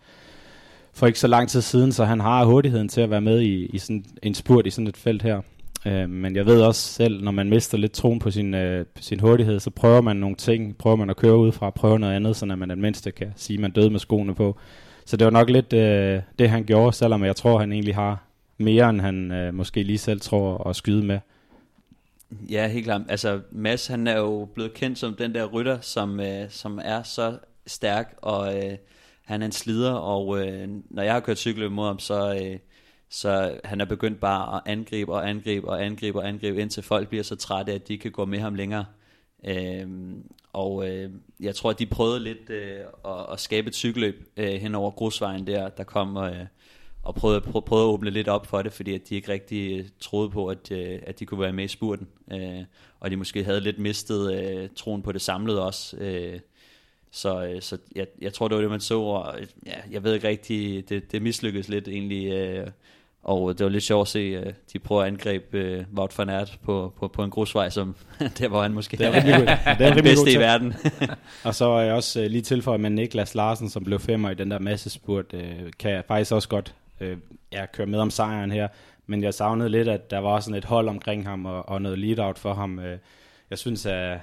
for 0.95 1.07
ikke 1.07 1.19
så 1.19 1.27
lang 1.27 1.49
tid 1.49 1.61
siden, 1.61 1.93
så 1.93 2.05
han 2.05 2.21
har 2.21 2.45
hurtigheden 2.45 2.89
til 2.89 3.01
at 3.01 3.11
være 3.11 3.21
med 3.21 3.41
i, 3.41 3.67
i 3.67 3.79
sådan 3.79 4.05
en 4.23 4.35
spurt 4.35 4.67
i 4.67 4.71
sådan 4.71 4.87
et 4.87 4.97
felt 4.97 5.23
her. 5.23 5.41
Øh, 5.87 6.11
men 6.11 6.37
jeg 6.37 6.47
ved 6.47 6.63
også 6.63 6.81
selv, 6.81 7.25
når 7.25 7.31
man 7.31 7.49
mister 7.49 7.79
lidt 7.79 7.93
troen 7.93 8.19
på 8.19 8.31
sin, 8.31 8.55
øh, 8.55 8.87
sin 9.01 9.21
hurtighed, 9.21 9.61
så 9.61 9.71
prøver 9.71 10.01
man 10.01 10.17
nogle 10.17 10.37
ting, 10.37 10.77
prøver 10.79 10.97
man 10.97 11.11
at 11.11 11.17
køre 11.17 11.37
ud 11.37 11.53
fra, 11.53 11.71
prøver 11.71 11.99
noget 11.99 12.15
andet, 12.15 12.37
så 12.37 12.47
man 12.47 12.71
det 12.71 12.79
mindste 12.79 13.11
kan 13.11 13.33
sige, 13.37 13.57
at 13.57 13.61
man 13.61 13.71
døde 13.71 13.91
med 13.91 13.99
skoene 13.99 14.35
på. 14.35 14.57
så 15.07 15.17
det 15.17 15.25
var 15.25 15.31
nok 15.31 15.51
lidt 15.51 15.73
øh, 15.73 16.21
det, 16.39 16.51
han 16.51 16.65
gjorde, 16.65 16.93
selvom 16.97 17.25
jeg 17.25 17.37
tror, 17.37 17.59
han 17.59 17.73
egentlig 17.73 17.95
har 17.95 18.25
mere, 18.59 18.91
end 18.91 19.01
han 19.01 19.33
øh, 19.33 19.55
måske 19.55 19.83
lige 19.83 19.99
selv 19.99 20.21
tror 20.21 20.69
at 20.69 20.77
skyde 20.77 21.07
med. 21.07 21.19
Ja, 22.51 22.69
helt 22.69 22.85
klart. 22.85 23.03
Altså, 23.09 23.41
Mads, 23.51 23.87
han 23.87 24.07
er 24.07 24.19
jo 24.19 24.49
blevet 24.55 24.75
kendt 24.75 24.99
som 24.99 25.15
den 25.15 25.35
der 25.35 25.45
rytter, 25.45 25.81
som, 25.81 26.21
øh, 26.21 26.51
som 26.51 26.81
er 26.85 27.03
så 27.03 27.39
stærk, 27.67 28.19
og 28.23 28.57
øh, 28.57 28.77
han 29.25 29.43
er 29.43 29.47
en 29.47 29.53
slider, 29.53 29.93
og 29.93 30.47
øh, 30.47 30.69
når 30.91 31.03
jeg 31.03 31.13
har 31.13 31.21
kørt 31.21 31.39
cykel 31.39 31.71
mod 31.71 31.87
ham, 31.87 31.99
så, 31.99 32.41
øh, 32.43 32.59
så 33.09 33.59
han 33.65 33.81
er 33.81 33.85
begyndt 33.85 34.21
bare 34.21 34.57
at 34.57 34.63
angribe 34.67 35.13
og 35.13 35.29
angribe 35.29 35.69
og 35.69 35.85
angribe 35.85 36.19
og 36.19 36.29
angribe, 36.29 36.61
indtil 36.61 36.83
folk 36.83 37.09
bliver 37.09 37.25
så 37.25 37.37
trætte, 37.37 37.73
at 37.73 37.89
de 37.89 37.99
kan 37.99 38.11
gå 38.11 38.25
med 38.25 38.39
ham 38.39 38.55
længere. 38.55 38.85
Øh, 39.47 39.89
og 40.53 40.89
øh, 40.89 41.11
jeg 41.41 41.55
tror, 41.55 41.71
at 41.71 41.79
de 41.79 41.87
prøvede 41.87 42.21
lidt 42.21 42.51
øh, 42.51 42.81
at, 43.05 43.27
at 43.33 43.41
skabe 43.41 43.69
et 43.69 43.75
cykelløb 43.75 44.29
øh, 44.37 44.53
hen 44.53 44.75
over 44.75 44.91
grusvejen 44.91 45.47
der, 45.47 45.69
der 45.69 45.85
kom 45.85 46.17
øh, 46.17 46.47
og 47.05 47.15
prøvede, 47.15 47.41
prøvede 47.41 47.87
at 47.87 47.93
åbne 47.93 48.11
lidt 48.11 48.29
op 48.29 48.47
for 48.47 48.63
det, 48.63 48.73
fordi 48.73 48.95
at 48.95 49.09
de 49.09 49.15
ikke 49.15 49.33
rigtig 49.33 49.79
øh, 49.79 49.85
troede 50.01 50.31
på, 50.31 50.47
at, 50.47 50.71
øh, 50.71 50.99
at 51.07 51.21
de 51.21 51.27
kunne 51.27 51.41
være 51.41 51.53
med 51.53 51.65
i 51.65 51.69
spurten. 51.69 52.09
Øh, 52.33 52.65
og 53.01 53.11
de 53.11 53.17
måske 53.17 53.45
havde 53.45 53.61
lidt 53.61 53.79
mistet 53.79 54.35
øh, 54.35 54.69
troen 54.77 55.03
på 55.03 55.13
det 55.13 55.21
samlede 55.21 55.65
også. 55.65 55.97
Øh, 55.97 56.41
så, 57.11 57.45
øh, 57.45 57.63
så 57.63 57.79
jeg, 57.97 58.07
jeg 58.21 58.33
tror, 58.33 58.49
det 58.49 58.55
var 58.55 58.61
det, 58.61 58.71
man 58.71 58.81
så, 58.81 59.01
og 59.01 59.35
ja, 59.67 59.77
jeg 59.91 60.05
ved 60.05 60.15
ikke 60.15 60.29
rigtig, 60.29 60.89
det, 60.89 61.13
det 61.13 61.23
mislykkedes 61.23 61.69
lidt 61.69 61.89
egentlig, 61.89 62.33
øh, 62.33 62.67
og 63.25 63.59
det 63.59 63.65
var 63.65 63.71
lidt 63.71 63.85
sjovt 63.85 64.09
at 64.09 64.11
se, 64.11 64.19
at 64.19 64.47
øh, 64.47 64.53
de 64.73 64.79
prøver 64.79 65.03
at 65.03 65.09
angribe 65.09 65.79
uh, 65.79 65.99
Wout 65.99 66.19
van 66.19 66.29
Aert 66.29 66.59
på, 66.63 66.93
på, 66.99 67.09
på 67.09 67.25
en 67.25 67.31
grusvej, 67.31 67.71
som 67.71 67.97
der 68.39 68.49
var 68.49 68.63
han 68.63 68.73
måske 68.73 68.97
det 68.97 69.07
er 69.07 69.13
rimelig 69.13 69.35
god. 69.35 69.47
Det 69.79 69.99
er 69.99 70.03
bedste 70.03 70.33
i 70.33 70.37
verden. 70.37 70.75
og 71.45 71.55
så 71.55 71.65
er 71.65 71.81
jeg 71.81 71.95
også 71.95 72.21
uh, 72.21 72.27
lige 72.27 72.43
tilføjet 72.43 72.81
med 72.81 72.91
Niklas 72.91 73.35
Larsen, 73.35 73.69
som 73.69 73.85
blev 73.85 74.01
femmer 74.01 74.31
i 74.31 74.35
den 74.35 74.51
der 74.51 74.59
massespurt, 74.59 75.33
uh, 75.33 75.41
kan 75.79 75.91
jeg 75.91 76.03
faktisk 76.09 76.33
også 76.33 76.49
godt 76.49 76.75
øh, 77.05 77.19
ja, 77.53 77.67
køre 77.67 77.87
med 77.87 77.99
om 77.99 78.11
sejren 78.11 78.53
her. 78.53 78.69
Men 79.07 79.23
jeg 79.23 79.35
savnede 79.35 79.69
lidt, 79.69 79.89
at 79.89 80.11
der 80.11 80.19
var 80.19 80.41
sådan 80.41 80.59
et 80.59 80.65
hold 80.65 80.89
omkring 80.89 81.27
ham 81.27 81.47
og, 81.47 81.69
og 81.69 81.83
noget 81.83 81.99
lead-out 81.99 82.39
for 82.39 82.55
ham. 82.55 82.79
Øh, 82.79 82.99
jeg 83.51 83.59
synes, 83.59 83.87
at, 83.87 84.19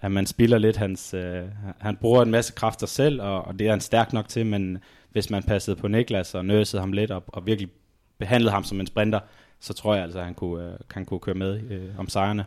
at 0.00 0.12
man 0.12 0.26
spiller 0.26 0.58
lidt 0.58 0.76
hans... 0.76 1.14
Øh, 1.14 1.44
han 1.78 1.96
bruger 1.96 2.22
en 2.22 2.30
masse 2.30 2.52
kræfter 2.52 2.86
selv, 2.86 3.22
og, 3.22 3.44
og 3.44 3.58
det 3.58 3.66
er 3.66 3.70
han 3.70 3.80
stærk 3.80 4.12
nok 4.12 4.28
til, 4.28 4.46
men 4.46 4.78
hvis 5.10 5.30
man 5.30 5.42
passede 5.42 5.76
på 5.76 5.88
Niklas 5.88 6.34
og 6.34 6.44
nøsede 6.44 6.80
ham 6.82 6.92
lidt 6.92 7.10
op 7.10 7.24
og 7.26 7.46
virkelig 7.46 7.70
behandlede 8.18 8.52
ham 8.52 8.64
som 8.64 8.80
en 8.80 8.86
sprinter, 8.86 9.20
så 9.60 9.72
tror 9.72 9.94
jeg 9.94 10.02
altså, 10.02 10.18
at 10.18 10.24
han 10.24 10.34
kunne, 10.34 10.64
øh, 10.64 10.78
han 10.90 11.04
kunne 11.04 11.20
køre 11.20 11.34
med 11.34 11.70
øh, 11.70 11.98
om 11.98 12.08
sejrene. 12.08 12.44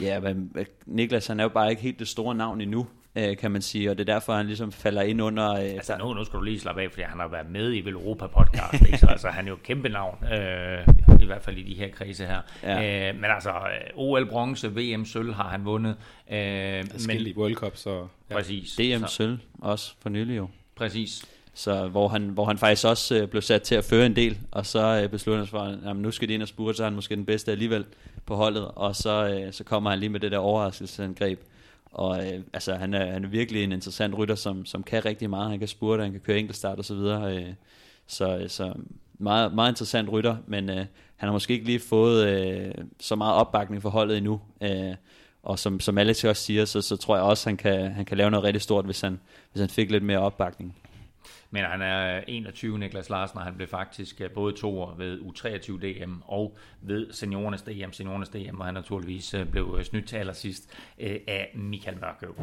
Ja, 0.00 0.20
men 0.20 0.56
Niklas 0.86 1.26
han 1.26 1.40
er 1.40 1.44
jo 1.44 1.48
bare 1.48 1.70
ikke 1.70 1.82
helt 1.82 1.98
det 1.98 2.08
store 2.08 2.34
navn 2.34 2.60
endnu, 2.60 2.86
øh, 3.16 3.36
kan 3.36 3.50
man 3.50 3.62
sige, 3.62 3.90
og 3.90 3.98
det 3.98 4.08
er 4.08 4.14
derfor, 4.14 4.34
han 4.34 4.46
ligesom 4.46 4.72
falder 4.72 5.02
ind 5.02 5.22
under... 5.22 5.52
Øh, 5.52 5.60
altså 5.60 5.96
nu, 5.98 6.14
nu 6.14 6.24
skal 6.24 6.38
du 6.38 6.44
lige 6.44 6.60
slappe 6.60 6.82
af, 6.82 6.90
fordi 6.90 7.02
han 7.02 7.20
har 7.20 7.28
været 7.28 7.50
med 7.50 7.74
i 7.74 7.80
Vel 7.80 7.92
Europa 7.92 8.26
podcast, 8.26 8.86
ikke? 8.86 8.98
Så 8.98 9.06
altså, 9.06 9.28
han 9.28 9.44
er 9.44 9.48
jo 9.48 9.54
et 9.54 9.62
kæmpe 9.62 9.88
navn, 9.88 10.24
øh, 10.24 10.88
i 11.20 11.26
hvert 11.26 11.42
fald 11.42 11.56
i 11.56 11.62
de 11.62 11.74
her 11.74 11.88
krise 11.88 12.26
her. 12.26 12.40
Ja. 12.62 13.08
Øh, 13.08 13.14
men 13.14 13.24
altså, 13.24 13.50
øh, 13.50 13.90
OL 13.94 14.26
bronze, 14.26 14.68
VM 14.68 15.04
sølv 15.04 15.34
har 15.34 15.48
han 15.48 15.64
vundet. 15.64 15.96
Øh, 16.30 16.36
men, 17.06 17.16
i 17.16 17.34
World 17.36 17.54
Cup, 17.54 17.76
så... 17.76 18.06
Ja. 18.30 18.34
Præcis. 18.34 18.72
DM 18.76 19.06
sølv 19.06 19.38
også 19.58 19.94
for 20.02 20.08
nylig 20.08 20.36
jo. 20.36 20.48
Præcis. 20.76 21.24
Så 21.54 21.88
hvor 21.88 22.08
han, 22.08 22.28
hvor 22.28 22.44
han 22.44 22.58
faktisk 22.58 22.86
også 22.86 23.16
øh, 23.16 23.28
blev 23.28 23.42
sat 23.42 23.62
til 23.62 23.74
at 23.74 23.84
føre 23.84 24.06
en 24.06 24.16
del, 24.16 24.38
og 24.50 24.66
så 24.66 25.00
øh, 25.02 25.08
besluttede 25.08 25.38
han 25.38 25.46
sig 25.46 25.50
for, 25.82 25.90
at 25.90 25.96
nu 25.96 26.10
skal 26.10 26.28
de 26.28 26.34
ind 26.34 26.42
og 26.42 26.48
spurte, 26.48 26.76
så 26.76 26.82
er 26.82 26.86
han 26.86 26.94
måske 26.94 27.16
den 27.16 27.26
bedste 27.26 27.52
alligevel 27.52 27.84
på 28.26 28.36
holdet, 28.36 28.68
og 28.74 28.96
så, 28.96 29.28
øh, 29.28 29.52
så 29.52 29.64
kommer 29.64 29.90
han 29.90 29.98
lige 29.98 30.08
med 30.08 30.20
det 30.20 30.32
der 30.32 30.38
overraskelsesangreb. 30.38 31.40
Og 31.94 32.26
øh, 32.26 32.40
altså, 32.52 32.74
han, 32.74 32.94
er, 32.94 33.12
han 33.12 33.24
er 33.24 33.28
virkelig 33.28 33.64
en 33.64 33.72
interessant 33.72 34.18
rytter, 34.18 34.34
som, 34.34 34.64
som 34.64 34.82
kan 34.82 35.04
rigtig 35.04 35.30
meget. 35.30 35.50
Han 35.50 35.58
kan 35.58 35.68
spurte, 35.68 36.02
han 36.02 36.12
kan 36.12 36.20
køre 36.20 36.38
enkeltstart 36.38 36.78
og 36.78 36.84
så 36.84 36.94
videre. 36.94 37.36
Øh, 37.36 37.54
så, 38.06 38.38
øh, 38.38 38.48
så 38.48 38.74
meget, 39.18 39.54
meget 39.54 39.72
interessant 39.72 40.12
rytter, 40.12 40.36
men 40.46 40.70
øh, 40.70 40.76
han 41.16 41.28
har 41.28 41.32
måske 41.32 41.52
ikke 41.52 41.66
lige 41.66 41.80
fået 41.80 42.26
øh, 42.26 42.74
så 43.00 43.16
meget 43.16 43.34
opbakning 43.34 43.82
for 43.82 43.90
holdet 43.90 44.16
endnu. 44.16 44.40
Øh, 44.60 44.94
og 45.42 45.58
som, 45.58 45.80
som 45.80 45.98
Alex 45.98 46.24
også 46.24 46.42
siger, 46.42 46.64
så, 46.64 46.82
så 46.82 46.96
tror 46.96 47.16
jeg 47.16 47.24
også, 47.24 47.48
han 47.48 47.56
kan, 47.56 47.92
han 47.92 48.04
kan 48.04 48.16
lave 48.16 48.30
noget 48.30 48.44
rigtig 48.44 48.62
stort, 48.62 48.84
hvis 48.84 49.00
han, 49.00 49.20
hvis 49.52 49.60
han 49.60 49.70
fik 49.70 49.90
lidt 49.90 50.04
mere 50.04 50.18
opbakning. 50.18 50.76
Men 51.50 51.64
han 51.64 51.82
er 51.82 52.24
21, 52.28 52.78
Niklas 52.78 53.10
Larsen, 53.10 53.38
og 53.38 53.44
han 53.44 53.54
blev 53.54 53.68
faktisk 53.68 54.20
øh, 54.20 54.30
både 54.30 54.56
to 54.56 54.94
ved 54.96 55.20
U23 55.20 55.72
DM 55.72 56.12
og 56.24 56.56
ved 56.80 57.12
seniorernes 57.12 57.62
DM, 57.62 57.92
seniorernes 57.92 58.28
DM, 58.28 58.56
hvor 58.56 58.64
han 58.64 58.74
naturligvis 58.74 59.34
øh, 59.34 59.46
blev 59.46 59.76
øh, 59.78 59.84
snydt 59.84 60.08
til 60.08 60.16
allersidst 60.16 60.70
af 60.98 61.50
Michael 61.54 61.98
Mørkøv. 62.00 62.34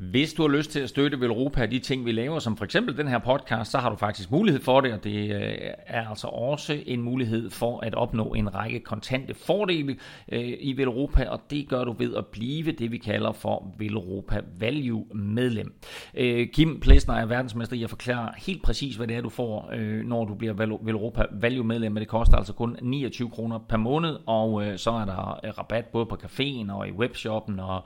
Hvis 0.00 0.32
du 0.32 0.42
har 0.42 0.48
lyst 0.48 0.70
til 0.70 0.80
at 0.80 0.88
støtte 0.88 1.20
Velropa 1.20 1.66
de 1.66 1.78
ting, 1.78 2.04
vi 2.04 2.12
laver, 2.12 2.38
som 2.38 2.56
for 2.56 2.64
eksempel 2.64 2.96
den 2.96 3.08
her 3.08 3.18
podcast, 3.18 3.70
så 3.70 3.78
har 3.78 3.90
du 3.90 3.96
faktisk 3.96 4.30
mulighed 4.30 4.60
for 4.60 4.80
det, 4.80 4.92
og 4.92 5.04
det 5.04 5.34
øh, 5.34 5.52
er 5.86 6.08
altså 6.08 6.26
også 6.26 6.82
en 6.86 7.02
mulighed 7.02 7.50
for 7.50 7.80
at 7.80 7.94
opnå 7.94 8.24
en 8.24 8.54
række 8.54 8.80
kontante 8.80 9.34
fordele 9.34 9.96
øh, 10.32 10.52
i 10.60 10.76
Velropa, 10.76 11.24
og 11.28 11.40
det 11.50 11.68
gør 11.68 11.84
du 11.84 11.92
ved 11.92 12.14
at 12.14 12.26
blive 12.26 12.72
det, 12.72 12.92
vi 12.92 12.98
kalder 12.98 13.32
for 13.32 13.74
Velropa 13.78 14.40
Value 14.58 15.04
medlem. 15.14 15.74
Øh, 16.14 16.48
Kim 16.48 16.80
Plesner 16.80 17.14
er 17.14 17.26
verdensmester 17.26 17.76
i 17.76 17.82
at 17.82 17.90
forklare 17.90 18.32
helt 18.38 18.62
præcis, 18.62 18.96
hvad 18.96 19.06
det 19.06 19.16
er, 19.16 19.20
du 19.20 19.28
får, 19.28 19.74
når 20.04 20.24
du 20.24 20.34
bliver 20.34 20.54
Velropa 20.82 21.24
Value 21.32 21.64
medlem, 21.64 21.92
men 21.92 22.00
det 22.00 22.08
koster 22.08 22.36
altså 22.36 22.52
kun 22.52 22.76
29 22.82 23.30
kroner 23.30 23.58
per 23.58 23.76
måned, 23.76 24.18
og 24.26 24.62
så 24.76 24.90
er 24.90 25.04
der 25.04 25.50
rabat 25.58 25.84
både 25.84 26.06
på 26.06 26.18
caféen 26.24 26.72
og 26.72 26.88
i 26.88 26.92
webshoppen, 26.92 27.60
og 27.60 27.84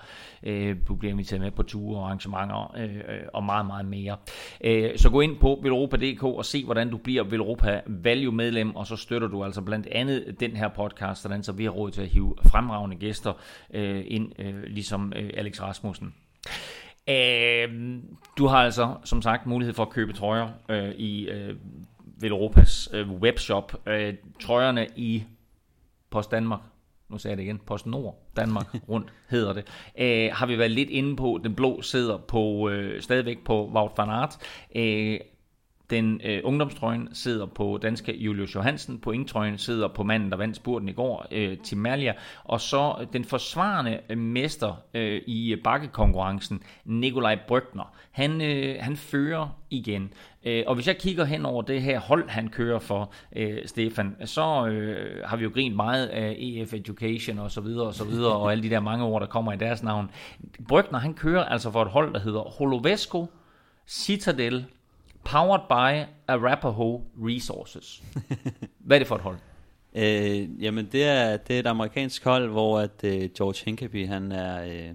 du 0.88 0.94
bliver 0.94 1.12
inviteret 1.12 1.40
med 1.40 1.50
på 1.50 1.62
ture 1.62 2.03
arrangementer 2.04 2.74
øh, 2.76 2.96
øh, 2.96 3.20
og 3.34 3.44
meget, 3.44 3.66
meget 3.66 3.86
mere. 3.86 4.16
Øh, 4.64 4.98
så 4.98 5.10
gå 5.10 5.20
ind 5.20 5.36
på 5.38 5.60
velropa.dk 5.62 6.22
og 6.22 6.44
se, 6.44 6.64
hvordan 6.64 6.90
du 6.90 6.96
bliver 6.96 7.24
Velropa 7.24 7.80
Value 7.86 8.32
medlem, 8.32 8.76
og 8.76 8.86
så 8.86 8.96
støtter 8.96 9.28
du 9.28 9.44
altså 9.44 9.62
blandt 9.62 9.86
andet 9.86 10.36
den 10.40 10.56
her 10.56 10.68
podcast, 10.68 11.22
sådan 11.22 11.42
så 11.42 11.52
vi 11.52 11.64
har 11.64 11.70
råd 11.70 11.90
til 11.90 12.02
at 12.02 12.08
hive 12.08 12.34
fremragende 12.46 12.96
gæster 12.96 13.32
øh, 13.74 14.04
ind, 14.06 14.32
øh, 14.38 14.62
ligesom 14.62 15.12
øh, 15.16 15.30
Alex 15.34 15.60
Rasmussen. 15.60 16.14
Øh, 17.08 17.98
du 18.38 18.46
har 18.46 18.58
altså, 18.58 18.94
som 19.04 19.22
sagt, 19.22 19.46
mulighed 19.46 19.74
for 19.74 19.82
at 19.82 19.90
købe 19.90 20.12
trøjer 20.12 20.48
øh, 20.68 20.90
i 20.90 21.28
øh, 21.28 21.56
Velropas 22.20 22.88
øh, 22.92 23.10
webshop. 23.10 23.72
Øh, 23.86 24.14
trøjerne 24.40 24.86
i 24.96 25.24
Post 26.10 26.30
Danmark 26.30 26.60
nu 27.08 27.18
sagde 27.18 27.32
jeg 27.32 27.38
det 27.38 27.44
igen, 27.44 27.58
Post 27.58 27.86
Nord, 27.86 28.22
Danmark 28.36 28.66
rundt 28.88 29.12
hedder 29.28 29.52
det, 29.52 29.66
øh, 29.98 30.30
har 30.32 30.46
vi 30.46 30.58
været 30.58 30.70
lidt 30.70 30.90
inde 30.90 31.16
på. 31.16 31.40
Den 31.44 31.54
blå 31.54 31.82
sidder 31.82 32.18
på 32.18 32.68
øh, 32.68 33.02
stadigvæk 33.02 33.44
på 33.44 33.70
Wout 33.74 33.92
van 33.96 34.10
Aert. 34.10 34.36
Øh, 34.74 35.20
den 35.90 36.20
øh, 36.24 36.40
ungdomstrøjen 36.44 37.08
sidder 37.12 37.46
på 37.46 37.78
danske 37.82 38.16
Julius 38.16 38.54
Johansen. 38.54 38.98
Pointtrøjen 38.98 39.58
sidder 39.58 39.88
på 39.88 40.02
manden, 40.02 40.30
der 40.30 40.36
vandt 40.36 40.56
spurten 40.56 40.88
i 40.88 40.92
går, 40.92 41.26
øh, 41.30 41.58
Tim 41.58 41.78
Malia. 41.78 42.14
Og 42.44 42.60
så 42.60 43.06
den 43.12 43.24
forsvarende 43.24 44.00
øh, 44.08 44.18
mester 44.18 44.82
øh, 44.94 45.22
i 45.26 45.56
bakkekonkurrencen, 45.64 46.62
Nikolaj 46.84 47.38
Brygner. 47.48 47.94
Han, 48.10 48.40
øh, 48.40 48.76
han 48.80 48.96
fører 48.96 49.48
igen. 49.70 50.12
Øh, 50.44 50.64
og 50.66 50.74
hvis 50.74 50.86
jeg 50.86 50.98
kigger 50.98 51.24
hen 51.24 51.46
over 51.46 51.62
det 51.62 51.82
her 51.82 52.00
hold, 52.00 52.28
han 52.28 52.48
kører 52.48 52.78
for, 52.78 53.12
øh, 53.36 53.58
Stefan, 53.66 54.16
så 54.24 54.66
øh, 54.66 55.24
har 55.24 55.36
vi 55.36 55.44
jo 55.44 55.50
grint 55.54 55.76
meget 55.76 56.06
af 56.06 56.36
EF 56.38 56.74
Education 56.74 57.38
og 57.38 57.50
så 57.50 57.60
videre 57.60 57.86
og 57.86 57.94
så 57.94 58.04
videre, 58.04 58.32
og 58.32 58.52
alle 58.52 58.62
de 58.62 58.70
der 58.70 58.80
mange 58.80 59.04
ord, 59.04 59.20
der 59.20 59.28
kommer 59.28 59.52
i 59.52 59.56
deres 59.56 59.82
navn. 59.82 60.10
Brygner, 60.68 60.98
han 60.98 61.14
kører 61.14 61.44
altså 61.44 61.70
for 61.70 61.82
et 61.82 61.88
hold, 61.88 62.12
der 62.12 62.20
hedder 62.20 62.40
Holovesco, 62.40 63.26
Citadel, 63.86 64.66
Powered 65.24 65.62
by 65.68 66.10
Arapaho 66.28 67.02
Resources. 67.18 68.02
Hvad 68.86 68.96
er 68.96 68.98
det 68.98 69.08
for 69.08 69.14
et 69.14 69.20
hold? 69.20 69.36
Øh, 69.94 70.62
jamen 70.62 70.88
det 70.92 71.04
er, 71.04 71.36
det 71.36 71.56
er 71.56 71.60
et 71.60 71.66
amerikansk 71.66 72.24
hold, 72.24 72.50
hvor 72.50 72.78
at 72.78 73.04
øh, 73.04 73.30
George 73.36 73.64
Hinkeby, 73.64 74.08
han 74.08 74.32
er, 74.32 74.64
øh, 74.64 74.94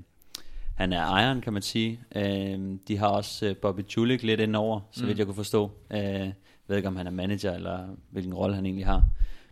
han 0.75 0.93
er 0.93 1.01
ejeren, 1.05 1.41
kan 1.41 1.53
man 1.53 1.61
sige. 1.61 1.99
Øh, 2.15 2.77
de 2.87 2.97
har 2.97 3.07
også 3.07 3.45
øh, 3.45 3.55
Bobby 3.55 3.81
Julik 3.97 4.23
lidt 4.23 4.39
indover, 4.39 4.79
så 4.91 5.03
mm. 5.03 5.07
vidt 5.07 5.17
jeg 5.17 5.25
kunne 5.25 5.35
forstå. 5.35 5.71
Øh, 5.91 5.99
jeg 5.99 6.33
ved 6.67 6.77
ikke, 6.77 6.87
om 6.87 6.95
han 6.95 7.07
er 7.07 7.11
manager, 7.11 7.53
eller 7.53 7.87
hvilken 8.09 8.33
rolle 8.33 8.55
han 8.55 8.65
egentlig 8.65 8.85
har. 8.85 9.03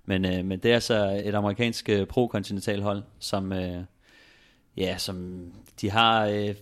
Men, 0.06 0.26
øh, 0.26 0.46
men 0.46 0.60
det 0.60 0.72
er 0.72 0.76
altså 0.76 1.22
et 1.26 1.36
amerikansk 1.36 1.90
øh, 1.90 2.08
pro-kontinental 2.08 2.82
hold, 2.82 3.04
som, 3.20 3.54
øh, 3.54 3.84
ja, 4.78 4.98
som 4.98 5.48
de 5.82 5.92
har 5.92 6.26
øh, 6.26 6.56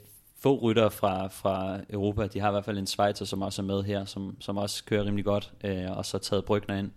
få 0.45 0.59
rytter 0.59 0.89
fra, 0.89 1.27
fra 1.27 1.79
Europa. 1.89 2.27
De 2.27 2.39
har 2.39 2.49
i 2.49 2.51
hvert 2.51 2.65
fald 2.65 2.77
en 2.77 2.87
Schweizer, 2.87 3.25
som 3.25 3.41
også 3.41 3.61
er 3.61 3.65
med 3.65 3.83
her, 3.83 4.05
som, 4.05 4.37
som 4.39 4.57
også 4.57 4.85
kører 4.85 5.05
rimelig 5.05 5.25
godt, 5.25 5.51
øh, 5.63 5.97
og 5.97 6.05
så 6.05 6.17
taget 6.17 6.45
Brygner 6.45 6.77
ind, 6.77 6.91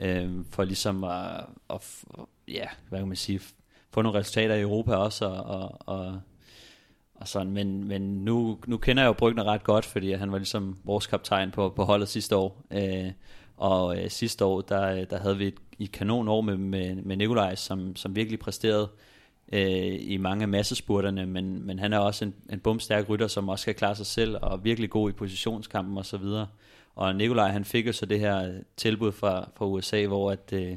øh, 0.00 0.30
for 0.50 0.64
ligesom 0.64 1.04
at, 1.04 1.44
at, 1.70 2.04
ja, 2.48 2.64
hvad 2.88 2.98
kan 2.98 3.08
man 3.08 3.16
sige, 3.16 3.40
få 3.90 4.02
nogle 4.02 4.18
resultater 4.18 4.54
i 4.54 4.60
Europa 4.60 4.94
også, 4.94 5.26
og, 5.26 5.44
og, 5.44 5.78
og, 5.86 6.20
og 7.14 7.28
sådan. 7.28 7.52
Men, 7.52 7.88
men 7.88 8.02
nu, 8.24 8.58
nu 8.66 8.76
kender 8.76 9.02
jeg 9.02 9.08
jo 9.08 9.12
Brygner 9.12 9.44
ret 9.44 9.64
godt, 9.64 9.84
fordi 9.84 10.12
han 10.12 10.32
var 10.32 10.38
ligesom 10.38 10.78
vores 10.84 11.06
kaptajn 11.06 11.50
på, 11.50 11.68
på 11.68 11.84
holdet 11.84 12.08
sidste 12.08 12.36
år, 12.36 12.62
øh, 12.70 13.12
og 13.56 14.02
øh, 14.02 14.10
sidste 14.10 14.44
år, 14.44 14.60
der, 14.60 15.04
der 15.04 15.18
havde 15.18 15.38
vi 15.38 15.46
et, 15.46 15.58
et 15.78 15.92
kanon 15.92 16.28
år 16.28 16.40
med, 16.40 16.56
med, 16.56 16.94
med 16.94 17.16
Nikolaj, 17.16 17.54
som, 17.54 17.96
som 17.96 18.16
virkelig 18.16 18.38
præsterede, 18.38 18.88
øh, 18.92 19.15
Øh, 19.52 19.96
i 20.00 20.16
mange 20.16 20.42
af 20.42 20.48
massespurterne, 20.48 21.26
men, 21.26 21.66
men 21.66 21.78
han 21.78 21.92
er 21.92 21.98
også 21.98 22.24
en, 22.24 22.34
en 22.52 22.60
bumstærk 22.60 23.08
rytter, 23.08 23.26
som 23.26 23.48
også 23.48 23.64
kan 23.64 23.74
klare 23.74 23.96
sig 23.96 24.06
selv, 24.06 24.36
og 24.42 24.64
virkelig 24.64 24.90
god 24.90 25.10
i 25.10 25.12
positionskampen 25.12 25.98
osv. 25.98 26.24
Og, 26.24 26.46
og 26.94 27.16
Nikolaj, 27.16 27.48
han 27.48 27.64
fik 27.64 27.86
jo 27.86 27.92
så 27.92 28.06
det 28.06 28.20
her 28.20 28.52
tilbud 28.76 29.12
fra, 29.12 29.48
fra 29.56 29.66
USA, 29.66 30.06
hvor 30.06 30.30
at, 30.30 30.52
øh, 30.52 30.76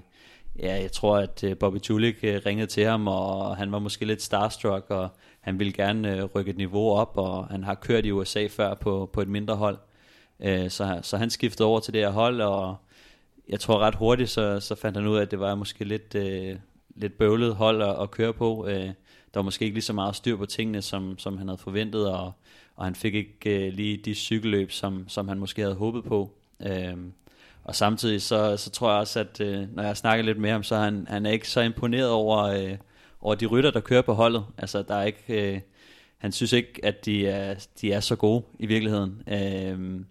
ja, 0.60 0.82
jeg 0.82 0.92
tror, 0.92 1.18
at 1.18 1.44
øh, 1.44 1.58
Bobby 1.58 1.80
Tulik 1.80 2.16
øh, 2.24 2.42
ringede 2.46 2.68
til 2.68 2.86
ham, 2.86 3.08
og 3.08 3.58
han 3.58 3.72
var 3.72 3.80
måske 3.80 4.06
lidt 4.06 4.22
starstruck, 4.22 4.86
og 4.90 5.10
han 5.42 5.60
ville 5.60 5.74
gerne 5.74 6.18
øh, 6.18 6.24
rykke 6.24 6.52
et 6.52 6.58
niveau 6.58 6.92
op, 6.92 7.18
og 7.18 7.48
han 7.48 7.64
har 7.64 7.76
kørt 7.76 8.06
i 8.06 8.12
USA 8.12 8.48
før 8.48 8.74
på, 8.74 9.10
på 9.14 9.22
et 9.22 9.28
mindre 9.28 9.56
hold. 9.56 9.78
Så, 10.70 11.00
så 11.02 11.18
han 11.18 11.30
skiftede 11.30 11.68
over 11.68 11.80
til 11.80 11.94
det 11.94 12.02
her 12.02 12.10
hold, 12.10 12.42
og 12.42 12.76
jeg 13.50 13.60
tror 13.60 13.80
ret 13.80 13.96
hurtigt, 13.96 14.30
så, 14.30 14.60
så 14.60 14.76
fandt 14.76 14.98
han 14.98 15.08
ud 15.08 15.18
af, 15.18 15.22
at 15.22 15.32
det 15.32 15.40
var 15.40 15.56
måske 15.56 15.86
lidt, 15.86 16.16
lidt 17.00 17.18
bøvlet 17.18 17.56
hold 17.56 17.82
at, 17.82 17.95
at 18.02 18.12
køre 18.12 18.34
på. 18.34 18.68
Øh, 18.68 18.86
der 19.34 19.39
var 19.39 19.41
måske 19.41 19.66
ikke 19.66 19.76
lige 19.76 19.84
så 19.84 19.93
meget 19.93 20.16
styr 20.16 20.38
på 20.38 20.45
tingene, 20.45 20.82
som, 20.82 21.20
som 21.20 21.38
han 21.38 21.47
havde 21.47 21.58
forventet, 21.58 22.12
og, 22.12 22.32
og 22.76 22.86
han 22.86 22.95
fik 22.95 23.16
ikke 23.16 23.66
øh, 23.68 23.74
lige 23.74 23.97
de 23.97 24.16
cykelløb, 24.16 24.72
som, 24.72 25.06
som 25.10 25.28
han 25.28 25.39
måske 25.39 25.62
havde 25.62 25.76
håbet 25.76 26.04
på. 26.04 26.32
Øh, 26.66 26.97
og 27.64 27.76
samtidig 27.76 28.22
så, 28.22 28.58
så 28.58 28.70
tror 28.70 28.91
jeg 28.91 29.00
også, 29.00 29.20
at 29.20 29.41
øh, 29.41 29.76
når 29.76 29.84
jeg 29.84 29.97
snakker 29.97 30.26
lidt 30.26 30.38
med 30.38 30.50
ham, 30.52 30.64
så 30.64 30.76
er 30.76 30.80
han, 30.84 31.06
han 31.10 31.26
er 31.26 31.32
ikke 31.32 31.50
så 31.50 31.62
imponeret 31.62 32.10
over, 32.10 32.38
øh, 32.43 32.78
over 33.22 33.36
de 33.36 33.45
rytter, 33.45 33.72
der 33.72 33.80
kører 33.80 34.02
på 34.02 34.14
holdet. 34.14 34.45
Altså, 34.58 34.82
der 34.82 34.95
er 34.95 35.04
ikke, 35.04 35.54
øh, 35.54 35.60
han 36.18 36.32
synes 36.32 36.54
ikke, 36.54 36.80
at 36.84 37.06
de 37.06 37.28
er, 37.28 37.68
de 37.82 37.91
er 37.91 38.00
så 38.00 38.16
gode 38.16 38.43
i 38.60 38.66
virkeligheden. 38.66 39.24
Øh, 39.28 40.02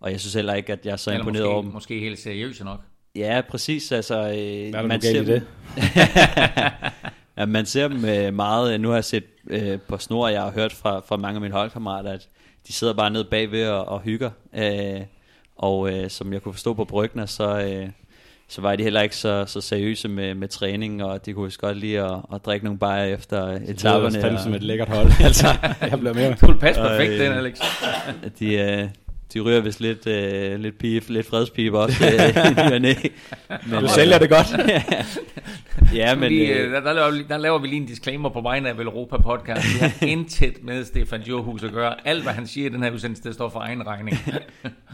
og 0.00 0.10
jeg 0.10 0.20
synes 0.20 0.34
heller 0.34 0.54
ikke, 0.54 0.72
at 0.72 0.86
jeg 0.86 0.92
er 0.92 0.96
så 0.96 1.10
Eller 1.10 1.20
imponeret 1.20 1.42
måske, 1.42 1.52
over 1.52 1.62
dem. 1.62 1.72
måske 1.72 2.00
helt 2.00 2.18
seriøse 2.18 2.64
nok. 2.64 2.80
Ja, 3.16 3.40
præcis. 3.50 3.92
Altså, 3.92 4.14
øh, 4.14 4.22
Hvad 4.24 4.34
er 4.34 4.70
der 4.72 4.82
nu 4.82 4.88
man 4.88 5.00
galt 5.00 5.02
ser 5.04 5.22
i 5.22 5.24
det? 5.24 5.42
ja, 7.38 7.46
man 7.46 7.66
ser 7.66 7.88
dem 7.88 8.04
øh, 8.04 8.34
meget, 8.34 8.80
nu 8.80 8.88
har 8.88 8.94
jeg 8.96 9.04
set 9.04 9.24
øh, 9.50 9.78
på 9.88 9.98
snor, 9.98 10.24
og 10.26 10.32
jeg 10.32 10.42
har 10.42 10.50
hørt 10.50 10.72
fra, 10.72 11.00
fra 11.08 11.16
mange 11.16 11.34
af 11.36 11.40
mine 11.40 11.54
holdkammerater, 11.54 12.12
at 12.12 12.28
de 12.68 12.72
sidder 12.72 12.92
bare 12.94 13.10
nede 13.10 13.24
bagved 13.24 13.68
og, 13.68 13.88
og 13.88 14.00
hygger. 14.00 14.30
Øh, 14.56 15.00
og 15.56 15.92
øh, 15.92 16.10
som 16.10 16.32
jeg 16.32 16.42
kunne 16.42 16.52
forstå 16.54 16.74
på 16.74 16.84
Brygner, 16.84 17.26
så, 17.26 17.58
øh, 17.60 17.88
så 18.48 18.60
var 18.60 18.76
de 18.76 18.82
heller 18.82 19.00
ikke 19.02 19.16
så, 19.16 19.44
så 19.46 19.60
seriøse 19.60 20.08
med, 20.08 20.34
med 20.34 20.48
træning, 20.48 21.04
og 21.04 21.26
de 21.26 21.32
kunne 21.32 21.50
godt 21.58 21.76
lide 21.76 22.00
at, 22.00 22.16
at 22.34 22.46
drikke 22.46 22.64
nogle 22.64 22.78
bajer 22.78 23.04
efter 23.04 23.46
Det 23.46 23.70
etaperne. 23.70 24.20
fandme 24.20 24.38
og- 24.38 24.42
som 24.42 24.54
et 24.54 24.62
lækkert 24.62 24.88
hold. 24.88 25.10
altså, 25.24 25.46
jeg 25.80 25.98
bliver 25.98 26.14
mere... 26.14 26.34
Du 26.40 26.54
passe 26.60 26.80
perfekt, 26.80 27.12
Og, 27.12 27.18
den, 27.18 27.32
øh, 27.32 27.38
Alex. 27.38 27.60
de, 28.38 28.54
øh, 28.54 28.88
de 29.34 29.40
ryger 29.40 29.60
vist 29.60 29.80
lidt, 29.80 30.06
øh, 30.06 30.60
lidt, 30.60 30.78
pige, 30.78 31.02
lidt 31.08 31.26
fredspibe 31.26 31.78
også 31.78 32.04
øh. 32.06 32.72
Men, 33.70 33.82
Du 33.82 33.88
sælger 33.88 34.18
det 34.18 34.30
godt. 34.30 34.46
ja, 35.94 36.14
men... 36.14 36.22
Fordi, 36.24 36.44
øh, 36.44 36.66
øh, 36.66 36.72
der, 36.72 36.80
der, 36.80 36.92
laver, 36.92 37.10
vi- 37.10 37.24
der 37.28 37.36
laver 37.36 37.58
vi 37.58 37.66
lige 37.66 37.76
en 37.80 37.86
disclaimer 37.86 38.28
på 38.28 38.40
vegne 38.40 38.68
af 38.68 38.74
Europa 38.74 39.16
Podcast. 39.16 39.74
Vi 39.74 39.78
har 39.78 40.06
intet 40.12 40.64
med 40.64 40.84
Stefan 40.84 41.20
Djurhus 41.22 41.62
at 41.64 41.72
gøre. 41.72 42.08
Alt, 42.08 42.22
hvad 42.22 42.32
han 42.32 42.46
siger 42.46 42.66
i 42.70 42.72
den 42.72 42.82
her 42.82 42.90
udsendelse, 42.90 43.22
det 43.22 43.34
står 43.34 43.48
for 43.48 43.60
egen 43.60 43.86
regning. 43.86 44.16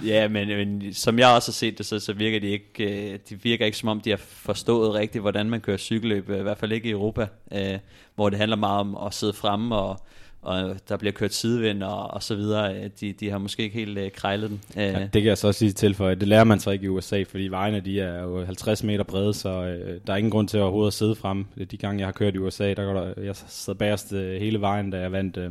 Ja, 0.06 0.28
men, 0.28 0.48
men 0.48 0.94
som 0.94 1.18
jeg 1.18 1.28
også 1.28 1.48
har 1.50 1.52
set 1.52 1.78
det, 1.78 1.86
så, 1.86 2.00
så 2.00 2.12
virker 2.12 2.40
de 2.40 2.46
ikke, 2.48 3.12
øh, 3.12 3.18
de 3.28 3.42
virker 3.42 3.66
ikke 3.66 3.78
som 3.78 3.88
om, 3.88 4.00
de 4.00 4.10
har 4.10 4.20
forstået 4.26 4.94
rigtigt, 4.94 5.22
hvordan 5.22 5.50
man 5.50 5.60
kører 5.60 5.76
cykelløb, 5.76 6.30
øh, 6.30 6.38
i 6.38 6.42
hvert 6.42 6.58
fald 6.58 6.72
ikke 6.72 6.88
i 6.88 6.92
Europa, 6.92 7.26
øh, 7.52 7.78
hvor 8.14 8.28
det 8.30 8.38
handler 8.38 8.56
meget 8.56 8.80
om 8.80 8.96
at 9.06 9.14
sidde 9.14 9.32
fremme, 9.32 9.76
og, 9.76 10.00
og 10.42 10.76
der 10.88 10.96
bliver 10.96 11.12
kørt 11.12 11.34
sidevind 11.34 11.82
og, 11.82 12.10
og 12.10 12.22
så 12.22 12.34
videre. 12.34 12.76
Øh, 12.76 12.90
De, 13.00 13.12
de 13.12 13.30
har 13.30 13.38
måske 13.38 13.62
ikke 13.62 13.76
helt 13.78 13.98
øh, 13.98 14.10
krejlet 14.10 14.50
den. 14.50 14.60
Øh, 14.76 14.82
Ja, 14.82 15.00
det 15.00 15.12
kan 15.12 15.24
jeg 15.24 15.38
så 15.38 15.46
også 15.46 15.58
sige 15.58 15.72
til 15.72 15.94
for, 15.94 16.08
det 16.14 16.28
lærer 16.28 16.44
man 16.44 16.60
så 16.60 16.70
ikke 16.70 16.84
i 16.84 16.88
USA, 16.88 17.22
fordi 17.28 17.48
vejene 17.48 17.80
de 17.80 18.00
er 18.00 18.22
jo 18.22 18.44
50 18.44 18.82
meter 18.82 19.04
brede, 19.04 19.34
så 19.34 19.48
øh, 19.48 20.00
der 20.06 20.12
er 20.12 20.16
ingen 20.16 20.30
grund 20.30 20.48
til 20.48 20.56
at 20.58 20.62
overhovedet 20.62 20.90
at 20.90 20.94
sidde 20.94 21.14
frem. 21.14 21.46
De 21.70 21.76
gange 21.76 21.98
jeg 21.98 22.06
har 22.06 22.12
kørt 22.12 22.34
i 22.34 22.38
USA, 22.38 22.74
der 22.74 22.84
går 22.84 22.92
der, 22.92 23.22
jeg 23.22 23.36
sad 23.36 23.74
bagerst 23.74 24.12
øh, 24.12 24.40
hele 24.40 24.60
vejen, 24.60 24.90
da 24.90 24.98
jeg 25.00 25.12
vandt 25.12 25.36
øh, 25.36 25.50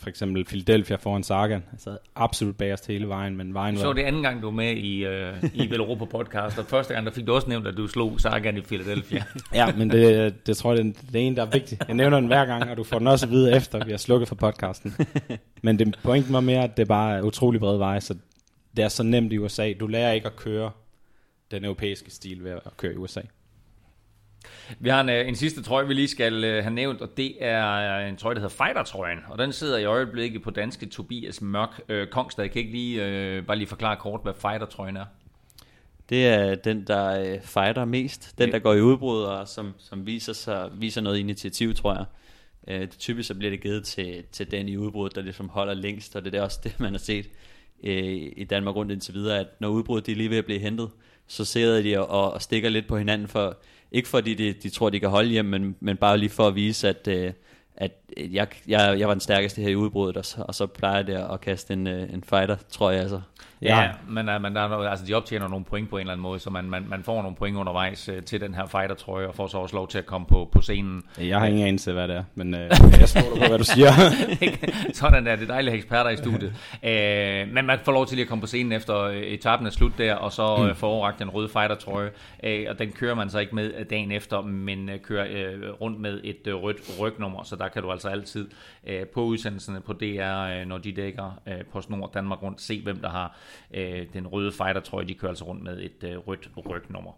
for 0.00 0.08
eksempel 0.08 0.44
Philadelphia 0.44 0.96
foran 0.96 1.22
Sagan. 1.22 1.62
Sad 1.78 1.96
absolut 2.16 2.56
bagerst 2.56 2.86
hele 2.86 3.08
vejen, 3.08 3.36
men 3.36 3.54
vejen 3.54 3.76
Så 3.76 3.82
var... 3.82 3.90
er 3.90 3.94
det 3.94 4.02
anden 4.02 4.22
gang, 4.22 4.42
du 4.42 4.46
er 4.46 4.52
med 4.52 4.76
i, 4.76 5.04
øh, 5.04 5.44
i 5.54 5.70
Vel 5.70 5.80
Europa 5.80 6.04
Podcast, 6.04 6.58
og 6.58 6.64
første 6.64 6.94
gang, 6.94 7.06
der 7.06 7.12
fik 7.12 7.26
du 7.26 7.32
også 7.34 7.48
nævnt, 7.48 7.66
at 7.66 7.76
du 7.76 7.86
slog 7.86 8.20
Sagan 8.20 8.56
i 8.56 8.60
Philadelphia. 8.60 9.24
Ja, 9.54 9.72
men 9.76 9.90
det, 9.90 10.46
det 10.46 10.56
tror 10.56 10.74
jeg, 10.74 10.84
det 10.84 11.14
er 11.14 11.18
ene, 11.18 11.36
der 11.36 11.42
er 11.42 11.50
vigtigt. 11.50 11.82
Jeg 11.88 11.96
nævner 11.96 12.20
den 12.20 12.26
hver 12.26 12.46
gang, 12.46 12.70
og 12.70 12.76
du 12.76 12.84
får 12.84 12.98
den 12.98 13.06
også 13.06 13.26
at 13.26 13.32
vide 13.32 13.56
efter, 13.56 13.84
vi 13.84 13.90
har 13.90 13.98
slukket 13.98 14.28
for 14.28 14.34
podcasten. 14.34 14.94
Men 15.62 15.78
det, 15.78 15.98
pointen 16.02 16.32
var 16.32 16.40
mere, 16.40 16.64
at 16.64 16.76
det 16.76 16.88
bare 16.88 17.18
er 17.18 17.22
utrolig 17.22 17.60
bred 17.60 17.78
vej, 17.78 18.00
så 18.00 18.14
det 18.76 18.84
er 18.84 18.88
så 18.88 19.02
nemt 19.02 19.32
i 19.32 19.38
USA. 19.38 19.72
Du 19.80 19.86
lærer 19.86 20.12
ikke 20.12 20.26
at 20.26 20.36
køre 20.36 20.70
den 21.50 21.64
europæiske 21.64 22.10
stil 22.10 22.44
ved 22.44 22.50
at 22.50 22.76
køre 22.76 22.92
i 22.92 22.96
USA. 22.96 23.20
Vi 24.78 24.88
har 24.88 25.00
en, 25.00 25.08
øh, 25.08 25.28
en 25.28 25.36
sidste 25.36 25.62
trøje, 25.62 25.86
vi 25.86 25.94
lige 25.94 26.08
skal 26.08 26.44
øh, 26.44 26.62
have 26.62 26.74
nævnt, 26.74 27.00
og 27.00 27.16
det 27.16 27.34
er 27.40 27.98
øh, 28.02 28.08
en 28.08 28.16
trøje, 28.16 28.34
der 28.34 28.40
hedder 28.40 28.64
Fighter-trøjen. 28.64 29.18
Og 29.28 29.38
den 29.38 29.52
sidder 29.52 29.78
i 29.78 29.84
øjeblikket 29.84 30.42
på 30.42 30.50
danske 30.50 30.86
Tobias 30.86 31.42
Mørk 31.42 31.80
øh, 31.88 32.06
Kongstad. 32.08 32.44
Jeg 32.44 32.50
kan 32.50 32.60
ikke 32.60 32.72
lige, 32.72 33.06
øh, 33.06 33.46
bare 33.46 33.56
lige 33.56 33.68
forklare 33.68 33.96
kort, 33.96 34.20
hvad 34.22 34.32
Fighter-trøjen 34.34 34.96
er. 34.96 35.04
Det 36.08 36.26
er 36.26 36.54
den, 36.54 36.86
der 36.86 37.20
øh, 37.20 37.40
fighter 37.42 37.84
mest. 37.84 38.38
Den, 38.38 38.52
der 38.52 38.58
går 38.58 38.74
i 38.74 38.80
udbrud, 38.80 39.22
og 39.22 39.48
som, 39.48 39.74
som 39.78 40.06
viser, 40.06 40.32
sig, 40.32 40.70
viser 40.74 41.00
noget 41.00 41.18
initiativ, 41.18 41.74
tror 41.74 41.94
jeg. 41.94 42.04
Øh, 42.68 42.80
det 42.80 42.98
typisk 42.98 43.28
så 43.28 43.34
bliver 43.34 43.50
det 43.50 43.60
givet 43.60 43.84
til, 43.84 44.24
til 44.32 44.50
den 44.50 44.68
i 44.68 44.76
udbrud, 44.76 45.10
der 45.10 45.20
ligesom 45.20 45.48
holder 45.48 45.74
længst, 45.74 46.16
og 46.16 46.24
det 46.24 46.34
er 46.34 46.42
også 46.42 46.60
det, 46.64 46.80
man 46.80 46.92
har 46.92 46.98
set 46.98 47.30
øh, 47.84 48.32
i 48.36 48.46
Danmark 48.50 48.76
rundt 48.76 48.92
indtil 48.92 49.14
videre, 49.14 49.38
at 49.38 49.46
når 49.60 49.68
udbruddet 49.68 50.06
de 50.06 50.12
er 50.12 50.16
lige 50.16 50.30
ved 50.30 50.38
at 50.38 50.44
blive 50.44 50.60
hentet, 50.60 50.90
så 51.26 51.44
sidder 51.44 51.82
de 51.82 51.98
og, 52.08 52.32
og 52.32 52.42
stikker 52.42 52.68
lidt 52.68 52.86
på 52.88 52.98
hinanden, 52.98 53.28
for 53.28 53.56
ikke 53.92 54.08
fordi 54.08 54.34
de, 54.34 54.52
de 54.52 54.70
tror, 54.70 54.90
de 54.90 55.00
kan 55.00 55.08
holde 55.08 55.30
hjem, 55.30 55.44
men, 55.44 55.76
men 55.80 55.96
bare 55.96 56.18
lige 56.18 56.30
for 56.30 56.46
at 56.46 56.54
vise, 56.54 56.88
at, 56.88 57.08
øh, 57.08 57.32
at 57.76 57.92
øh, 58.16 58.34
jeg, 58.34 58.48
jeg, 58.68 58.98
jeg 58.98 59.08
var 59.08 59.14
den 59.14 59.20
stærkeste 59.20 59.62
her 59.62 59.68
i 59.68 59.76
udbruddet, 59.76 60.16
og 60.16 60.24
så, 60.24 60.44
og 60.48 60.54
så 60.54 60.66
plejer 60.66 61.02
det 61.02 61.14
at 61.14 61.40
kaste 61.40 61.72
en, 61.72 61.86
øh, 61.86 62.12
en 62.12 62.24
fighter, 62.24 62.56
tror 62.70 62.90
jeg 62.90 63.00
altså. 63.00 63.20
Ja, 63.62 63.80
ja 63.80 63.90
men, 64.08 64.28
uh, 64.28 64.42
men 64.42 64.54
der 64.54 64.60
er 64.60 64.68
noget, 64.68 64.88
altså, 64.88 65.06
de 65.06 65.14
optjener 65.14 65.48
nogle 65.48 65.64
point 65.64 65.90
på 65.90 65.96
en 65.96 66.00
eller 66.00 66.12
anden 66.12 66.22
måde, 66.22 66.38
så 66.40 66.50
man, 66.50 66.64
man, 66.64 66.84
man 66.88 67.02
får 67.02 67.22
nogle 67.22 67.36
point 67.36 67.56
undervejs 67.56 68.08
uh, 68.08 68.14
til 68.24 68.40
den 68.40 68.54
her 68.54 68.66
fighter-trøje, 68.66 69.26
og 69.26 69.34
får 69.34 69.46
så 69.46 69.58
også 69.58 69.76
lov 69.76 69.88
til 69.88 69.98
at 69.98 70.06
komme 70.06 70.26
på, 70.26 70.48
på 70.52 70.60
scenen. 70.60 71.02
Jeg 71.18 71.38
har 71.38 71.46
ingen 71.46 71.66
anelse, 71.66 71.92
hvad 71.92 72.08
det 72.08 72.16
er, 72.16 72.24
men 72.34 72.54
øh, 72.54 72.60
jeg 73.00 73.08
stoler 73.08 73.40
på, 73.40 73.48
hvad 73.48 73.58
du 73.58 73.64
siger. 73.64 73.90
Sådan 74.92 75.26
det 75.26 75.50
er 75.50 75.54
at 75.54 75.64
have 75.64 75.72
eksperter 75.72 76.10
i 76.10 76.16
studiet. 76.16 76.52
Uh, 76.82 77.52
men 77.54 77.66
man 77.66 77.78
får 77.84 77.92
lov 77.92 78.06
til 78.06 78.16
lige 78.16 78.24
at 78.24 78.28
komme 78.28 78.40
på 78.40 78.46
scenen 78.46 78.72
efter 78.72 78.98
øh, 79.00 79.16
etappen 79.16 79.66
er 79.66 79.70
slut 79.70 79.92
der, 79.98 80.14
og 80.14 80.32
så 80.32 80.56
mm. 80.56 80.74
få 80.74 80.86
overragt 80.86 81.18
den 81.18 81.30
røde 81.30 81.48
fighter-trøje, 81.48 82.10
uh, 82.44 82.70
og 82.70 82.78
den 82.78 82.92
kører 82.92 83.14
man 83.14 83.30
så 83.30 83.38
ikke 83.38 83.54
med 83.54 83.72
øh, 83.78 83.86
dagen 83.90 84.12
efter, 84.12 84.40
men 84.40 84.88
uh, 84.88 84.94
kører 85.02 85.56
uh, 85.56 85.80
rundt 85.80 86.00
med 86.00 86.20
et 86.24 86.46
uh, 86.54 86.62
rødt 86.62 87.00
rygnummer, 87.00 87.42
så 87.42 87.56
der 87.56 87.68
kan 87.68 87.82
du 87.82 87.90
altså 87.90 88.08
altid 88.08 88.48
uh, 88.82 89.06
på 89.14 89.22
udsendelserne 89.22 89.80
på 89.80 89.92
DR, 89.92 90.60
uh, 90.60 90.68
når 90.68 90.78
de 90.78 90.92
dækker 90.92 91.40
uh, 91.46 91.52
på 91.72 91.80
Snor 91.80 92.10
Danmark 92.14 92.42
rundt, 92.42 92.60
se 92.60 92.82
hvem 92.82 92.96
der 92.96 93.08
har 93.08 93.36
øh, 93.74 94.06
den 94.12 94.26
røde 94.26 94.52
fighter, 94.52 94.80
tror 94.80 95.00
jeg, 95.00 95.08
De 95.08 95.14
kører 95.14 95.30
altså 95.30 95.44
rundt 95.44 95.62
med 95.62 95.80
et 95.82 96.04
øh, 96.04 96.16
rødt 96.18 96.50
rygnummer. 96.68 97.12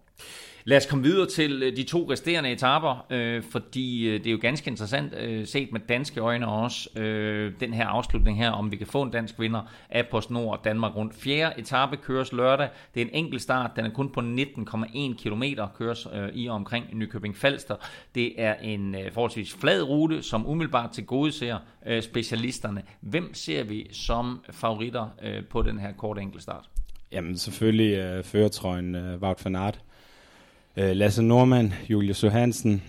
Lad 0.65 0.77
os 0.77 0.87
komme 0.87 1.05
videre 1.05 1.27
til 1.27 1.63
øh, 1.63 1.77
de 1.77 1.83
to 1.83 2.11
resterende 2.11 2.53
etaper, 2.53 3.07
øh, 3.11 3.43
fordi 3.43 4.09
øh, 4.09 4.19
det 4.19 4.27
er 4.27 4.31
jo 4.31 4.39
ganske 4.41 4.71
interessant 4.71 5.15
øh, 5.15 5.47
set 5.47 5.73
med 5.73 5.81
danske 5.89 6.21
øjne 6.21 6.49
også, 6.49 7.01
øh, 7.01 7.53
den 7.61 7.75
her 7.75 7.87
afslutning 7.87 8.39
her, 8.39 8.51
om 8.51 8.71
vi 8.71 8.77
kan 8.77 8.87
få 8.87 9.03
en 9.03 9.11
dansk 9.11 9.41
vinder 9.41 9.63
af 9.91 10.09
PostNord 10.09 10.61
Danmark 10.65 10.97
rundt. 10.97 11.15
Fjerde 11.15 11.61
etape 11.61 11.97
køres 11.97 12.33
lørdag. 12.33 12.69
Det 12.95 13.03
er 13.03 13.05
en 13.05 13.15
enkelt 13.15 13.43
start. 13.43 13.71
Den 13.77 13.85
er 13.85 13.91
kun 13.91 14.11
på 14.11 14.21
19,1 14.21 15.23
km 15.23 15.43
køres 15.79 16.07
øh, 16.15 16.29
i 16.35 16.47
og 16.47 16.55
omkring 16.55 16.87
Nykøbing 16.93 17.37
Falster. 17.37 17.77
Det 18.15 18.43
er 18.43 18.55
en 18.55 18.95
øh, 18.95 19.13
forholdsvis 19.13 19.55
flad 19.55 19.83
rute, 19.83 20.23
som 20.23 20.47
umiddelbart 20.47 20.91
til 20.91 21.07
gode 21.07 21.33
ser 21.33 21.59
øh, 21.87 22.03
specialisterne. 22.03 22.83
Hvem 23.01 23.35
ser 23.35 23.65
vi 23.65 23.89
som 23.93 24.45
favoritter 24.51 25.09
øh, 25.23 25.45
på 25.45 25.63
den 25.63 25.79
her 25.79 25.93
korte 25.93 26.21
enkeltstart? 26.21 26.65
Jamen 27.13 27.39
selvfølgelig 27.39 27.97
øh, 27.97 28.25
føretrøjen 28.25 28.95
øh, 28.95 29.23
Wout 29.23 29.45
van 29.45 29.57
Aert. 29.57 29.81
Øh, 30.77 30.97
Lasse 30.97 31.23
Normand, 31.23 31.73
Julius 31.91 32.25
Johansen, 32.25 32.83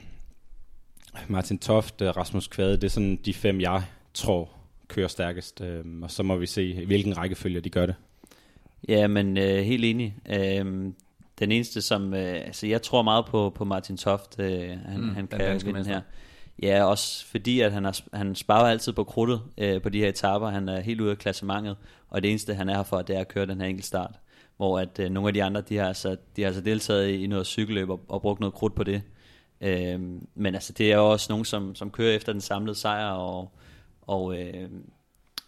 Martin 1.27 1.59
Toft, 1.59 2.01
øh, 2.01 2.17
Rasmus 2.17 2.47
Kvade. 2.47 2.71
Det 2.71 2.83
er 2.83 2.87
sådan 2.89 3.19
de 3.25 3.33
fem, 3.33 3.61
jeg 3.61 3.83
tror 4.13 4.49
kører 4.87 5.07
stærkest. 5.07 5.61
Øh, 5.61 5.85
og 6.01 6.11
så 6.11 6.23
må 6.23 6.35
vi 6.35 6.45
se, 6.45 6.63
i 6.63 6.85
hvilken 6.85 7.17
rækkefølge 7.17 7.61
de 7.61 7.69
gør 7.69 7.85
det. 7.85 7.95
Ja, 8.87 9.07
men 9.07 9.37
øh, 9.37 9.57
helt 9.63 9.85
enig. 9.85 10.15
Øh, 10.29 10.65
den 11.39 11.51
eneste, 11.51 11.81
som... 11.81 12.13
Øh, 12.13 12.33
altså, 12.35 12.67
jeg 12.67 12.81
tror 12.81 13.01
meget 13.01 13.25
på, 13.25 13.49
på 13.55 13.65
Martin 13.65 13.97
Toft. 13.97 14.39
Øh, 14.39 14.69
han, 14.69 15.01
Mm, 15.01 15.15
han 15.15 15.27
kan 15.27 15.39
vinde 15.65 15.71
mester. 15.73 15.93
her. 15.93 16.01
Ja, 16.63 16.83
også 16.83 17.25
fordi, 17.25 17.59
at 17.59 17.71
han, 17.71 17.83
har, 17.83 17.99
han 18.13 18.35
sparer 18.35 18.65
altid 18.71 18.93
på 18.93 19.03
krudtet 19.03 19.41
øh, 19.57 19.81
på 19.81 19.89
de 19.89 19.99
her 19.99 20.09
etaper. 20.09 20.49
Han 20.49 20.69
er 20.69 20.81
helt 20.81 21.01
ude 21.01 21.11
af 21.11 21.17
klassementet, 21.17 21.75
og 22.09 22.21
det 22.23 22.29
eneste, 22.29 22.53
han 22.55 22.69
er 22.69 22.75
her 22.75 22.83
for, 22.83 23.01
det 23.01 23.15
er 23.15 23.19
at 23.19 23.27
køre 23.27 23.45
den 23.45 23.61
her 23.61 23.67
enkeltstart. 23.67 24.19
Hvor 24.57 24.79
at 24.79 24.99
øh, 24.99 25.09
nogle 25.09 25.27
af 25.27 25.33
de 25.33 25.43
andre, 25.43 25.61
de 25.61 25.77
har, 25.77 25.87
altså, 25.87 26.17
de 26.35 26.41
har 26.41 26.47
altså 26.47 26.61
deltaget 26.61 27.09
i, 27.09 27.27
noget 27.27 27.47
cykelløb 27.47 27.89
og, 27.89 28.01
og 28.07 28.21
brugt 28.21 28.39
noget 28.39 28.53
krudt 28.53 28.75
på 28.75 28.83
det. 28.83 29.01
Øh, 29.61 29.99
men 30.35 30.55
altså, 30.55 30.73
det 30.73 30.91
er 30.91 30.95
jo 30.95 31.11
også 31.11 31.27
nogen, 31.29 31.45
som, 31.45 31.75
som 31.75 31.91
kører 31.91 32.15
efter 32.15 32.31
den 32.31 32.41
samlede 32.41 32.75
sejr, 32.75 33.11
og, 33.11 33.51
og 34.01 34.39
øh, 34.39 34.69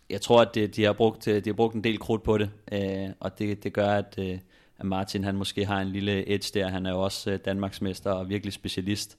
jeg 0.10 0.22
tror, 0.22 0.42
at 0.42 0.56
det, 0.56 0.76
de, 0.76 0.84
har 0.84 0.94
brugt, 0.94 1.28
øh, 1.28 1.44
de 1.44 1.50
har 1.50 1.54
brugt 1.54 1.76
en 1.76 1.84
del 1.84 2.00
krudt 2.00 2.24
på 2.24 2.38
det, 2.38 2.50
øh, 2.72 3.10
og 3.20 3.40
det, 3.40 3.64
det 3.64 3.74
gør, 3.74 3.90
at, 3.90 4.16
øh, 4.18 4.40
at 4.78 4.86
Martin 4.86 5.24
han 5.24 5.36
måske 5.36 5.66
har 5.66 5.82
en 5.82 5.88
lille 5.88 6.30
edge 6.30 6.60
der. 6.60 6.68
Han 6.68 6.86
er 6.86 6.92
jo 6.92 7.02
også 7.02 7.32
øh, 7.32 7.40
Danmarksmester 7.46 8.12
og 8.12 8.30
virkelig 8.30 8.54
specialist. 8.54 9.18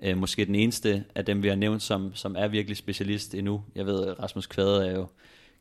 Øh, 0.00 0.16
måske 0.16 0.44
den 0.44 0.54
eneste 0.54 1.04
af 1.14 1.24
dem, 1.24 1.42
vi 1.42 1.48
har 1.48 1.54
nævnt, 1.54 1.82
som, 1.82 2.14
som 2.14 2.36
er 2.38 2.48
virkelig 2.48 2.76
specialist 2.76 3.34
endnu. 3.34 3.64
Jeg 3.74 3.86
ved, 3.86 4.20
Rasmus 4.20 4.46
Kvade 4.46 4.88
er 4.88 4.92
jo, 4.92 5.06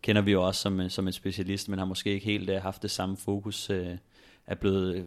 kender 0.02 0.22
vi 0.22 0.32
jo 0.32 0.44
også 0.44 0.62
som, 0.62 0.90
som 0.90 1.08
en 1.08 1.14
specialist, 1.14 1.70
men 1.70 1.80
har 1.80 1.86
måske 1.86 2.14
ikke 2.14 2.26
helt 2.26 2.50
uh, 2.50 2.56
haft 2.56 2.82
det 2.82 2.92
samme 2.92 3.18
fokus. 3.18 3.70
Uh, 3.70 3.78
er 4.48 4.56
blevet 4.56 5.06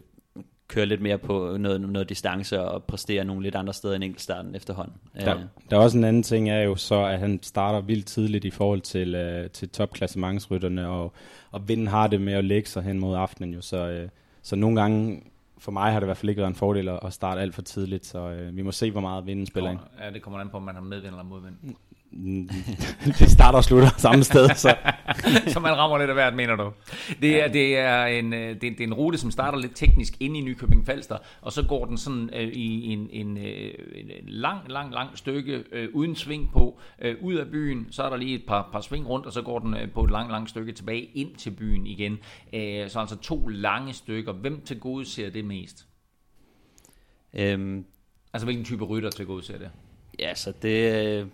køre 0.69 0.87
lidt 0.87 1.01
mere 1.01 1.19
på 1.19 1.57
noget, 1.61 1.81
noget 1.81 2.09
distance 2.09 2.61
og 2.61 2.85
præstere 2.85 3.25
nogle 3.25 3.43
lidt 3.43 3.55
andre 3.55 3.75
steder 3.75 3.95
end 3.95 4.05
enkeltstarten 4.05 4.55
efterhånden. 4.55 4.95
Der, 5.21 5.35
uh, 5.35 5.41
der 5.71 5.77
er 5.77 5.81
også 5.81 5.99
en 5.99 6.05
anden 6.05 6.23
ting, 6.23 6.51
er 6.51 6.61
jo 6.61 6.77
så, 6.77 7.05
at 7.05 7.19
han 7.19 7.43
starter 7.43 7.81
vildt 7.81 8.07
tidligt 8.07 8.45
i 8.45 8.51
forhold 8.51 8.81
til, 8.81 9.15
uh, 9.15 9.51
til 9.51 9.69
topklassementsrytterne, 9.69 10.89
og, 10.89 11.13
og 11.51 11.69
vinden 11.69 11.87
har 11.87 12.07
det 12.07 12.21
med 12.21 12.33
at 12.33 12.45
lægge 12.45 12.69
sig 12.69 12.83
hen 12.83 12.99
mod 12.99 13.17
aftenen 13.17 13.55
jo, 13.55 13.61
så, 13.61 14.03
uh, 14.03 14.09
så 14.43 14.57
nogle 14.57 14.81
gange 14.81 15.23
for 15.59 15.73
mig 15.73 15.93
har 15.93 16.01
det 16.01 16.05
i 16.05 16.09
hvert 16.09 16.17
fald 16.17 16.31
ikke 16.31 16.41
været 16.41 16.51
en 16.51 16.55
fordel 16.55 16.89
at 16.89 17.13
starte 17.13 17.41
alt 17.41 17.55
for 17.55 17.63
tidligt, 17.63 18.07
så 18.07 18.19
øh, 18.19 18.57
vi 18.57 18.63
må 18.63 18.73
se, 18.73 18.91
hvor 18.91 19.01
meget 19.01 19.27
vinden 19.27 19.47
spiller 19.47 19.71
ind. 19.71 19.79
Ja, 20.01 20.11
det 20.11 20.23
kommer 20.23 20.41
an 20.41 20.49
på, 20.49 20.57
om 20.57 20.63
man 20.63 20.75
har 20.75 20.83
medvind 20.83 21.13
eller 21.13 21.23
modvind. 21.23 21.55
Det 23.19 23.31
starter 23.31 23.57
og 23.59 23.65
slutter 23.65 23.89
samme 23.97 24.25
sted, 24.25 24.49
så. 24.49 24.77
så 25.53 25.61
man 25.61 25.77
rammer 25.77 25.99
lidt 25.99 26.11
af 26.11 26.17
hvert, 26.17 26.35
mener 26.35 26.57
du. 26.57 26.73
Det 27.23 27.43
er, 27.43 27.49
det, 27.49 27.79
er 27.79 28.07
en, 28.07 28.33
øh, 28.33 28.49
det, 28.49 28.63
det 28.63 28.81
er 28.81 28.85
en 28.85 28.95
rute, 28.95 29.19
som 29.19 29.31
starter 29.31 29.59
lidt 29.59 29.77
teknisk 29.77 30.17
ind 30.21 30.37
i 30.37 30.41
Nykøbing 30.41 30.87
Falster, 30.87 31.19
og 31.41 31.53
så 31.53 31.63
går 31.63 31.85
den 31.85 31.99
sådan 31.99 32.31
øh, 32.33 32.49
i 32.49 32.93
en, 32.93 33.09
en, 33.11 33.39
øh, 33.39 33.73
en 33.95 34.11
lang, 34.29 34.59
lang, 34.69 34.93
lang 34.93 35.19
stykke 35.19 35.65
øh, 35.73 35.89
uden 35.93 36.17
sving 36.17 36.51
på, 36.53 36.79
øh, 37.03 37.17
ud 37.23 37.35
af 37.35 37.47
byen, 37.47 37.87
så 37.91 38.03
er 38.03 38.11
der 38.11 38.17
lige 38.17 38.35
et 38.35 38.45
par, 38.47 38.69
par 38.73 38.81
sving 38.81 39.09
rundt, 39.09 39.27
og 39.27 39.33
så 39.33 39.43
går 39.43 39.59
den 39.59 39.75
øh, 39.75 39.91
på 39.91 40.05
et 40.05 40.11
lang, 40.11 40.31
lang 40.31 40.49
stykke 40.49 40.73
tilbage 40.73 41.05
ind 41.05 41.35
til 41.35 41.51
byen 41.51 41.87
igen. 41.87 42.19
Øh, 42.53 42.91
så 42.91 43.01
altså 43.01 43.17
to 43.17 43.49
lange 43.49 43.93
stykker. 43.93 44.33
Hvem 44.33 44.61
til 44.61 44.81
gode 44.81 45.05
ser 45.05 45.31
det 45.31 45.45
mest? 45.45 45.87
Øhm, 47.35 47.85
altså 48.33 48.47
hvilken 48.47 48.65
type 48.65 48.85
rytter 48.85 49.11
til 49.11 49.27
gode 49.27 49.43
ser 49.43 49.59
det? 49.59 49.71
Ja, 50.19 50.35
så 50.35 50.53
det 50.63 51.29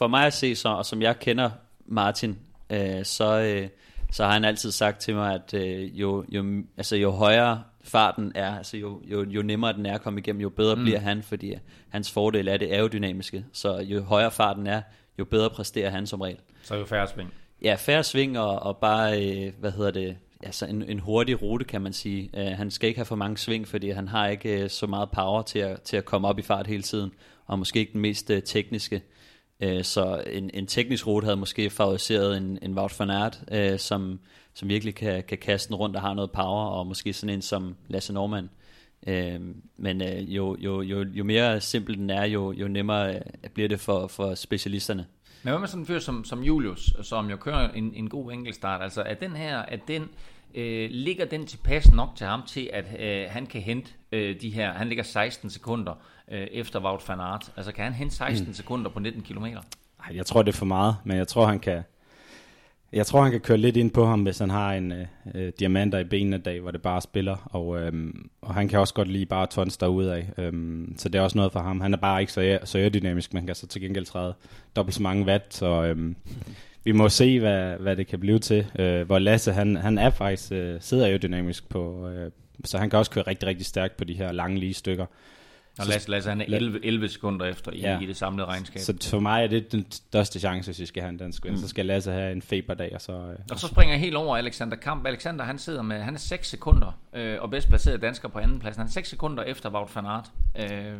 for 0.00 0.08
mig 0.08 0.26
at 0.26 0.32
se 0.32 0.54
så, 0.54 0.68
og 0.68 0.86
som 0.86 1.02
jeg 1.02 1.18
kender 1.18 1.50
Martin, 1.86 2.38
øh, 2.70 3.04
så, 3.04 3.40
øh, 3.40 3.68
så 4.12 4.24
har 4.24 4.32
han 4.32 4.44
altid 4.44 4.70
sagt 4.70 5.00
til 5.00 5.14
mig, 5.14 5.34
at 5.34 5.54
øh, 5.54 6.00
jo, 6.00 6.24
jo, 6.28 6.62
altså, 6.76 6.96
jo 6.96 7.10
højere 7.10 7.62
farten 7.84 8.32
er, 8.34 8.56
altså 8.56 8.76
jo, 8.76 9.00
jo, 9.04 9.24
jo 9.24 9.42
nemmere 9.42 9.72
den 9.72 9.86
er 9.86 9.94
at 9.94 10.02
komme 10.02 10.20
igennem, 10.20 10.40
jo 10.40 10.48
bedre 10.48 10.76
mm. 10.76 10.82
bliver 10.82 10.98
han, 10.98 11.22
fordi 11.22 11.54
hans 11.88 12.10
fordel 12.10 12.48
er 12.48 12.56
det 12.56 12.72
aerodynamiske. 12.72 13.44
Så 13.52 13.78
jo 13.78 14.02
højere 14.02 14.30
farten 14.30 14.66
er, 14.66 14.82
jo 15.18 15.24
bedre 15.24 15.50
præsterer 15.50 15.90
han 15.90 16.06
som 16.06 16.20
regel. 16.20 16.38
Så 16.62 16.76
jo 16.76 16.84
færre 16.84 17.08
sving. 17.08 17.34
Ja, 17.62 17.76
færre 17.78 18.04
sving 18.04 18.38
og, 18.38 18.62
og 18.62 18.76
bare, 18.76 19.26
øh, 19.26 19.52
hvad 19.58 19.72
hedder 19.72 19.90
det, 19.90 20.16
altså 20.42 20.66
en, 20.66 20.82
en 20.82 20.98
hurtig 20.98 21.42
rute, 21.42 21.64
kan 21.64 21.82
man 21.82 21.92
sige. 21.92 22.30
Uh, 22.32 22.40
han 22.40 22.70
skal 22.70 22.88
ikke 22.88 22.98
have 22.98 23.06
for 23.06 23.16
mange 23.16 23.38
sving, 23.38 23.68
fordi 23.68 23.90
han 23.90 24.08
har 24.08 24.28
ikke 24.28 24.64
uh, 24.64 24.70
så 24.70 24.86
meget 24.86 25.10
power 25.10 25.42
til 25.42 25.58
at, 25.58 25.82
til 25.82 25.96
at 25.96 26.04
komme 26.04 26.28
op 26.28 26.38
i 26.38 26.42
fart 26.42 26.66
hele 26.66 26.82
tiden, 26.82 27.12
og 27.46 27.58
måske 27.58 27.78
ikke 27.78 27.92
den 27.92 28.00
mest 28.00 28.30
uh, 28.30 28.36
tekniske. 28.44 29.02
Øh, 29.60 29.84
så 29.84 30.22
en, 30.26 30.50
en 30.54 30.66
teknisk 30.66 31.06
rute 31.06 31.24
havde 31.24 31.36
måske 31.36 31.70
favoriseret 31.70 32.36
en, 32.36 32.58
en 32.62 32.78
Wout 32.78 33.00
van 33.00 33.10
Aert, 33.10 33.40
øh, 33.52 33.78
som, 33.78 34.20
som 34.54 34.68
virkelig 34.68 34.94
kan, 34.94 35.22
kan 35.28 35.38
kaste 35.38 35.68
den 35.68 35.76
rundt 35.76 35.96
og 35.96 36.02
har 36.02 36.14
noget 36.14 36.30
power, 36.30 36.64
og 36.64 36.86
måske 36.86 37.12
sådan 37.12 37.34
en 37.34 37.42
som 37.42 37.76
Lasse 37.88 38.12
Norman. 38.12 38.50
Øh, 39.06 39.40
men 39.76 40.02
øh, 40.02 40.36
jo, 40.36 40.56
jo, 40.58 40.82
jo, 40.82 41.04
jo 41.12 41.24
mere 41.24 41.60
simpel 41.60 41.96
den 41.96 42.10
er, 42.10 42.24
jo, 42.24 42.52
jo 42.52 42.68
nemmere 42.68 43.14
øh, 43.14 43.20
bliver 43.54 43.68
det 43.68 43.80
for, 43.80 44.06
for 44.06 44.34
specialisterne. 44.34 45.06
Men 45.42 45.50
hvad 45.50 45.60
med 45.60 45.68
sådan 45.68 45.82
en 45.82 45.86
fyr 45.86 45.98
som, 45.98 46.24
som 46.24 46.42
Julius, 46.42 46.94
som 47.02 47.30
jo 47.30 47.36
kører 47.36 47.70
en, 47.70 47.94
en 47.94 48.08
god 48.08 48.32
enkeltstart? 48.32 48.82
Altså 48.82 49.02
er 49.02 49.14
den 49.14 49.36
her, 49.36 49.58
at 49.58 49.80
den, 49.88 50.08
øh, 50.54 50.90
ligger 50.90 51.24
den 51.24 51.46
tilpas 51.46 51.92
nok 51.92 52.08
til 52.16 52.26
ham 52.26 52.42
til, 52.46 52.70
at 52.72 52.84
øh, 52.98 53.26
han 53.30 53.46
kan 53.46 53.60
hente 53.60 53.90
øh, 54.12 54.40
de 54.40 54.50
her, 54.50 54.72
han 54.72 54.88
ligger 54.88 55.04
16 55.04 55.50
sekunder 55.50 55.92
øh, 56.30 56.46
efter 56.52 56.80
Wout 56.80 57.08
van 57.08 57.20
Aert. 57.20 57.52
Altså 57.56 57.72
kan 57.72 57.84
han 57.84 57.92
hente 57.92 58.14
16 58.14 58.46
mm. 58.46 58.54
sekunder 58.54 58.90
på 58.90 59.00
19 59.00 59.22
km? 59.22 59.44
Nej, 59.44 60.16
jeg 60.16 60.26
tror 60.26 60.42
det 60.42 60.52
er 60.52 60.58
for 60.58 60.66
meget, 60.66 60.96
men 61.04 61.16
jeg 61.16 61.28
tror 61.28 61.46
han 61.46 61.58
kan, 61.58 61.82
jeg 62.92 63.06
tror, 63.06 63.22
han 63.22 63.30
kan 63.30 63.40
køre 63.40 63.58
lidt 63.58 63.76
ind 63.76 63.90
på 63.90 64.06
ham, 64.06 64.22
hvis 64.22 64.38
han 64.38 64.50
har 64.50 64.72
en 64.72 64.92
øh, 64.92 65.06
øh 65.34 65.52
diamanter 65.58 65.98
i 65.98 66.04
benene 66.04 66.38
dag, 66.38 66.60
hvor 66.60 66.70
det 66.70 66.82
bare 66.82 67.00
spiller. 67.00 67.36
Og, 67.44 67.80
øh, 67.80 68.14
og 68.40 68.54
han 68.54 68.68
kan 68.68 68.78
også 68.78 68.94
godt 68.94 69.08
lide 69.08 69.26
bare 69.26 69.46
tons 69.46 69.82
ud 69.82 70.04
af. 70.04 70.28
Øh, 70.38 70.52
så 70.96 71.08
det 71.08 71.18
er 71.18 71.22
også 71.22 71.38
noget 71.38 71.52
for 71.52 71.60
ham. 71.60 71.80
Han 71.80 71.92
er 71.92 71.98
bare 71.98 72.20
ikke 72.20 72.32
så, 72.32 72.58
så 72.64 72.78
aerodynamisk, 72.78 73.34
men 73.34 73.46
kan 73.46 73.54
så 73.54 73.66
til 73.66 73.80
gengæld 73.80 74.06
træde 74.06 74.34
dobbelt 74.76 74.94
så 74.94 75.02
mange 75.02 75.24
watt. 75.24 75.54
Så 75.54 75.66
øh, 75.84 76.14
vi 76.84 76.92
må 76.92 77.08
se, 77.08 77.40
hvad, 77.40 77.76
hvad 77.76 77.96
det 77.96 78.06
kan 78.06 78.20
blive 78.20 78.38
til. 78.38 78.66
Øh, 78.78 79.06
hvor 79.06 79.18
Lasse, 79.18 79.52
han, 79.52 79.76
han 79.76 79.98
er 79.98 80.10
faktisk, 80.10 80.52
øh, 80.52 80.80
sidder 80.80 81.06
aerodynamisk 81.06 81.68
på, 81.68 82.08
øh, 82.08 82.30
så 82.64 82.78
han 82.78 82.90
kan 82.90 82.98
også 82.98 83.10
køre 83.10 83.24
rigtig, 83.26 83.48
rigtig 83.48 83.66
stærkt 83.66 83.96
på 83.96 84.04
de 84.04 84.14
her 84.14 84.32
lange 84.32 84.58
lige 84.58 84.74
stykker. 84.74 85.06
Og 85.78 85.86
Lasse, 85.86 86.10
Lasse 86.10 86.28
han 86.28 86.40
er 86.40 86.44
11, 86.48 86.84
11 86.84 87.08
sekunder 87.08 87.46
efter 87.46 87.72
i, 87.72 87.80
ja. 87.80 88.00
i 88.00 88.06
det 88.06 88.16
samlede 88.16 88.46
regnskab. 88.46 88.82
Så 88.82 89.08
for 89.10 89.20
mig 89.20 89.44
er 89.44 89.46
det 89.46 89.72
den 89.72 89.86
største 89.90 90.40
chance, 90.40 90.68
hvis 90.68 90.80
vi 90.80 90.86
skal 90.86 91.02
have 91.02 91.10
en 91.10 91.16
dansk 91.16 91.44
mm. 91.44 91.56
Så 91.56 91.68
skal 91.68 91.86
Lasse 91.86 92.12
have 92.12 92.32
en 92.32 92.42
feberdag. 92.42 92.94
Og 92.94 93.00
så, 93.00 93.12
øh, 93.12 93.38
og 93.50 93.58
så 93.58 93.66
springer 93.66 93.94
jeg 93.94 94.00
helt 94.00 94.16
over 94.16 94.36
Alexander 94.36 94.76
Kamp. 94.76 95.06
Alexander 95.06 95.44
han 95.44 95.58
sidder 95.58 95.82
med, 95.82 96.00
han 96.00 96.14
er 96.14 96.18
6 96.18 96.48
sekunder, 96.48 96.98
øh, 97.12 97.36
og 97.40 97.50
bedst 97.50 97.68
placeret 97.68 98.02
dansker 98.02 98.28
på 98.28 98.38
anden 98.38 98.58
plads. 98.58 98.76
Han 98.76 98.86
er 98.86 98.90
6 98.90 99.08
sekunder 99.08 99.42
efter 99.42 99.70
Wout 99.70 99.96
van 99.96 100.06
Aert. 100.06 100.30
Øh, 100.56 100.94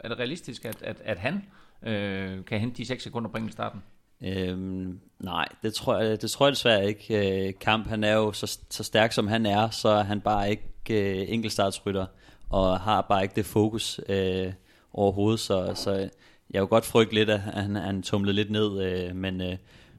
er 0.00 0.08
det 0.08 0.18
realistisk, 0.18 0.64
at, 0.64 0.82
at, 0.82 0.96
at 1.04 1.18
han 1.18 1.44
øh, 1.82 2.44
kan 2.44 2.60
hente 2.60 2.76
de 2.76 2.86
6 2.86 3.02
sekunder 3.02 3.30
på 3.30 3.38
starten? 3.50 3.82
Øhm, 4.22 5.00
nej, 5.18 5.48
det 5.62 5.74
tror, 5.74 5.98
jeg, 5.98 6.22
det 6.22 6.30
tror 6.30 6.46
jeg 6.46 6.52
desværre 6.52 6.88
ikke. 6.88 7.46
Øh, 7.46 7.52
Kamp, 7.60 7.88
han 7.88 8.04
er 8.04 8.12
jo 8.12 8.32
så, 8.32 8.58
så 8.70 8.84
stærk 8.84 9.12
som 9.12 9.28
han 9.28 9.46
er, 9.46 9.70
så 9.70 9.88
er 9.88 10.02
han 10.02 10.20
bare 10.20 10.50
ikke 10.50 10.62
øh, 10.90 11.26
enkeltstartsrytter, 11.28 12.06
og 12.50 12.80
har 12.80 13.00
bare 13.00 13.22
ikke 13.22 13.34
det 13.34 13.46
fokus 13.46 14.00
øh, 14.08 14.52
overhovedet, 14.92 15.40
så, 15.40 15.72
så 15.74 16.08
jeg 16.50 16.60
jo 16.60 16.66
godt 16.70 16.84
frygte 16.84 17.14
lidt, 17.14 17.30
at 17.30 17.40
han, 17.40 17.76
han 17.76 18.02
tumlede 18.02 18.36
lidt 18.36 18.50
ned, 18.50 18.82
øh, 18.82 19.16
men, 19.16 19.40
øh, 19.40 19.56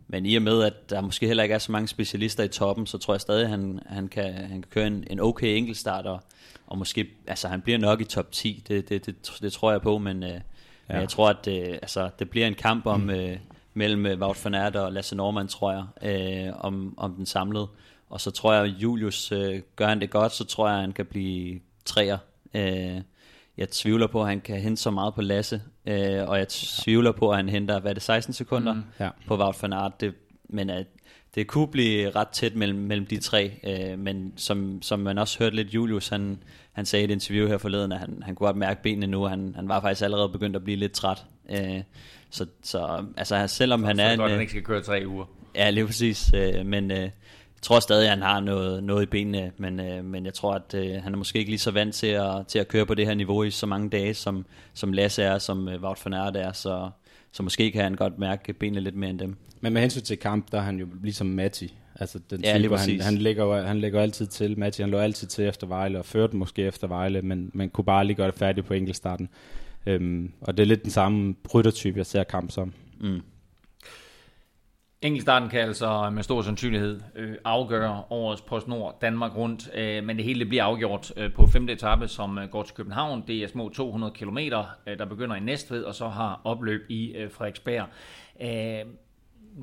men 0.07 0.25
i 0.25 0.35
og 0.35 0.41
med, 0.41 0.63
at 0.63 0.89
der 0.89 1.01
måske 1.01 1.27
heller 1.27 1.43
ikke 1.43 1.55
er 1.55 1.59
så 1.59 1.71
mange 1.71 1.87
specialister 1.87 2.43
i 2.43 2.47
toppen, 2.47 2.87
så 2.87 2.97
tror 2.97 3.13
jeg 3.13 3.21
stadig, 3.21 3.43
at 3.43 3.49
han, 3.49 3.79
han, 3.85 4.07
kan, 4.07 4.33
han 4.33 4.61
kan 4.61 4.69
køre 4.69 4.87
en, 4.87 5.03
en 5.09 5.19
okay 5.19 5.47
enkeltstart, 5.47 6.05
og, 6.05 6.19
og 6.67 6.77
måske, 6.77 7.07
altså 7.27 7.47
han 7.47 7.61
bliver 7.61 7.77
nok 7.77 8.01
i 8.01 8.03
top 8.03 8.31
10, 8.31 8.63
det, 8.67 8.89
det, 8.89 9.05
det, 9.05 9.15
det 9.41 9.53
tror 9.53 9.71
jeg 9.71 9.81
på, 9.81 9.97
men, 9.97 10.23
øh, 10.23 10.29
ja. 10.29 10.39
men 10.87 10.97
jeg 10.97 11.09
tror, 11.09 11.29
at 11.29 11.47
øh, 11.47 11.73
altså, 11.81 12.09
det 12.19 12.29
bliver 12.29 12.47
en 12.47 12.55
kamp 12.55 12.85
om... 12.85 13.01
Mm. 13.01 13.09
Øh, 13.09 13.37
mellem 13.77 14.05
øh, 14.05 14.19
Wout 14.19 14.45
van 14.45 14.55
Aert 14.55 14.75
og 14.75 14.93
Lasse 14.93 15.15
Norman, 15.15 15.47
tror 15.47 15.71
jeg, 15.71 15.85
øh, 16.09 16.53
om, 16.59 16.93
om 16.97 17.13
den 17.13 17.25
samlede. 17.25 17.67
Og 18.09 18.21
så 18.21 18.31
tror 18.31 18.53
jeg, 18.53 18.63
at 18.63 18.69
Julius, 18.69 19.31
øh, 19.31 19.61
gør 19.75 19.87
han 19.87 20.01
det 20.01 20.09
godt, 20.09 20.31
så 20.31 20.43
tror 20.43 20.67
jeg, 20.67 20.75
at 20.75 20.81
han 20.81 20.91
kan 20.91 21.05
blive 21.05 21.59
træer. 21.85 22.17
Øh, 22.53 23.01
jeg 23.57 23.69
tvivler 23.69 24.07
på, 24.07 24.21
at 24.21 24.27
han 24.27 24.41
kan 24.41 24.61
hente 24.61 24.81
så 24.81 24.91
meget 24.91 25.13
på 25.13 25.21
Lasse, 25.21 25.61
øh, 25.85 26.29
og 26.29 26.37
jeg 26.37 26.47
tvivler 26.49 27.11
på, 27.11 27.29
at 27.29 27.37
han 27.37 27.49
henter, 27.49 27.79
hvad 27.79 27.91
er 27.91 27.93
det, 27.93 28.03
16 28.03 28.33
sekunder 28.33 28.73
mm, 28.73 28.83
ja. 28.99 29.09
på 29.27 29.37
Wout 29.37 29.61
van 29.61 29.73
Aert. 29.73 30.01
Det, 30.01 30.13
men 30.49 30.69
at 30.69 30.85
det 31.35 31.47
kunne 31.47 31.67
blive 31.67 32.09
ret 32.09 32.27
tæt 32.27 32.55
mellem, 32.55 32.79
mellem 32.79 33.05
de 33.05 33.19
tre, 33.19 33.51
øh, 33.63 33.99
men 33.99 34.33
som, 34.35 34.81
som 34.81 34.99
man 34.99 35.17
også 35.17 35.39
hørte 35.39 35.55
lidt, 35.55 35.73
Julius, 35.73 36.07
han, 36.07 36.43
han 36.71 36.85
sagde 36.85 37.03
i 37.03 37.05
et 37.05 37.11
interview 37.11 37.47
her 37.47 37.57
forleden, 37.57 37.91
at 37.91 37.99
han, 37.99 38.21
han 38.23 38.35
kunne 38.35 38.47
godt 38.47 38.57
mærke 38.57 38.81
benene 38.83 39.07
nu, 39.07 39.23
han, 39.23 39.53
han 39.55 39.67
var 39.67 39.81
faktisk 39.81 40.01
allerede 40.01 40.29
begyndt 40.29 40.55
at 40.55 40.63
blive 40.63 40.77
lidt 40.77 40.91
træt. 40.91 41.25
Øh, 41.49 41.83
så, 42.29 42.45
så 42.63 43.03
altså, 43.17 43.47
selvom 43.47 43.81
så, 43.81 43.87
han 43.87 43.99
er... 43.99 44.11
Så 44.11 44.17
godt, 44.17 44.31
han 44.31 44.37
øh, 44.37 44.41
ikke 44.41 44.51
skal 44.51 44.63
køre 44.63 44.81
tre 44.81 45.03
uger. 45.07 45.25
Ja, 45.55 45.69
lige 45.69 45.85
præcis. 45.85 46.31
Øh, 46.33 46.65
men 46.65 46.91
øh, 46.91 46.97
jeg 46.97 47.61
tror 47.61 47.79
stadig, 47.79 48.03
at 48.03 48.09
han 48.09 48.21
har 48.21 48.39
noget, 48.39 48.83
noget 48.83 49.03
i 49.03 49.05
benene, 49.05 49.51
men, 49.57 49.79
øh, 49.79 50.05
men 50.05 50.25
jeg 50.25 50.33
tror, 50.33 50.53
at 50.53 50.73
øh, 50.73 51.03
han 51.03 51.13
er 51.13 51.17
måske 51.17 51.39
ikke 51.39 51.51
lige 51.51 51.59
så 51.59 51.71
vant 51.71 51.95
til 51.95 52.07
at, 52.07 52.47
til 52.47 52.59
at 52.59 52.67
køre 52.67 52.85
på 52.85 52.93
det 52.93 53.05
her 53.05 53.13
niveau 53.13 53.43
i 53.43 53.51
så 53.51 53.65
mange 53.65 53.89
dage, 53.89 54.13
som, 54.13 54.45
som 54.73 54.93
Lasse 54.93 55.23
er, 55.23 55.37
som 55.37 55.67
øh, 55.67 55.83
Wout 55.83 56.05
van 56.05 56.13
Aert 56.13 56.35
er, 56.35 56.51
så, 56.51 56.89
så 57.31 57.43
måske 57.43 57.71
kan 57.71 57.83
han 57.83 57.95
godt 57.95 58.19
mærke 58.19 58.53
benene 58.53 58.79
lidt 58.79 58.95
mere 58.95 59.09
end 59.09 59.19
dem. 59.19 59.35
Men 59.61 59.73
med 59.73 59.81
hensyn 59.81 60.01
til 60.01 60.17
kamp, 60.17 60.51
der 60.51 60.57
er 60.57 60.61
han 60.61 60.79
jo 60.79 60.87
ligesom 61.03 61.27
Matti. 61.27 61.73
Altså 61.99 62.19
den 62.29 62.43
ja, 62.43 62.57
type, 62.59 62.77
han, 62.77 63.01
han, 63.01 63.17
lægger, 63.17 63.65
han 63.65 63.79
lægger 63.79 64.01
altid 64.01 64.27
til. 64.27 64.59
Matti, 64.59 64.81
han 64.81 64.91
lå 64.91 64.97
altid 64.97 65.27
til 65.27 65.45
efter 65.45 65.67
Vejle, 65.67 65.99
og 65.99 66.05
førte 66.05 66.35
måske 66.35 66.61
efter 66.61 66.87
Vejle, 66.87 67.21
men 67.21 67.51
man 67.53 67.69
kunne 67.69 67.85
bare 67.85 68.05
lige 68.05 68.15
gøre 68.15 68.27
det 68.27 68.35
færdigt 68.35 68.67
på 68.67 68.73
enkeltstarten. 68.73 69.29
Øhm, 69.87 70.31
og 70.41 70.57
det 70.57 70.63
er 70.63 70.67
lidt 70.67 70.83
den 70.83 70.91
samme 70.91 71.35
ryttertype, 71.53 71.97
jeg 71.97 72.05
ser 72.05 72.23
kamp 72.23 72.51
som. 72.51 72.73
Mm. 72.99 73.21
Enkeltstarten 75.01 75.49
kan 75.49 75.59
altså 75.59 76.09
med 76.09 76.23
stor 76.23 76.41
sandsynlighed 76.41 77.01
øh, 77.15 77.35
afgøre 77.43 78.03
årets 78.09 78.41
PostNord 78.41 78.97
Danmark 79.01 79.37
rundt, 79.37 79.69
øh, 79.75 80.03
men 80.03 80.17
det 80.17 80.25
hele 80.25 80.45
bliver 80.45 80.63
afgjort 80.63 81.13
øh, 81.17 81.33
på 81.33 81.47
femte 81.47 81.73
etape, 81.73 82.07
som 82.07 82.37
øh, 82.37 82.49
går 82.49 82.63
til 82.63 82.75
København. 82.75 83.23
Det 83.27 83.43
er 83.43 83.47
små 83.47 83.69
200 83.69 84.13
km, 84.13 84.37
øh, 84.37 84.97
der 84.97 85.05
begynder 85.05 85.35
i 85.35 85.39
Næstved, 85.39 85.83
og 85.83 85.95
så 85.95 86.07
har 86.07 86.41
opløb 86.43 86.81
i 86.89 87.11
øh, 87.11 87.31
Frederiksberg. 87.31 87.87
Øh, 88.41 88.91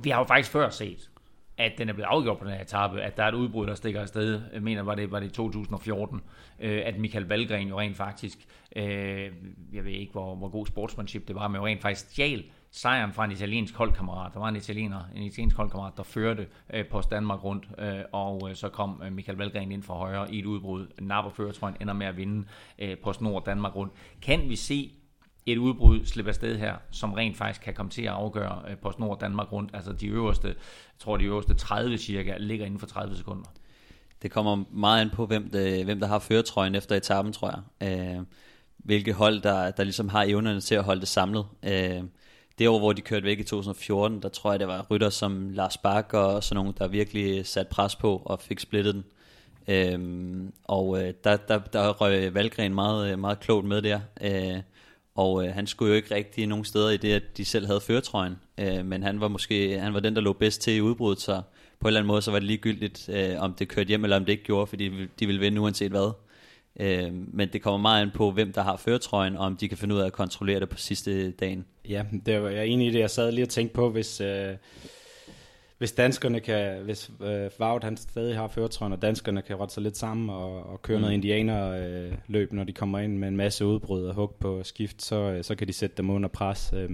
vi 0.05 0.11
har 0.11 0.19
jo 0.19 0.25
faktisk 0.25 0.51
før 0.51 0.71
set, 0.71 1.11
at 1.59 1.73
den 1.79 1.89
er 1.89 1.93
blevet 1.93 2.09
afgjort 2.09 2.39
på 2.39 2.45
den 2.45 2.53
her 2.53 2.61
etape, 2.61 3.01
at 3.01 3.17
der 3.17 3.23
er 3.23 3.29
et 3.29 3.35
udbrud, 3.35 3.67
der 3.67 3.75
stikker 3.75 4.01
afsted. 4.01 4.43
Jeg 4.53 4.63
mener, 4.63 4.83
var 4.83 4.95
det, 4.95 5.11
var 5.11 5.21
det 5.21 5.27
i 5.27 5.31
2014, 5.31 6.21
øh, 6.61 6.83
at 6.85 6.99
Michael 6.99 7.25
Valgren 7.25 7.69
jo 7.69 7.81
rent 7.81 7.97
faktisk, 7.97 8.39
øh, 8.77 9.33
jeg 9.73 9.85
ved 9.85 9.93
ikke, 9.93 10.13
hvor, 10.13 10.35
hvor 10.35 10.49
god 10.49 10.67
sportsmanship 10.67 11.29
det 11.29 11.37
var, 11.37 11.49
men 11.49 11.61
jo 11.61 11.67
rent 11.67 11.83
faktisk 11.83 12.11
stjal 12.11 12.45
sejren 12.75 13.13
fra 13.13 13.25
en 13.25 13.33
italiensk 13.33 13.77
holdkammerat. 13.77 14.35
Der 14.35 14.41
var 14.41 14.49
en 14.49 14.57
italiener, 14.57 15.01
en 15.15 15.23
italiensk 15.23 15.57
holdkammerat, 15.57 15.93
der 15.97 16.03
førte 16.03 16.47
øh, 16.73 16.87
på 16.87 17.01
Danmark 17.01 17.45
rundt, 17.45 17.69
øh, 17.79 18.01
og 18.13 18.51
øh, 18.51 18.57
så 18.57 18.69
kom 18.69 19.03
øh, 19.05 19.13
Michael 19.13 19.39
Valgren 19.39 19.73
ind 19.73 19.83
fra 19.83 19.95
højre 19.95 20.35
i 20.35 20.39
et 20.39 20.47
udbrud. 20.47 20.87
Napper 21.01 21.31
fører, 21.31 21.53
tror 21.53 21.69
jeg, 21.69 21.77
ender 21.81 21.95
med 21.95 22.07
at 22.07 22.17
vinde 22.17 22.47
øh, 22.79 22.99
på 22.99 23.13
Nord 23.21 23.45
Danmark 23.45 23.77
rundt. 23.77 23.93
Kan 24.23 24.49
vi 24.49 24.57
se 24.57 24.93
et 25.47 25.59
udbrud 25.59 26.05
slipper 26.05 26.33
sted 26.33 26.59
her, 26.59 26.75
som 26.91 27.13
rent 27.13 27.37
faktisk 27.37 27.61
kan 27.61 27.75
komme 27.75 27.91
til 27.91 28.03
at 28.03 28.09
afgøre 28.09 28.63
øh, 28.71 28.77
PostNord 28.77 29.21
Danmark 29.21 29.53
rundt. 29.53 29.71
Altså 29.75 29.93
de 29.93 30.07
øverste, 30.07 30.49
jeg 30.49 30.57
tror 30.99 31.17
de 31.17 31.25
øverste 31.25 31.55
30 31.55 31.99
cirka, 31.99 32.35
ligger 32.39 32.67
inden 32.67 32.81
for 32.81 32.87
30 32.87 33.17
sekunder. 33.17 33.45
Det 34.23 34.31
kommer 34.31 34.65
meget 34.71 35.01
an 35.01 35.11
på, 35.11 35.27
hvem, 35.27 35.51
det, 35.51 35.85
hvem 35.85 36.01
der 36.01 36.07
har 36.07 36.19
føretrøjen 36.19 36.75
efter 36.75 36.97
etappen, 36.97 37.33
tror 37.33 37.63
jeg. 37.81 38.17
Øh, 38.17 38.25
hvilke 38.77 39.13
hold, 39.13 39.41
der, 39.41 39.71
der 39.71 39.85
ligesom 39.85 40.09
har 40.09 40.23
evnerne 40.23 40.61
til 40.61 40.75
at 40.75 40.85
holde 40.85 41.01
det 41.01 41.09
samlet. 41.09 41.47
Øh, 41.63 42.03
det 42.59 42.69
år, 42.69 42.79
hvor 42.79 42.93
de 42.93 43.01
kørte 43.01 43.25
væk 43.25 43.39
i 43.39 43.43
2014, 43.43 44.23
der 44.23 44.29
tror 44.29 44.51
jeg, 44.51 44.61
det 44.61 44.69
var 44.69 44.87
rytter 44.91 45.11
som 45.11 45.51
Lars 45.51 45.77
Bak 45.77 46.15
og 46.15 46.45
sådan 46.45 46.57
nogle, 46.57 46.75
der 46.79 46.89
virkelig 46.89 47.47
satte 47.47 47.71
pres 47.71 47.97
på 47.97 48.23
og 48.25 48.41
fik 48.41 48.61
splittet 48.61 48.95
den. 48.95 49.05
Øhm, 49.69 50.53
og 50.65 51.03
øh, 51.03 51.15
der, 51.25 51.37
der, 51.37 51.59
der 51.59 51.93
røg 51.93 52.35
Valgren 52.35 52.75
meget, 52.75 53.19
meget 53.19 53.41
klogt 53.41 53.67
med 53.67 53.83
der. 53.83 54.01
Øh, 54.21 54.63
og 55.15 55.47
øh, 55.47 55.55
han 55.55 55.67
skulle 55.67 55.89
jo 55.89 55.97
ikke 55.97 56.15
rigtig 56.15 56.47
nogen 56.47 56.65
steder 56.65 56.91
i 56.91 56.97
det, 56.97 57.13
at 57.13 57.23
de 57.37 57.45
selv 57.45 57.67
havde 57.67 57.81
føretrøjen. 57.81 58.37
Øh, 58.61 58.87
men 58.87 59.03
han 59.03 59.21
var 59.21 59.29
måske 59.29 59.79
han 59.79 59.95
var 59.95 60.01
den, 60.01 60.15
der 60.15 60.21
lå 60.21 60.33
bedst 60.33 60.61
til 60.61 60.77
i 60.77 60.81
udbruddet, 60.81 61.23
så 61.23 61.43
på 61.81 61.89
en 61.89 61.91
eller 61.91 62.01
anden 62.01 62.09
måde, 62.09 62.23
så 62.23 62.31
var 62.31 62.39
det 62.39 62.47
ligegyldigt, 62.47 63.09
øh, 63.09 63.35
om 63.39 63.55
det 63.55 63.69
kørte 63.69 63.89
hjem, 63.89 64.05
eller 64.05 64.17
om 64.17 64.25
det 64.25 64.33
ikke 64.33 64.45
gjorde, 64.45 64.67
fordi 64.67 64.91
de 65.21 65.27
ville 65.27 65.41
vinde 65.41 65.61
uanset 65.61 65.91
hvad. 65.91 66.13
Øh, 66.81 67.13
men 67.13 67.49
det 67.53 67.63
kommer 67.63 67.79
meget 67.79 68.03
an 68.03 68.11
på, 68.15 68.31
hvem 68.31 68.53
der 68.53 68.63
har 68.63 68.77
føretrøjen, 68.77 69.37
og 69.37 69.47
om 69.47 69.57
de 69.57 69.69
kan 69.69 69.79
finde 69.79 69.95
ud 69.95 70.01
af 70.01 70.07
at 70.07 70.13
kontrollere 70.13 70.61
det 70.61 70.69
på 70.69 70.79
sidste 70.79 71.31
dagen. 71.31 71.65
Ja, 71.89 72.05
det 72.27 72.43
var, 72.43 72.49
jeg 72.49 72.59
er 72.59 72.63
enig 72.63 72.87
i 72.87 72.91
det. 72.91 72.99
Jeg 72.99 73.11
sad 73.11 73.33
lige 73.33 73.45
og 73.45 73.49
tænkte 73.49 73.75
på, 73.75 73.91
hvis, 73.91 74.21
øh, 74.21 74.55
hvis 75.85 75.93
danskerne 75.93 76.41
kan, 76.41 76.83
hvis 76.85 77.11
øh, 77.23 77.51
Vaut 77.59 77.85
han 77.85 77.97
stadig 77.97 78.37
har 78.37 78.49
føretrøjen, 78.49 78.93
og 78.93 79.03
danskerne 79.03 79.43
kan 79.43 79.61
rette 79.61 79.75
sig 79.75 79.83
lidt 79.83 79.97
sammen 79.97 80.31
og, 80.31 80.63
og 80.63 80.83
køre 80.83 80.97
mm. 80.97 81.01
noget 81.01 81.15
indianer 81.15 81.71
øh, 81.71 82.13
løb, 82.27 82.53
når 82.53 82.65
de 82.65 82.73
kommer 82.73 82.99
ind 82.99 83.19
med 83.19 83.29
en 83.29 83.37
masse 83.37 83.67
udbrud 83.67 84.05
og 84.05 84.15
hug 84.15 84.35
på 84.41 84.63
skift, 84.63 85.03
så, 85.03 85.17
øh, 85.17 85.45
så 85.45 85.55
kan 85.55 85.69
de 85.69 85.73
sætte 85.73 85.97
dem 85.97 86.11
under 86.11 86.29
pres. 86.29 86.73
Øh, 86.77 86.91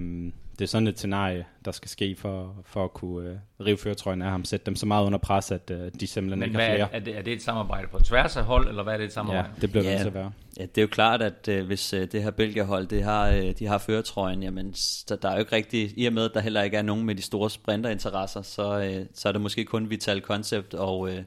det 0.59 0.65
er 0.65 0.67
sådan 0.69 0.87
et 0.87 0.97
scenarie, 0.97 1.45
der 1.65 1.71
skal 1.71 1.89
ske 1.89 2.15
for, 2.15 2.55
for 2.65 2.83
at 2.83 2.93
kunne 2.93 3.29
øh, 3.29 3.35
rive 3.65 3.77
føretrøjen 3.77 4.21
af 4.21 4.31
ham, 4.31 4.45
sætte 4.45 4.65
dem 4.65 4.75
så 4.75 4.85
meget 4.85 5.05
under 5.05 5.19
pres, 5.19 5.51
at 5.51 5.71
øh, 5.71 5.91
de 5.99 6.07
simpelthen 6.07 6.39
Men 6.39 6.43
ikke 6.49 6.57
hvad, 6.57 6.67
har 6.67 6.75
flere. 6.75 6.93
er, 6.95 6.99
det, 6.99 7.17
er 7.17 7.21
det 7.21 7.33
et 7.33 7.41
samarbejde 7.41 7.87
på 7.87 7.99
tværs 7.99 8.37
af 8.37 8.43
hold, 8.43 8.67
eller 8.67 8.83
hvad 8.83 8.93
er 8.93 8.97
det 8.97 9.05
et 9.05 9.13
samarbejde? 9.13 9.49
Ja, 9.55 9.61
det 9.61 9.71
bliver 9.71 9.83
Ja. 9.85 9.91
det 9.91 9.99
til 9.99 10.07
at 10.07 10.13
være. 10.13 10.31
Ja, 10.59 10.61
det 10.65 10.77
er 10.77 10.81
jo 10.81 10.87
klart, 10.87 11.21
at 11.21 11.47
øh, 11.47 11.65
hvis 11.65 11.93
øh, 11.93 12.07
det 12.11 12.23
her 12.23 12.31
Belgierhold, 12.31 12.87
det 12.87 13.03
har, 13.03 13.29
øh, 13.29 13.51
de 13.59 13.65
har 13.67 13.77
føretrøjen, 13.77 14.43
jamen, 14.43 14.73
så 14.73 15.15
der 15.21 15.29
er 15.29 15.33
jo 15.33 15.39
ikke 15.39 15.55
rigtig, 15.55 15.93
i 15.97 16.05
og 16.05 16.13
med, 16.13 16.25
at 16.25 16.31
der 16.33 16.39
heller 16.39 16.61
ikke 16.61 16.77
er 16.77 16.81
nogen 16.81 17.05
med 17.05 17.15
de 17.15 17.21
store 17.21 17.49
sprinterinteresser, 17.49 18.41
så, 18.41 18.79
øh, 18.81 19.05
så 19.13 19.27
er 19.27 19.31
det 19.31 19.41
måske 19.41 19.65
kun 19.65 19.89
Vital 19.89 20.21
Concept 20.21 20.73
og, 20.73 21.09
øh, 21.13 21.23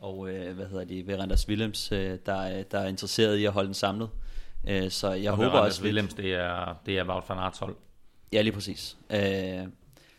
og 0.00 0.30
øh, 0.30 0.54
hvad 0.56 0.66
hedder 0.66 0.84
de, 0.84 1.06
Veranders 1.06 1.48
Willems, 1.48 1.92
øh, 1.92 2.18
der, 2.26 2.34
er- 2.42 2.62
der 2.62 2.78
er 2.78 2.88
interesseret 2.88 3.36
i 3.36 3.44
at 3.44 3.52
holde 3.52 3.66
den 3.66 3.74
samlet. 3.74 4.08
Øh, 4.68 4.90
så 4.90 5.12
jeg 5.12 5.30
og 5.30 5.36
håber 5.36 5.50
Randers 5.50 5.72
også 5.72 5.82
Willems, 5.84 6.14
det 6.14 6.34
er, 6.34 6.76
det 6.86 6.98
er 6.98 7.04
Wout 7.08 7.24
van 7.28 7.38
Aerts 7.38 7.58
hold. 7.58 7.76
Ja, 8.32 8.42
lige 8.42 8.52
præcis. 8.52 8.96
Øh, 9.10 9.66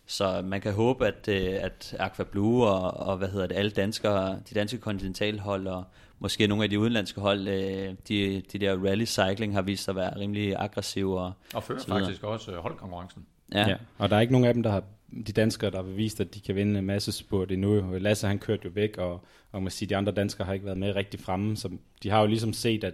så 0.06 0.42
man 0.42 0.62
kan 0.62 0.74
håbe, 0.74 1.08
at, 1.08 1.28
øh, 1.28 1.58
at 1.62 1.96
Aqua 2.00 2.26
Blue 2.26 2.68
og, 2.68 3.08
og 3.08 3.18
hvad 3.18 3.28
hedder 3.28 3.48
det, 3.48 3.56
alle 3.56 3.72
danskere, 3.72 4.40
de 4.50 4.56
danske 4.56 4.78
kontinentalhold 4.78 5.68
og 5.68 5.84
måske 6.20 6.48
nogle 6.48 6.64
af 6.64 6.70
de 6.70 6.80
udenlandske 6.80 7.22
hold, 7.22 7.48
øh, 7.48 7.94
de, 8.08 8.42
de 8.52 8.60
der 8.60 8.86
rally 8.86 9.06
cycling 9.06 9.54
har 9.54 9.62
vist 9.62 9.84
sig 9.84 9.92
at 9.92 9.96
være 9.96 10.20
rimelig 10.20 10.56
aggressive. 10.58 11.20
Og, 11.20 11.32
Og 11.54 11.64
fører 11.64 11.80
faktisk 11.88 12.24
også 12.24 12.52
øh, 12.52 12.58
holdkonkurrencen. 12.58 13.26
ja, 13.54 13.70
Ja. 13.70 13.76
Og 13.98 14.10
der 14.10 14.16
er 14.16 14.20
ikke 14.20 14.34
nogen 14.34 14.48
af 14.48 14.54
dem, 14.54 14.64
der 14.64 14.70
har 14.72 14.84
de 15.28 15.32
danskere, 15.32 15.72
der 15.72 15.78
har 15.78 15.84
bevist, 15.84 16.20
at 16.22 16.34
de 16.34 16.40
kan 16.40 16.56
vinde 16.56 16.80
en 16.80 16.86
masse 16.86 17.12
spurt 17.12 17.52
endnu. 17.52 17.98
Lasse 17.98 18.28
han 18.28 18.40
kørte 18.40 18.62
jo 18.66 18.72
væk, 18.74 18.98
og, 18.98 19.26
og 19.52 19.64
man 19.64 19.72
siger, 19.72 19.88
de 19.88 19.96
andre 19.98 20.12
danskere 20.12 20.46
har 20.46 20.54
ikke 20.54 20.66
været 20.66 20.78
med 20.78 20.96
rigtig 20.96 21.20
fremme, 21.20 21.58
så 21.58 21.70
de 22.04 22.10
har 22.10 22.22
jo 22.22 22.28
ligesom 22.28 22.54
set, 22.54 22.84
at 22.84 22.94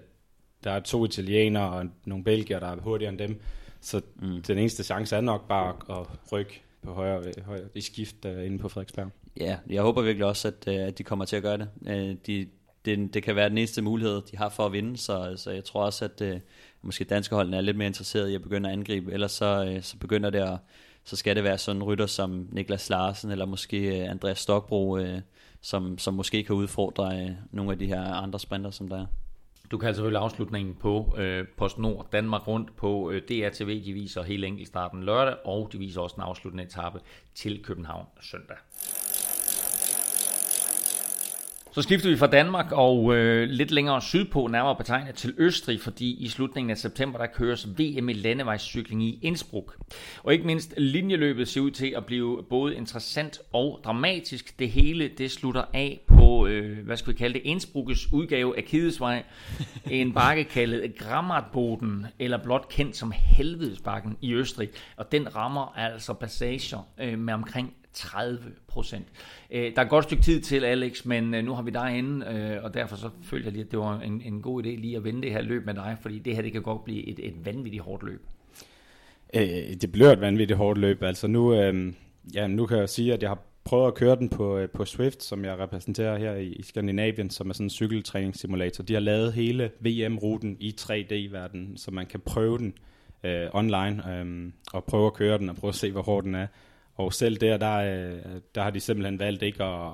der 0.63 0.71
er 0.71 0.79
to 0.79 1.05
italienere 1.05 1.69
og 1.69 1.85
nogle 2.05 2.23
belgier, 2.23 2.59
der 2.59 2.67
er 2.67 2.75
hurtigere 2.75 3.11
end 3.11 3.19
dem. 3.19 3.41
Så 3.83 4.01
mm. 4.15 4.41
den 4.41 4.57
eneste 4.57 4.83
chance 4.83 5.15
er 5.15 5.21
nok 5.21 5.47
bare 5.47 5.99
at 5.99 6.07
rykke 6.31 6.63
på 6.83 6.93
højre, 6.93 7.23
højre 7.45 7.61
i 7.75 7.81
skift 7.81 8.25
uh, 8.25 8.45
inde 8.45 8.59
på 8.59 8.69
Frederiksberg. 8.69 9.09
ja, 9.37 9.57
jeg 9.69 9.81
håber 9.81 10.01
virkelig 10.01 10.25
også, 10.25 10.47
at, 10.47 10.67
øh, 10.67 10.87
at 10.87 10.97
de 10.97 11.03
kommer 11.03 11.25
til 11.25 11.35
at 11.35 11.43
gøre 11.43 11.57
det. 11.57 11.69
Øh, 11.87 12.15
de, 12.27 12.47
det. 12.85 13.13
Det 13.13 13.23
kan 13.23 13.35
være 13.35 13.49
den 13.49 13.57
eneste 13.57 13.81
mulighed, 13.81 14.21
de 14.31 14.37
har 14.37 14.49
for 14.49 14.65
at 14.65 14.71
vinde, 14.71 14.97
så, 14.97 15.33
så 15.37 15.51
jeg 15.51 15.63
tror 15.63 15.85
også, 15.85 16.05
at 16.05 16.21
øh, 16.21 16.39
måske 16.81 17.03
danske 17.03 17.35
holdene 17.35 17.57
er 17.57 17.61
lidt 17.61 17.77
mere 17.77 17.87
interesseret 17.87 18.29
i 18.29 18.35
at 18.35 18.41
begynde 18.41 18.69
at 18.69 18.73
angribe, 18.73 19.13
ellers 19.13 19.31
så, 19.31 19.65
øh, 19.65 19.81
så 19.83 19.97
begynder 19.97 20.29
det 20.29 20.39
at, 20.39 20.57
så 21.03 21.15
skal 21.15 21.35
det 21.35 21.43
være 21.43 21.57
sådan 21.57 21.81
en 21.81 21.83
rytter 21.83 22.05
som 22.05 22.47
Niklas 22.51 22.89
Larsen, 22.89 23.31
eller 23.31 23.45
måske 23.45 24.07
Andreas 24.09 24.39
Stokbro, 24.39 24.97
øh, 24.97 25.21
som, 25.61 25.97
som 25.97 26.13
måske 26.13 26.43
kan 26.43 26.55
udfordre 26.55 27.21
øh, 27.21 27.31
nogle 27.51 27.71
af 27.71 27.79
de 27.79 27.85
her 27.85 28.03
andre 28.03 28.39
sprinter, 28.39 28.71
som 28.71 28.89
der 28.89 29.01
er. 29.01 29.05
Du 29.73 29.77
kan 29.77 29.87
altså 29.87 29.97
selvfølgelig 29.97 30.21
afslutningen 30.21 30.75
på 30.75 31.15
øh, 31.17 31.47
PostNord 31.57 32.07
Danmark 32.11 32.47
rundt 32.47 32.75
på 32.75 33.11
øh, 33.11 33.21
DRTV. 33.21 33.83
De 33.85 33.93
viser 33.93 34.23
hele 34.23 34.47
enkeltstarten 34.47 35.03
lørdag, 35.03 35.35
og 35.45 35.69
de 35.71 35.77
viser 35.77 36.01
også 36.01 36.13
den 36.13 36.23
afsluttende 36.23 36.63
etape 36.63 36.99
til 37.35 37.63
København 37.63 38.05
søndag. 38.21 38.57
Så 41.73 41.81
skifter 41.81 42.09
vi 42.09 42.17
fra 42.17 42.27
Danmark 42.27 42.71
og 42.71 43.15
øh, 43.15 43.49
lidt 43.49 43.71
længere 43.71 44.01
sydpå, 44.01 44.47
nærmere 44.47 44.75
betegnet 44.75 45.15
til 45.15 45.33
Østrig, 45.37 45.81
fordi 45.81 46.15
i 46.15 46.27
slutningen 46.27 46.71
af 46.71 46.77
september, 46.77 47.19
der 47.19 47.25
køres 47.25 47.67
VM 47.67 48.09
i 48.09 48.13
landevejscykling 48.13 49.03
i 49.03 49.19
Innsbruck. 49.21 49.77
Og 50.23 50.33
ikke 50.33 50.45
mindst 50.45 50.73
linjeløbet 50.77 51.47
ser 51.47 51.61
ud 51.61 51.71
til 51.71 51.93
at 51.97 52.05
blive 52.05 52.43
både 52.49 52.75
interessant 52.75 53.39
og 53.53 53.79
dramatisk. 53.83 54.59
Det 54.59 54.69
hele, 54.69 55.07
det 55.17 55.31
slutter 55.31 55.63
af 55.73 56.01
på, 56.07 56.47
øh, 56.47 56.85
hvad 56.85 56.97
skal 56.97 57.13
vi 57.13 57.17
kalde 57.17 57.33
det, 57.33 57.41
Innsbruckes 57.45 58.13
udgave 58.13 58.57
af 58.57 58.63
Kidesvej. 58.63 59.23
En 59.91 60.13
bakke 60.13 60.43
kaldet 60.43 60.95
Grammatboden, 60.97 62.05
eller 62.19 62.37
blot 62.43 62.69
kendt 62.69 62.95
som 62.95 63.13
Helvedesbakken 63.15 64.17
i 64.21 64.33
Østrig. 64.33 64.69
Og 64.97 65.11
den 65.11 65.35
rammer 65.35 65.73
altså 65.77 66.13
passager 66.13 66.87
øh, 66.99 67.19
med 67.19 67.33
omkring 67.33 67.73
30 67.93 68.39
procent. 68.67 69.05
Øh, 69.51 69.61
der 69.61 69.77
er 69.77 69.81
et 69.81 69.89
godt 69.89 70.03
stykke 70.03 70.23
tid 70.23 70.41
til, 70.41 70.65
Alex, 70.65 71.05
men 71.05 71.33
øh, 71.33 71.43
nu 71.45 71.53
har 71.53 71.61
vi 71.61 71.71
dig 71.71 71.97
inde, 71.97 72.25
øh, 72.25 72.63
og 72.63 72.73
derfor 72.73 72.95
så 72.95 73.09
følte 73.23 73.45
jeg 73.45 73.53
lige, 73.53 73.65
at 73.65 73.71
det 73.71 73.79
var 73.79 73.99
en, 73.99 74.21
en 74.25 74.41
god 74.41 74.63
idé 74.63 74.67
lige 74.67 74.97
at 74.97 75.03
vende 75.03 75.21
det 75.21 75.31
her 75.31 75.41
løb 75.41 75.65
med 75.65 75.73
dig, 75.73 75.97
fordi 76.01 76.19
det 76.19 76.35
her 76.35 76.41
det 76.41 76.51
kan 76.51 76.61
godt 76.61 76.83
blive 76.83 77.07
et, 77.07 77.19
et 77.19 77.45
vanvittigt 77.45 77.83
hårdt 77.83 78.03
løb. 78.03 78.21
Øh, 79.33 79.75
det 79.81 79.91
bliver 79.91 80.11
et 80.11 80.21
vanvittigt 80.21 80.57
hårdt 80.57 80.79
løb. 80.79 81.03
Altså 81.03 81.27
nu, 81.27 81.53
øh, 81.53 81.93
ja, 82.33 82.47
nu 82.47 82.65
kan 82.65 82.77
jeg 82.77 82.89
sige, 82.89 83.13
at 83.13 83.21
jeg 83.21 83.29
har 83.29 83.39
prøvet 83.63 83.87
at 83.87 83.95
køre 83.95 84.15
den 84.15 84.29
på, 84.29 84.57
øh, 84.57 84.69
på 84.69 84.85
Swift, 84.85 85.23
som 85.23 85.45
jeg 85.45 85.59
repræsenterer 85.59 86.17
her 86.17 86.33
i, 86.33 86.47
i 86.47 86.63
Skandinavien, 86.63 87.29
som 87.29 87.49
er 87.49 87.53
sådan 87.53 87.65
en 87.65 87.69
cykeltræningssimulator. 87.69 88.83
De 88.83 88.93
har 88.93 89.01
lavet 89.01 89.33
hele 89.33 89.71
VM-ruten 89.79 90.57
i 90.59 90.75
3D-verdenen, 90.81 91.77
så 91.77 91.91
man 91.91 92.05
kan 92.05 92.19
prøve 92.19 92.57
den 92.57 92.73
øh, 93.23 93.47
online 93.53 94.13
øh, 94.13 94.51
og 94.73 94.83
prøve 94.83 95.05
at 95.05 95.13
køre 95.13 95.37
den 95.37 95.49
og 95.49 95.55
prøve 95.55 95.69
at 95.69 95.75
se, 95.75 95.91
hvor 95.91 96.01
hård 96.01 96.23
den 96.23 96.35
er. 96.35 96.47
Og 96.95 97.13
selv 97.13 97.37
der, 97.37 97.57
der, 97.57 97.75
øh, 97.75 98.21
der 98.55 98.63
har 98.63 98.69
de 98.69 98.79
simpelthen 98.79 99.19
valgt 99.19 99.43
ikke 99.43 99.63
at, 99.63 99.91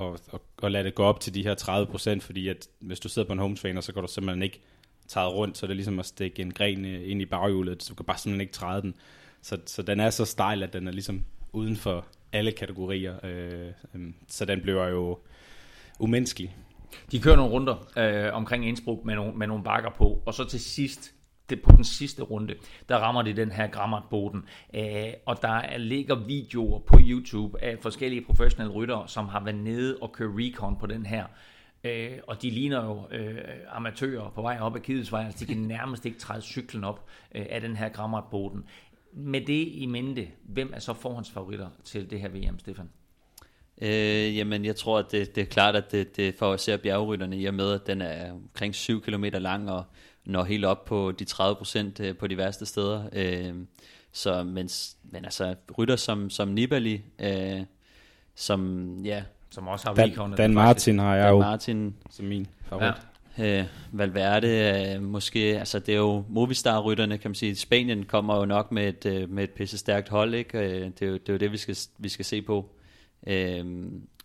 at, 0.00 0.06
at, 0.32 0.40
at 0.62 0.72
lade 0.72 0.84
det 0.84 0.94
gå 0.94 1.02
op 1.02 1.20
til 1.20 1.34
de 1.34 1.42
her 1.42 1.54
30 1.54 1.86
procent, 1.86 2.22
fordi 2.22 2.48
at 2.48 2.68
hvis 2.78 3.00
du 3.00 3.08
sidder 3.08 3.28
på 3.28 3.32
en 3.32 3.38
hometrainer, 3.38 3.80
så 3.80 3.92
går 3.92 4.00
du 4.00 4.08
simpelthen 4.08 4.42
ikke 4.42 4.60
træde 5.08 5.28
rundt, 5.28 5.58
så 5.58 5.66
det 5.66 5.70
er 5.70 5.74
ligesom 5.74 5.98
at 5.98 6.06
stikke 6.06 6.42
en 6.42 6.54
gren 6.54 6.84
øh, 6.84 7.10
ind 7.10 7.22
i 7.22 7.26
baghjulet, 7.26 7.82
så 7.82 7.88
du 7.88 7.94
kan 7.94 8.06
bare 8.06 8.18
simpelthen 8.18 8.40
ikke 8.40 8.52
træde 8.52 8.82
den. 8.82 8.94
Så, 9.42 9.58
så 9.66 9.82
den 9.82 10.00
er 10.00 10.10
så 10.10 10.24
stejl, 10.24 10.62
at 10.62 10.72
den 10.72 10.88
er 10.88 10.92
ligesom 10.92 11.24
uden 11.52 11.76
for 11.76 12.06
alle 12.32 12.52
kategorier, 12.52 13.14
øh, 13.24 13.72
øh, 13.94 14.10
så 14.28 14.44
den 14.44 14.60
bliver 14.60 14.86
jo 14.86 15.18
umenneskelig. 15.98 16.56
De 17.12 17.20
kører 17.20 17.36
nogle 17.36 17.52
runder 17.52 17.88
øh, 17.98 18.34
omkring 18.34 18.68
Innsbruck 18.68 19.04
med 19.04 19.14
nogle, 19.14 19.32
med 19.32 19.46
nogle 19.46 19.64
bakker 19.64 19.90
på, 19.90 20.22
og 20.26 20.34
så 20.34 20.44
til 20.44 20.60
sidst, 20.60 21.14
det 21.50 21.62
på 21.62 21.70
den 21.76 21.84
sidste 21.84 22.22
runde, 22.22 22.54
der 22.88 22.96
rammer 22.96 23.22
det 23.22 23.36
den 23.36 23.52
her 23.52 23.66
grammatboden. 23.66 24.44
Øh, 24.74 25.12
og 25.26 25.42
der 25.42 25.78
ligger 25.78 26.14
videoer 26.14 26.78
på 26.78 26.98
YouTube 27.00 27.62
af 27.62 27.78
forskellige 27.80 28.24
professionelle 28.24 28.74
ryttere, 28.74 29.08
som 29.08 29.28
har 29.28 29.44
været 29.44 29.56
nede 29.56 29.98
og 30.02 30.12
køre 30.12 30.32
recon 30.34 30.76
på 30.76 30.86
den 30.86 31.06
her. 31.06 31.24
Øh, 31.84 32.18
og 32.26 32.42
de 32.42 32.50
ligner 32.50 32.84
jo 32.84 33.16
øh, 33.16 33.38
amatører 33.68 34.30
på 34.30 34.42
vej 34.42 34.58
op 34.60 34.76
ad 34.76 34.80
Kidesvej, 34.80 35.24
altså 35.24 35.44
de 35.44 35.46
kan 35.46 35.62
nærmest 35.62 36.06
ikke 36.06 36.18
træde 36.18 36.42
cyklen 36.42 36.84
op 36.84 37.08
øh, 37.34 37.46
af 37.50 37.60
den 37.60 37.76
her 37.76 37.88
grammatboden. 37.88 38.64
Med 39.12 39.40
det 39.40 39.68
i 39.68 39.86
mente, 39.86 40.28
hvem 40.42 40.72
er 40.74 40.78
så 40.78 40.94
forhåndsfavoritter 40.94 41.68
til 41.84 42.10
det 42.10 42.20
her 42.20 42.28
VM, 42.28 42.58
Stefan? 42.58 42.90
Øh, 43.82 44.36
jamen, 44.36 44.64
jeg 44.64 44.76
tror, 44.76 44.98
at 44.98 45.12
det, 45.12 45.34
det 45.34 45.40
er 45.40 45.46
klart, 45.46 45.76
at 45.76 45.92
det, 45.92 46.16
det 46.16 46.34
favoriserer 46.34 46.76
bjergrytterne 46.76 47.38
i 47.38 47.44
og 47.44 47.54
med, 47.54 47.72
at 47.72 47.86
den 47.86 48.02
er 48.02 48.32
omkring 48.32 48.74
7 48.74 49.02
km 49.02 49.24
lang 49.24 49.70
og 49.70 49.84
når 50.28 50.44
helt 50.44 50.64
op 50.64 50.84
på 50.84 51.12
de 51.12 51.24
30 51.24 51.56
procent 51.56 52.00
på 52.18 52.26
de 52.26 52.36
værste 52.36 52.66
steder. 52.66 53.02
Øh, 53.12 53.54
så, 54.12 54.42
mens, 54.42 54.96
men 55.02 55.24
altså, 55.24 55.54
rytter 55.78 55.96
som, 55.96 56.30
som 56.30 56.48
Nibali, 56.48 57.02
øh, 57.18 57.60
som, 58.34 58.92
ja, 59.04 59.22
Som 59.50 59.68
også 59.68 59.86
har 59.88 59.94
Dan. 59.94 60.34
Dan 60.36 60.54
Martin 60.54 60.98
har 60.98 61.14
jeg 61.14 61.24
Dan 61.24 61.32
jo 61.32 61.38
Martin, 61.38 61.94
som 62.10 62.26
min 62.26 62.46
favorit. 62.62 62.94
Ja. 63.38 63.60
øh, 63.60 63.66
Valverde, 63.92 64.48
øh, 64.94 65.02
måske, 65.02 65.58
altså 65.58 65.78
det 65.78 65.94
er 65.94 65.98
jo 65.98 66.24
Movistar-rytterne, 66.28 67.18
kan 67.18 67.30
man 67.30 67.34
sige. 67.34 67.56
Spanien 67.56 68.04
kommer 68.04 68.36
jo 68.36 68.44
nok 68.44 68.72
med 68.72 68.88
et, 68.88 69.06
øh, 69.06 69.30
med 69.30 69.44
et 69.44 69.50
pisse 69.50 69.78
stærkt 69.78 70.08
hold, 70.08 70.34
ikke? 70.34 70.58
Øh, 70.58 70.84
det, 70.84 71.02
er 71.02 71.06
jo, 71.06 71.12
det 71.12 71.28
er 71.28 71.32
jo 71.32 71.38
det, 71.38 71.52
vi 71.52 71.56
skal, 71.56 71.76
vi 71.98 72.08
skal 72.08 72.24
se 72.24 72.42
på. 72.42 72.70
Øh, 73.26 73.64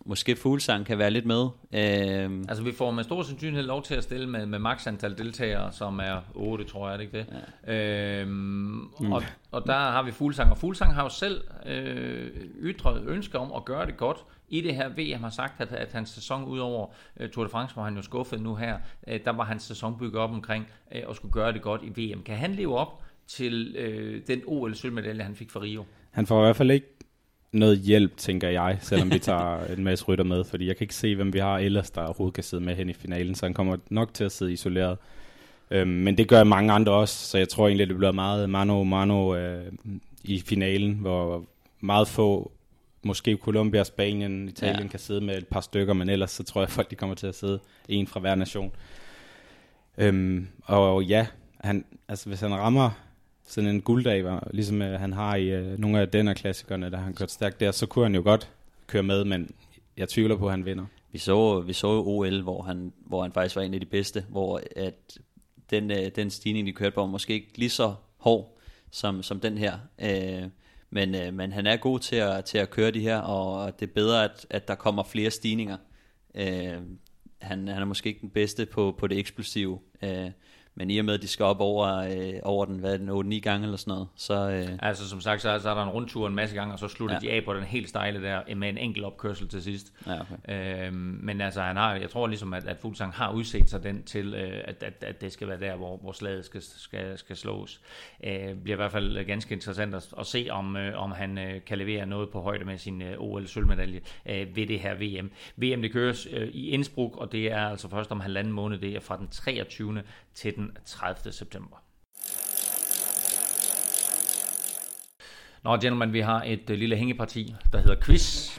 måske 0.04 0.36
Fuglsang 0.36 0.86
kan 0.86 0.98
være 0.98 1.10
lidt 1.10 1.26
med. 1.26 1.42
Øh, 1.72 2.44
Altså, 2.48 2.64
vi 2.64 2.72
får 2.72 2.90
med 2.90 3.04
stor 3.04 3.22
sandsynlighed 3.22 3.66
lov 3.66 3.82
til 3.82 3.94
at 3.94 4.02
stille 4.02 4.28
med, 4.28 4.46
med 4.46 4.58
maks 4.58 4.86
antal 4.86 5.18
deltagere, 5.18 5.72
som 5.72 5.98
er 5.98 6.20
8, 6.34 6.64
tror 6.64 6.86
jeg, 6.86 6.92
er 6.92 6.96
det 6.96 7.04
ikke 7.04 7.18
det? 7.18 7.26
Ja. 7.66 8.20
Øhm, 8.20 8.82
og, 9.12 9.22
og 9.50 9.66
der 9.66 9.72
har 9.72 10.02
vi 10.02 10.10
Fuglsang, 10.10 10.50
og 10.50 10.58
Fuglsang 10.58 10.94
har 10.94 11.02
jo 11.02 11.08
selv 11.08 11.44
øh, 11.66 12.30
ytret 12.60 13.02
ønske 13.06 13.38
om 13.38 13.52
at 13.56 13.64
gøre 13.64 13.86
det 13.86 13.96
godt 13.96 14.24
i 14.48 14.60
det 14.60 14.74
her 14.74 14.88
VM, 14.88 15.22
har 15.22 15.30
sagt, 15.30 15.60
at, 15.60 15.72
at 15.72 15.92
hans 15.92 16.08
sæson 16.08 16.44
udover 16.44 16.86
øh, 17.20 17.30
Tour 17.30 17.44
de 17.44 17.50
France, 17.50 17.74
hvor 17.74 17.82
han 17.82 17.96
jo 17.96 18.02
skuffet 18.02 18.40
nu 18.40 18.54
her, 18.54 18.78
øh, 19.08 19.20
der 19.24 19.30
var 19.32 19.44
hans 19.44 19.62
sæson 19.62 19.98
bygget 19.98 20.22
op 20.22 20.30
omkring 20.30 20.66
øh, 20.94 21.02
at 21.08 21.16
skulle 21.16 21.32
gøre 21.32 21.52
det 21.52 21.62
godt 21.62 21.80
i 21.82 22.00
VM. 22.00 22.22
Kan 22.22 22.36
han 22.36 22.52
leve 22.54 22.78
op 22.78 23.02
til 23.26 23.76
øh, 23.78 24.22
den 24.26 24.42
OL-sølvmedalje, 24.46 25.22
han 25.22 25.34
fik 25.34 25.50
for 25.50 25.62
Rio? 25.62 25.84
Han 26.10 26.26
får 26.26 26.40
i 26.40 26.44
hvert 26.44 26.56
fald 26.56 26.70
ikke 26.70 26.86
noget 27.54 27.78
hjælp, 27.78 28.16
tænker 28.16 28.48
jeg, 28.48 28.78
selvom 28.80 29.12
vi 29.12 29.18
tager 29.18 29.64
en 29.76 29.84
masse 29.84 30.04
rytter 30.04 30.24
med, 30.24 30.44
fordi 30.44 30.66
jeg 30.66 30.76
kan 30.76 30.84
ikke 30.84 30.94
se, 30.94 31.16
hvem 31.16 31.32
vi 31.32 31.38
har 31.38 31.58
ellers, 31.58 31.90
der 31.90 32.04
overhovedet 32.04 32.34
kan 32.34 32.44
sidde 32.44 32.64
med 32.64 32.74
hen 32.74 32.90
i 32.90 32.92
finalen, 32.92 33.34
så 33.34 33.46
han 33.46 33.54
kommer 33.54 33.76
nok 33.90 34.14
til 34.14 34.24
at 34.24 34.32
sidde 34.32 34.52
isoleret. 34.52 34.98
Øhm, 35.70 35.90
men 35.90 36.18
det 36.18 36.28
gør 36.28 36.44
mange 36.44 36.72
andre 36.72 36.92
også, 36.92 37.28
så 37.28 37.38
jeg 37.38 37.48
tror 37.48 37.66
egentlig, 37.66 37.88
det 37.88 37.96
bliver 37.96 38.12
meget 38.12 38.50
mano-mano 38.50 39.36
øh, 39.36 39.72
i 40.24 40.40
finalen, 40.40 40.92
hvor 40.92 41.44
meget 41.80 42.08
få, 42.08 42.52
måske 43.02 43.36
Colombia, 43.36 43.84
Spanien, 43.84 44.48
Italien 44.48 44.82
ja. 44.82 44.88
kan 44.88 45.00
sidde 45.00 45.20
med 45.20 45.38
et 45.38 45.46
par 45.46 45.60
stykker, 45.60 45.94
men 45.94 46.08
ellers 46.08 46.30
så 46.30 46.42
tror 46.42 46.60
jeg, 46.60 46.70
folk 46.70 46.90
de 46.90 46.96
kommer 46.96 47.16
til 47.16 47.26
at 47.26 47.34
sidde 47.34 47.58
en 47.88 48.06
fra 48.06 48.20
hver 48.20 48.34
nation. 48.34 48.72
Øhm, 49.98 50.48
og 50.64 51.04
ja, 51.04 51.26
han, 51.60 51.84
altså 52.08 52.28
hvis 52.28 52.40
han 52.40 52.54
rammer 52.54 52.90
sådan 53.46 53.70
en 53.70 53.80
gulddag, 53.80 54.24
var, 54.24 54.48
ligesom 54.50 54.82
øh, 54.82 55.00
han 55.00 55.12
har 55.12 55.36
i 55.36 55.48
øh, 55.48 55.78
nogle 55.78 56.00
af 56.00 56.08
den 56.08 56.34
klassikerne, 56.34 56.90
der 56.90 56.96
han 56.96 57.14
kørt 57.14 57.30
stærkt 57.30 57.60
der, 57.60 57.72
så 57.72 57.86
kunne 57.86 58.04
han 58.04 58.14
jo 58.14 58.22
godt 58.22 58.50
køre 58.86 59.02
med, 59.02 59.24
men 59.24 59.50
jeg 59.96 60.08
tvivler 60.08 60.36
på, 60.36 60.46
at 60.46 60.50
han 60.50 60.64
vinder. 60.64 60.86
Vi 61.12 61.18
så, 61.18 61.60
vi 61.60 61.72
så 61.72 61.92
jo 61.94 62.06
OL, 62.06 62.42
hvor 62.42 62.62
han, 62.62 62.92
hvor 63.06 63.22
han 63.22 63.32
faktisk 63.32 63.56
var 63.56 63.62
en 63.62 63.74
af 63.74 63.80
de 63.80 63.86
bedste, 63.86 64.24
hvor 64.28 64.60
at 64.76 65.18
den, 65.70 65.90
øh, 65.90 66.10
den 66.16 66.30
stigning, 66.30 66.66
de 66.66 66.72
kørte 66.72 66.94
på, 66.94 67.00
var 67.00 67.06
måske 67.06 67.32
ikke 67.32 67.58
lige 67.58 67.70
så 67.70 67.94
hård 68.16 68.58
som, 68.90 69.22
som 69.22 69.40
den 69.40 69.58
her. 69.58 69.78
Øh, 69.98 70.48
men, 70.90 71.14
øh, 71.14 71.34
men 71.34 71.52
han 71.52 71.66
er 71.66 71.76
god 71.76 71.98
til 71.98 72.16
at, 72.16 72.44
til 72.44 72.58
at 72.58 72.70
køre 72.70 72.90
de 72.90 73.00
her, 73.00 73.18
og 73.18 73.80
det 73.80 73.88
er 73.88 73.92
bedre, 73.94 74.24
at, 74.24 74.46
at 74.50 74.68
der 74.68 74.74
kommer 74.74 75.02
flere 75.02 75.30
stigninger. 75.30 75.76
Øh, 76.34 76.78
han, 77.40 77.68
han 77.68 77.82
er 77.82 77.84
måske 77.84 78.08
ikke 78.08 78.20
den 78.20 78.30
bedste 78.30 78.66
på, 78.66 78.94
på 78.98 79.06
det 79.06 79.18
eksplosive, 79.18 79.78
øh, 80.02 80.30
men 80.74 80.90
i 80.90 80.98
og 80.98 81.04
med, 81.04 81.14
at 81.14 81.22
de 81.22 81.28
skal 81.28 81.44
op 81.44 81.60
over, 81.60 81.86
øh, 81.96 82.34
over 82.42 82.64
den, 82.64 82.78
hvad 82.78 82.92
er 82.94 82.96
den, 83.22 83.32
8-9 83.32 83.38
gange 83.40 83.64
eller 83.64 83.76
sådan 83.76 83.90
noget, 83.92 84.08
så... 84.16 84.50
Øh, 84.50 84.68
Altså 84.78 85.08
som 85.08 85.20
sagt, 85.20 85.42
så 85.42 85.50
er, 85.50 85.58
så 85.58 85.70
er 85.70 85.74
der 85.74 85.82
en 85.82 85.88
rundtur 85.88 86.26
en 86.28 86.34
masse 86.34 86.54
gange, 86.56 86.72
og 86.72 86.78
så 86.78 86.88
slutter 86.88 87.14
Ja. 87.16 87.20
de 87.20 87.30
af 87.30 87.44
på 87.44 87.54
den 87.54 87.62
helt 87.64 87.88
stejle 87.88 88.22
der, 88.22 88.54
med 88.54 88.68
en 88.68 88.78
enkelt 88.78 89.04
opkørsel 89.04 89.48
til 89.48 89.62
sidst. 89.62 89.92
ja, 90.06 90.20
okay. 90.20 90.86
Øhm, 90.86 91.18
men 91.22 91.40
altså, 91.40 91.62
han 91.62 91.76
har, 91.76 91.94
jeg 91.94 92.10
tror 92.10 92.26
ligesom, 92.26 92.54
at, 92.54 92.64
at 92.64 92.76
Fuglsang 92.78 93.12
har 93.12 93.32
udset 93.32 93.70
sig 93.70 93.82
den 93.82 94.02
til, 94.02 94.34
øh, 94.34 94.60
at, 94.64 94.82
at, 94.82 95.04
at 95.06 95.20
det 95.20 95.32
skal 95.32 95.48
være 95.48 95.60
der, 95.60 95.76
hvor, 95.76 95.96
hvor 95.96 96.12
slaget 96.12 96.44
skal, 96.44 96.62
skal, 96.62 97.18
skal 97.18 97.36
slås. 97.36 97.80
Øh, 98.24 98.54
bliver 98.62 98.76
i 98.76 98.80
hvert 98.80 98.92
fald 98.92 99.24
ganske 99.24 99.54
interessant 99.54 99.94
at, 99.94 100.08
at 100.18 100.26
se, 100.26 100.46
om, 100.50 100.76
øh, 100.76 101.02
om 101.02 101.12
han 101.12 101.38
øh, 101.38 101.60
kan 101.66 101.78
levere 101.78 102.06
noget 102.06 102.30
på 102.30 102.40
højde 102.40 102.64
med 102.64 102.78
sin 102.78 103.02
øh, 103.02 103.14
OL-sølvmedalje 103.18 104.00
øh, 104.26 104.56
ved 104.56 104.66
det 104.66 104.80
her 104.80 104.94
VM. 104.94 105.30
VM 105.56 105.82
det 105.82 105.92
køres 105.92 106.28
øh, 106.32 106.48
i 106.48 106.68
Innsbruck, 106.68 107.16
og 107.16 107.32
det 107.32 107.52
er 107.52 107.60
altså 107.68 107.88
først 107.88 108.10
om 108.12 108.20
halvanden 108.20 108.52
måned, 108.52 108.78
det 108.78 108.96
er 108.96 109.00
fra 109.00 109.16
den 109.16 109.28
23. 109.28 110.02
til 110.34 110.56
den 110.56 110.63
30. 110.84 111.32
september. 111.32 111.76
Nå, 115.64 115.72
gentlemen, 115.72 116.12
vi 116.12 116.20
har 116.20 116.42
et 116.46 116.70
øh, 116.70 116.78
lille 116.78 116.96
hængeparti, 116.96 117.54
der 117.72 117.78
hedder 117.78 118.00
quiz. 118.00 118.58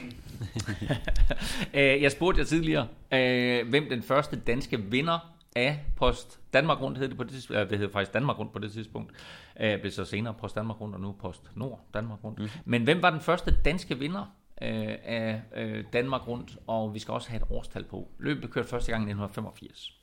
Øh, 1.74 2.02
jeg 2.02 2.12
spurgte 2.12 2.38
jer 2.38 2.44
tidligere, 2.44 2.88
øh, 3.12 3.68
hvem 3.68 3.88
den 3.88 4.02
første 4.02 4.36
danske 4.36 4.80
vinder 4.82 5.36
af 5.56 5.84
Post 5.96 6.40
Danmark 6.52 6.80
Rundt 6.80 6.98
hed 6.98 7.08
det 7.08 7.16
på 7.16 7.24
det 7.24 7.32
tidspunkt. 7.32 7.62
Øh, 7.62 7.70
det 7.70 7.78
hed 7.78 7.92
faktisk 7.92 8.14
Danmark 8.14 8.38
Rundt 8.38 8.52
på 8.52 8.58
det 8.58 8.72
tidspunkt. 8.72 9.12
Øh, 9.60 9.80
blev 9.80 9.92
så 9.92 10.04
senere 10.04 10.34
Post 10.34 10.54
Danmark 10.54 10.80
Rundt, 10.80 10.94
og 10.94 11.00
nu 11.00 11.12
Post 11.12 11.50
Nord 11.54 11.80
Danmark 11.94 12.24
Rundt. 12.24 12.38
Mm. 12.38 12.48
Men 12.64 12.84
hvem 12.84 13.02
var 13.02 13.10
den 13.10 13.20
første 13.20 13.56
danske 13.64 13.98
vinder 13.98 14.36
øh, 14.62 14.94
af 15.04 15.42
øh, 15.56 15.84
Danmark 15.92 16.28
Rundt? 16.28 16.58
Og 16.66 16.94
vi 16.94 16.98
skal 16.98 17.14
også 17.14 17.30
have 17.30 17.42
et 17.42 17.46
årstal 17.50 17.84
på. 17.84 18.08
Løbet 18.18 18.40
blev 18.40 18.50
kørt 18.50 18.66
første 18.66 18.92
gang 18.92 19.02
i 19.02 19.10
1985. 19.10 19.95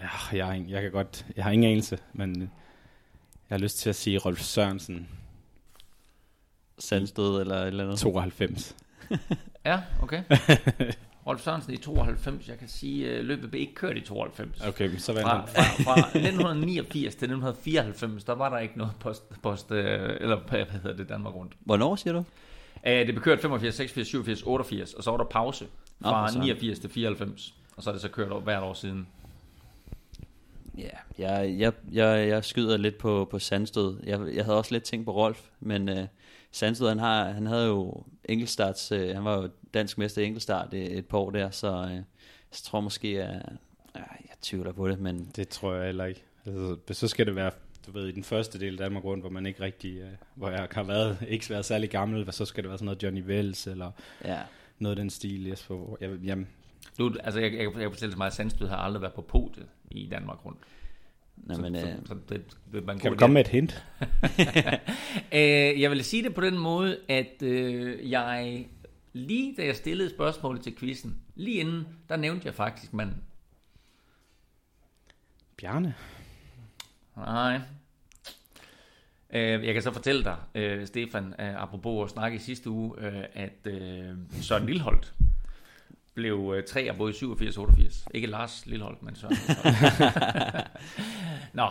Ja, 0.00 0.36
jeg, 0.36 0.46
har, 0.46 0.52
ingen- 0.52 0.70
jeg, 0.70 0.82
kan 0.82 0.90
godt, 0.90 1.26
jeg 1.36 1.44
har 1.44 1.50
ingen 1.50 1.70
anelse, 1.70 1.98
men 2.12 2.40
jeg 3.50 3.56
har 3.56 3.58
lyst 3.58 3.78
til 3.78 3.88
at 3.90 3.96
sige 3.96 4.18
Rolf 4.18 4.40
Sørensen, 4.40 5.08
Sandstød 6.78 7.40
eller 7.40 7.56
et 7.56 7.66
eller 7.66 7.84
andet. 7.84 7.98
92. 7.98 8.76
Ja, 9.66 9.80
okay. 10.02 10.22
Rolf 11.26 11.40
Sørensen 11.42 11.72
i 11.74 11.76
92. 11.76 12.48
Jeg 12.48 12.58
kan 12.58 12.68
sige, 12.68 13.08
øh, 13.10 13.24
løbet 13.24 13.50
blev 13.50 13.60
ikke 13.60 13.74
kørt 13.74 13.96
i 13.96 14.00
92. 14.00 14.60
Okay, 14.60 14.88
men 14.88 14.98
så 14.98 15.12
vandt 15.12 15.28
Fra, 15.28 15.36
han. 15.36 15.46
fra, 15.46 15.62
fra 15.92 16.00
1989 16.00 17.14
til 17.14 17.24
1994, 17.24 18.24
der 18.24 18.32
var 18.32 18.48
der 18.50 18.58
ikke 18.58 18.78
noget 18.78 18.92
post, 19.00 19.42
post 19.42 19.70
øh, 19.70 20.16
eller 20.20 20.36
hvad 20.48 20.64
hedder 20.66 20.96
det, 20.96 21.08
Danmark 21.08 21.34
rundt. 21.34 21.52
Hvornår 21.60 21.96
siger 21.96 22.12
du? 22.12 22.24
Øh, 22.86 22.92
det 22.92 23.06
blev 23.06 23.20
kørt 23.22 23.40
85, 23.40 23.74
86, 23.74 24.08
87, 24.08 24.42
88, 24.42 24.94
og 24.94 25.04
så 25.04 25.10
var 25.10 25.16
der 25.16 25.24
pause 25.24 25.66
Nå, 26.00 26.08
fra 26.08 26.28
søren. 26.32 26.40
89 26.46 26.78
til 26.78 26.90
94, 26.90 27.54
og 27.76 27.82
så 27.82 27.90
er 27.90 27.94
det 27.94 28.02
så 28.02 28.08
kørt 28.08 28.32
over- 28.32 28.40
hvert 28.42 28.62
år 28.62 28.74
siden. 28.74 29.06
Ja, 30.78 30.88
jeg, 31.18 31.54
jeg, 31.58 31.72
jeg, 31.92 32.28
jeg 32.28 32.44
skyder 32.44 32.76
lidt 32.76 32.98
på, 32.98 33.28
på 33.30 33.38
Sandstød. 33.38 34.02
Jeg, 34.06 34.20
jeg 34.34 34.44
havde 34.44 34.58
også 34.58 34.72
lidt 34.74 34.84
tænkt 34.84 35.04
på 35.04 35.12
Rolf, 35.12 35.42
men 35.60 35.88
uh, 35.88 36.04
Sandstød, 36.50 36.88
han, 36.88 36.98
har, 36.98 37.30
han 37.30 37.46
havde 37.46 37.66
jo 37.66 38.04
enkeltstarts, 38.24 38.92
uh, 38.92 38.98
han 38.98 39.24
var 39.24 39.36
jo 39.36 39.48
dansk 39.74 39.98
mester 39.98 40.22
i 40.22 40.24
enkeltstart 40.24 40.74
et, 40.74 40.98
et 40.98 41.06
par 41.06 41.18
år 41.18 41.30
der, 41.30 41.50
så 41.50 41.82
uh, 41.84 41.90
jeg 41.92 42.02
tror 42.52 42.80
måske, 42.80 43.22
at 43.22 43.52
uh, 43.94 44.00
jeg 44.00 44.36
tvivler 44.42 44.72
på 44.72 44.88
det, 44.88 45.00
men 45.00 45.30
Det 45.36 45.48
tror 45.48 45.74
jeg 45.74 45.86
heller 45.86 46.04
ikke. 46.04 46.22
Altså, 46.46 46.76
så 46.92 47.08
skal 47.08 47.26
det 47.26 47.36
være, 47.36 47.50
du 47.86 47.92
ved, 47.92 48.08
i 48.08 48.12
den 48.12 48.24
første 48.24 48.60
del 48.60 48.72
af 48.72 48.78
Danmark 48.78 49.04
rundt, 49.04 49.22
hvor 49.22 49.30
man 49.30 49.46
ikke 49.46 49.60
rigtig, 49.60 50.02
uh, 50.02 50.08
hvor 50.34 50.50
jeg 50.50 50.68
har 50.72 50.82
været, 50.82 51.18
ikke 51.28 51.50
været 51.50 51.64
særlig 51.64 51.90
gammel, 51.90 52.32
så 52.32 52.44
skal 52.44 52.62
det 52.62 52.68
være 52.68 52.78
sådan 52.78 52.84
noget 52.84 53.02
Johnny 53.02 53.22
Wells, 53.22 53.66
eller 53.66 53.90
ja, 54.24 54.38
noget 54.78 54.96
af 54.96 55.02
den 55.02 55.10
stil, 55.10 55.46
Jesper. 55.46 55.96
Jeg, 56.00 56.10
jamen, 56.24 56.48
Du, 56.98 57.14
altså, 57.24 57.40
jeg, 57.40 57.52
jeg, 57.52 57.62
jeg 57.62 57.72
kan 57.72 57.90
fortælle 57.90 58.12
til 58.12 58.18
mig, 58.18 58.26
at 58.26 58.32
Sandstød 58.32 58.68
har 58.68 58.76
aldrig 58.76 59.02
været 59.02 59.14
på 59.14 59.22
podiet 59.22 59.66
i 59.90 60.08
Danmark 60.10 60.46
rundt. 60.46 60.58
Nå, 61.36 61.56
men, 61.56 61.74
så, 61.74 61.86
uh, 61.86 61.92
så, 61.92 62.06
så 62.06 62.16
det, 62.28 62.56
det, 62.72 62.84
man 62.84 62.98
kan 62.98 63.12
du 63.12 63.18
komme 63.18 63.34
med 63.34 63.40
et 63.40 63.48
hint? 63.48 63.84
Øh, 65.32 65.80
jeg 65.80 65.90
vil 65.90 66.04
sige 66.04 66.22
det 66.22 66.34
på 66.34 66.40
den 66.40 66.58
måde, 66.58 66.98
at 67.08 67.42
øh, 67.42 68.10
jeg 68.10 68.66
lige 69.12 69.54
da 69.56 69.64
jeg 69.64 69.76
stillede 69.76 70.10
spørgsmålet 70.10 70.62
til 70.62 70.76
quizzen, 70.76 71.16
lige 71.34 71.56
inden, 71.56 71.86
der 72.08 72.16
nævnte 72.16 72.46
jeg 72.46 72.54
faktisk 72.54 72.92
manden. 72.92 73.22
Bjarne? 75.56 75.94
Nej. 77.16 77.60
Øh, 79.30 79.64
jeg 79.64 79.74
kan 79.74 79.82
så 79.82 79.92
fortælle 79.92 80.24
dig, 80.24 80.36
øh, 80.54 80.86
Stefan, 80.86 81.34
øh, 81.38 81.62
apropos 81.62 82.04
at 82.04 82.10
snakke 82.10 82.36
i 82.36 82.40
sidste 82.40 82.70
uge, 82.70 82.94
øh, 82.98 83.24
at 83.34 83.66
øh, 83.66 84.16
Søren 84.40 84.66
Lilholdt 84.66 85.14
blev 86.14 86.54
øh, 86.56 86.64
tre 86.64 86.80
af 86.80 86.96
både 86.96 87.12
87 87.12 87.56
og 87.56 87.62
88. 87.62 88.08
Ikke 88.14 88.26
Lars 88.26 88.66
Lilholdt, 88.66 89.02
men 89.02 89.16
Søren 89.16 89.36
Lilholdt. 89.48 90.70
Nå, 91.60 91.64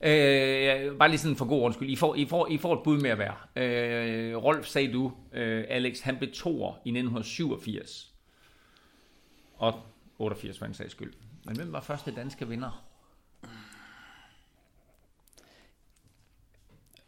øh, 0.00 0.98
bare 0.98 1.08
lige 1.08 1.18
sådan 1.18 1.36
for 1.36 1.44
god 1.44 1.62
undskyld. 1.62 1.90
I 1.90 1.96
får, 1.96 2.14
I, 2.14 2.26
får, 2.26 2.48
I 2.48 2.58
får 2.58 2.74
et 2.74 2.82
bud 2.84 3.00
med 3.00 3.10
at 3.10 3.18
være. 3.18 3.34
Øh, 3.56 4.36
Rolf, 4.36 4.66
sagde 4.66 4.92
du, 4.92 5.12
øh, 5.32 5.64
Alex, 5.68 6.00
han 6.00 6.16
blev 6.16 6.32
toer 6.32 6.72
i 6.84 6.88
1987. 6.88 8.12
Og 9.54 9.80
88 10.18 10.58
for 10.58 10.66
en 10.66 10.74
sags 10.74 10.92
skyld. 10.92 11.12
Men 11.44 11.56
hvem 11.56 11.72
var 11.72 11.80
første 11.80 12.10
danske 12.10 12.48
vinder? 12.48 12.86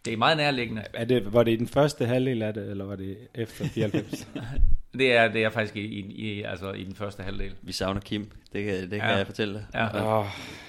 Det 0.04 0.12
er 0.12 0.16
meget 0.16 0.36
nærliggende. 0.36 0.84
Er 0.94 1.04
det, 1.04 1.32
var 1.32 1.42
det 1.42 1.52
i 1.52 1.56
den 1.56 1.68
første 1.68 2.06
halvdel 2.06 2.42
af 2.42 2.54
det, 2.54 2.70
eller 2.70 2.84
var 2.84 2.96
det 2.96 3.18
efter 3.34 3.64
94? 3.64 4.28
Det 4.92 5.12
er, 5.12 5.28
det 5.28 5.44
er 5.44 5.50
faktisk 5.50 5.76
i, 5.76 5.80
i, 5.80 6.00
i, 6.00 6.42
altså 6.42 6.72
i 6.72 6.84
den 6.84 6.94
første 6.94 7.22
halvdel. 7.22 7.52
vi 7.62 7.72
savner 7.72 8.00
Kim, 8.00 8.30
det 8.52 8.64
kan, 8.64 8.74
det 8.74 8.90
kan 8.90 8.98
Ja. 9.10 9.16
jeg 9.16 9.26
fortælle 9.26 9.54
dig. 9.54 9.64
Ja. 9.74 10.18
Åh, 10.20 10.26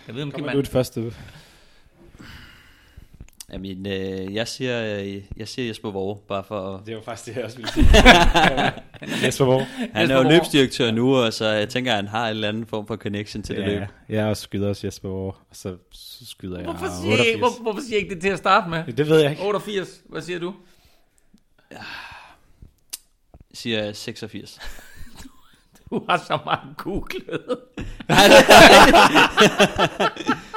Jeg 0.07 0.15
ved, 0.15 0.23
om 0.23 0.29
Kim 0.31 0.33
kommer 0.39 0.49
er... 0.49 0.53
du 0.55 0.59
det 0.61 0.67
første? 0.69 1.13
Jamen, 3.53 3.85
øh, 3.87 4.33
jeg, 4.35 4.47
siger, 4.47 4.99
øh, 4.99 5.21
jeg 5.37 5.47
siger 5.47 5.67
Jesper 5.67 5.91
Vore, 5.91 6.17
bare 6.27 6.43
for 6.43 6.75
at... 6.75 6.85
Det 6.87 6.95
var 6.95 7.01
faktisk 7.01 7.25
det, 7.25 7.35
jeg 7.35 7.45
også 7.45 7.57
ville 7.57 7.71
sige. 7.71 7.85
Jesper 9.25 9.45
Borg. 9.45 9.65
Han 9.65 9.89
Jesper 10.01 10.15
er 10.15 10.17
jo 10.17 10.23
Vore. 10.23 10.33
løbsdirektør 10.33 10.91
nu, 10.91 11.15
og 11.15 11.33
så 11.33 11.45
jeg 11.47 11.69
tænker, 11.69 11.91
at 11.91 11.95
han 11.95 12.07
har 12.07 12.23
en 12.25 12.29
eller 12.29 12.47
anden 12.49 12.65
form 12.65 12.87
for 12.87 12.95
connection 12.95 13.43
til 13.43 13.55
det 13.55 13.65
løb. 13.65 13.79
Ja, 13.81 13.87
jeg 14.09 14.25
også 14.25 14.43
skyder 14.43 14.69
også 14.69 14.87
Jesper 14.87 15.09
Borg, 15.09 15.35
og 15.49 15.55
så, 15.55 15.75
så 15.91 16.25
skyder 16.25 16.57
jeg 16.59 16.65
Hvorfor 16.65 16.85
siger, 17.01 17.11
jeg, 17.15 17.19
88. 17.35 17.39
hvor, 17.39 17.63
hvorfor 17.63 17.81
siger 17.81 17.95
jeg 17.97 18.03
ikke 18.03 18.15
det 18.15 18.21
til 18.23 18.29
at 18.29 18.37
starte 18.37 18.69
med? 18.69 18.83
Det 18.93 19.09
ved 19.09 19.19
jeg 19.21 19.31
ikke. 19.31 19.43
88, 19.43 20.01
hvad 20.09 20.21
siger 20.21 20.39
du? 20.39 20.53
Siger 23.53 23.83
jeg 23.83 23.95
86. 23.95 24.59
Du 25.91 26.05
har 26.09 26.17
så 26.17 26.39
meget 26.45 26.77
googlet. 26.77 27.57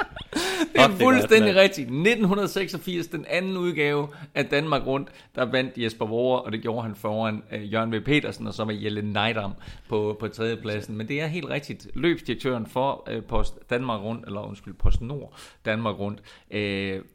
Det 0.73 0.81
er 0.81 0.89
fuldstændig 0.89 1.55
rigtigt. 1.55 1.85
1986, 1.85 3.07
den 3.07 3.25
anden 3.29 3.57
udgave 3.57 4.07
af 4.35 4.45
Danmark 4.45 4.87
Rundt, 4.87 5.09
der 5.35 5.45
vandt 5.45 5.77
Jesper 5.77 6.05
Vore, 6.05 6.41
og 6.41 6.51
det 6.51 6.61
gjorde 6.61 6.81
han 6.81 6.95
foran 6.95 7.43
uh, 7.55 7.73
Jørgen 7.73 7.91
V. 7.91 8.01
Petersen, 8.01 8.47
og 8.47 8.53
så 8.53 8.65
med 8.65 8.75
Jelle 8.75 9.01
Nejdam 9.01 9.53
på, 9.89 10.17
på 10.19 10.27
tredjepladsen. 10.27 10.97
Men 10.97 11.07
det 11.07 11.21
er 11.21 11.27
helt 11.27 11.49
rigtigt. 11.49 11.87
Løbsdirektøren 11.93 12.67
for 12.67 13.09
uh, 13.15 13.23
Post 13.23 13.69
Danmark 13.69 14.01
Rundt, 14.01 14.25
eller 14.25 14.41
undskyld, 14.41 14.73
Post 14.73 15.01
Nord 15.01 15.33
Danmark 15.65 15.99
Rundt, 15.99 16.19
uh, 16.51 17.05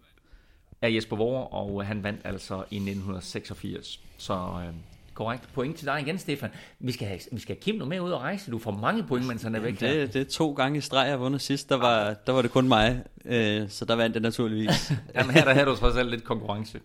er 0.83 0.89
Jesper 0.89 1.16
Vore, 1.16 1.47
og 1.47 1.87
han 1.87 2.03
vandt 2.03 2.20
altså 2.24 2.55
i 2.55 2.76
1986. 2.76 4.01
Så 4.18 4.35
uh, 4.35 4.74
korrekt 5.19 5.49
point 5.55 5.77
til 5.77 5.87
dig 5.87 6.01
igen, 6.01 6.19
Stefan. 6.19 6.51
Vi 6.81 6.93
skal 6.93 7.07
have, 7.07 7.21
vi 7.33 7.41
skal 7.41 7.55
have 7.55 7.62
Kim 7.62 7.75
noget 7.75 7.89
med 7.89 8.01
ud 8.01 8.11
og 8.11 8.21
rejse. 8.21 8.51
Du 8.51 8.59
får 8.59 8.71
mange 8.71 9.03
point, 9.03 9.27
mens 9.27 9.43
han 9.43 9.55
er 9.55 9.61
væk 9.61 9.81
her. 9.81 9.93
Det, 9.93 10.14
det 10.14 10.21
er 10.21 10.31
to 10.31 10.53
gange 10.53 10.79
i 10.79 10.81
streg, 10.81 11.05
jeg 11.05 11.12
har 11.12 11.16
vundet 11.16 11.41
sidst. 11.41 11.69
Der 11.69 11.77
var, 11.77 12.14
der 12.27 12.33
var 12.33 12.43
det 12.43 12.51
kun 12.51 12.69
mig, 12.69 13.03
øh, 13.25 13.69
så 13.69 13.85
der 13.85 13.95
vandt 13.95 14.14
det 14.14 14.23
naturligvis. 14.23 14.93
Jamen 15.14 15.31
her 15.31 15.45
der 15.45 15.53
havde 15.53 15.66
du 15.66 15.77
trods 15.77 15.97
alt 15.97 16.11
lidt 16.11 16.25
konkurrence. 16.25 16.81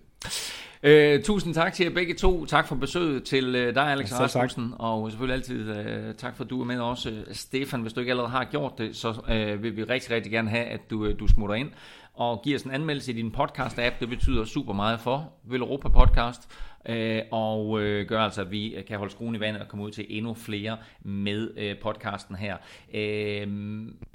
Øh, 0.83 1.23
tusind 1.23 1.53
tak 1.53 1.73
til 1.73 1.83
jer 1.83 1.93
begge 1.93 2.13
to. 2.13 2.45
Tak 2.45 2.67
for 2.67 2.75
besøget 2.75 3.23
til 3.23 3.55
øh, 3.55 3.75
dig, 3.75 3.83
Alex 3.83 4.11
Ja, 4.11 4.15
tak. 4.15 4.21
Rasmussen. 4.21 4.73
Og 4.79 5.11
selvfølgelig 5.11 5.35
altid 5.35 5.75
øh, 5.77 6.15
tak 6.15 6.37
for, 6.37 6.43
at 6.43 6.49
du 6.49 6.61
er 6.61 6.65
med 6.65 6.79
også. 6.79 7.13
Stefan, 7.31 7.81
hvis 7.81 7.93
du 7.93 7.99
ikke 7.99 8.11
allerede 8.11 8.31
har 8.31 8.43
gjort 8.43 8.77
det, 8.77 8.95
så 8.95 9.13
øh, 9.29 9.63
vil 9.63 9.77
vi 9.77 9.83
rigtig, 9.83 10.11
rigtig 10.11 10.31
gerne 10.31 10.49
have, 10.49 10.65
at 10.65 10.89
du, 10.89 11.05
øh, 11.05 11.19
du 11.19 11.27
smutter 11.27 11.55
ind 11.55 11.69
og 12.13 12.41
giver 12.43 12.57
os 12.57 12.63
en 12.63 12.71
anmeldelse 12.71 13.11
i 13.11 13.15
din 13.15 13.35
podcast-app. 13.37 13.93
Det 13.99 14.09
betyder 14.09 14.45
super 14.45 14.73
meget 14.73 14.99
for 14.99 15.33
Velropa 15.43 15.89
Podcast. 15.89 16.51
Øh, 16.89 17.21
og 17.31 17.81
øh, 17.81 18.07
gør 18.07 18.21
altså, 18.21 18.41
at 18.41 18.51
vi 18.51 18.75
kan 18.87 18.97
holde 18.97 19.11
skruen 19.11 19.35
i 19.35 19.39
vandet 19.39 19.61
og 19.61 19.67
komme 19.67 19.85
ud 19.85 19.91
til 19.91 20.05
endnu 20.09 20.33
flere 20.33 20.77
med 21.01 21.51
øh, 21.57 21.77
podcasten 21.79 22.35
her. 22.35 22.57
Øh, 22.93 23.47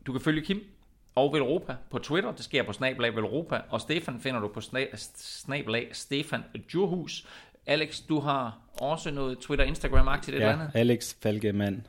du 0.07 0.13
kan 0.13 0.21
følge 0.21 0.41
Kim 0.43 0.61
og 1.15 1.33
Velropa 1.33 1.77
på 1.91 1.99
Twitter. 1.99 2.33
Det 2.33 2.45
sker 2.45 2.63
på 2.63 2.73
Snablag 2.73 3.17
Velropa. 3.17 3.61
Og 3.71 3.81
Stefan 3.81 4.21
finder 4.21 4.41
du 4.41 4.49
på 4.49 4.61
sna- 4.61 4.97
Snablag 5.17 5.89
Stefan 5.93 6.45
Djurhus. 6.73 7.27
Alex, 7.67 8.01
du 8.09 8.21
har 8.21 8.59
også 8.81 9.11
noget 9.11 9.39
Twitter, 9.39 9.65
Instagram-agtigt 9.67 10.29
et 10.29 10.35
eller 10.35 10.47
Ja, 10.47 10.53
andet? 10.53 10.71
Alex 10.75 11.15
Falkemand. 11.23 11.83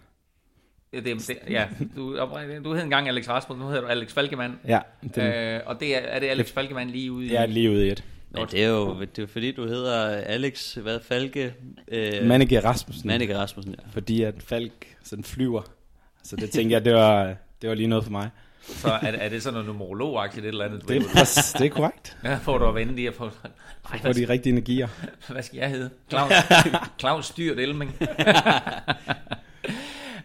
Ja, 0.93 0.99
det, 0.99 1.05
det, 1.27 1.37
ja 1.49 1.67
du, 1.95 2.17
du 2.63 2.73
hed 2.73 2.83
engang 2.83 3.07
Alex 3.07 3.29
Rasmussen, 3.29 3.61
nu 3.65 3.67
hedder 3.67 3.81
du 3.81 3.87
Alex 3.87 4.13
Falkemand. 4.13 4.53
Ja, 4.67 4.79
den, 5.15 5.23
Øh, 5.23 5.61
og 5.65 5.79
det 5.79 5.95
er, 5.95 5.99
er 5.99 6.19
det 6.19 6.27
Alex 6.27 6.51
Falkemand 6.51 6.89
lige 6.89 7.11
ude 7.11 7.25
i... 7.25 7.33
jeg 7.33 7.41
er 7.41 7.45
lige 7.45 7.71
ude 7.71 7.87
i 7.87 7.91
et. 7.91 8.03
Men 8.31 8.47
det 8.51 8.63
er 8.63 8.67
jo 8.67 8.99
det 9.15 9.23
er 9.23 9.27
fordi, 9.27 9.51
du 9.51 9.67
hedder 9.67 10.07
Alex, 10.09 10.73
hvad, 10.73 10.99
Falke? 10.99 11.53
Øh, 11.87 12.25
Manneke 12.25 12.59
Rasmussen. 12.63 13.07
Manneke 13.07 13.37
Rasmussen, 13.37 13.75
ja. 13.79 13.83
Fordi 13.93 14.23
at 14.23 14.35
Falk 14.39 14.95
sådan 15.03 15.23
flyver. 15.23 15.61
Så 16.23 16.35
det 16.35 16.49
tænkte 16.49 16.73
jeg, 16.73 16.85
det 16.85 16.93
var, 16.93 17.35
det 17.61 17.69
var 17.69 17.75
lige 17.75 17.87
noget 17.87 18.03
for 18.03 18.11
mig. 18.11 18.29
Så 18.61 18.87
er, 18.87 19.11
er 19.11 19.29
det 19.29 19.43
sådan 19.43 19.53
noget 19.53 19.67
numerolog-agtigt 19.67 20.45
et 20.45 20.47
eller 20.47 20.65
andet? 20.65 20.87
Det 20.87 20.97
er, 20.97 21.55
det 21.59 21.65
er 21.65 21.69
korrekt. 21.69 22.17
Ja, 22.23 22.35
får 22.35 22.57
du 22.57 22.65
at 22.65 22.75
vende 22.75 22.95
lige 22.95 23.09
og 23.09 23.15
få... 23.15 23.29
Ej, 23.91 23.99
For 24.01 24.13
de 24.13 24.29
rigtige 24.29 24.53
energier. 24.53 24.87
Hvad 25.29 25.43
skal 25.43 25.57
jeg 25.57 25.69
hedde? 25.69 25.89
Claus, 26.09 26.31
Claus 26.99 27.25
Styrt 27.25 27.59
Elming. 27.59 27.95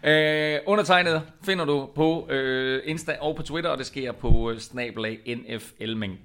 Øh, 0.03 0.59
undertegnet 0.65 1.21
finder 1.43 1.65
du 1.65 1.89
på 1.95 2.29
øh, 2.29 2.81
Insta 2.85 3.17
og 3.21 3.35
på 3.35 3.43
Twitter, 3.43 3.69
og 3.69 3.77
det 3.77 3.85
sker 3.85 4.11
på 4.11 4.51
øh, 4.51 4.59
snabelag 4.59 5.19
NFLming. 5.27 6.19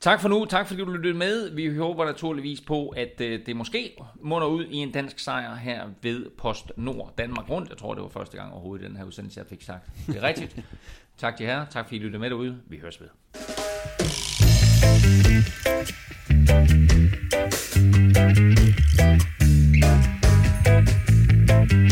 Tak 0.00 0.20
for 0.20 0.28
nu. 0.28 0.44
Tak 0.44 0.66
fordi 0.66 0.80
du 0.80 0.90
lyttede 0.90 1.14
med. 1.14 1.50
Vi 1.50 1.76
håber 1.76 2.04
naturligvis 2.04 2.60
på, 2.60 2.88
at 2.88 3.20
øh, 3.20 3.46
det 3.46 3.56
måske 3.56 3.96
munder 4.20 4.46
ud 4.46 4.64
i 4.64 4.76
en 4.76 4.92
dansk 4.92 5.18
sejr 5.18 5.54
her 5.54 5.86
ved 6.02 6.30
Post 6.38 6.72
Nord 6.76 7.14
Danmark 7.18 7.50
rundt. 7.50 7.70
Jeg 7.70 7.78
tror, 7.78 7.94
det 7.94 8.02
var 8.02 8.08
første 8.08 8.36
gang 8.36 8.52
overhovedet 8.52 8.84
i 8.84 8.88
den 8.88 8.96
her 8.96 9.04
udsendelse, 9.04 9.40
jeg 9.40 9.46
fik 9.46 9.62
sagt 9.62 10.06
det 10.06 10.16
er 10.16 10.22
rigtigt. 10.22 10.56
tak 11.18 11.36
til 11.36 11.46
jer. 11.46 11.64
Tak 11.70 11.84
fordi 11.84 11.96
I 11.96 11.98
lyttede 11.98 12.20
med 12.20 12.30
derude. 12.30 12.60
Vi 12.68 12.78
høres 12.78 13.00
ved. 13.00 13.08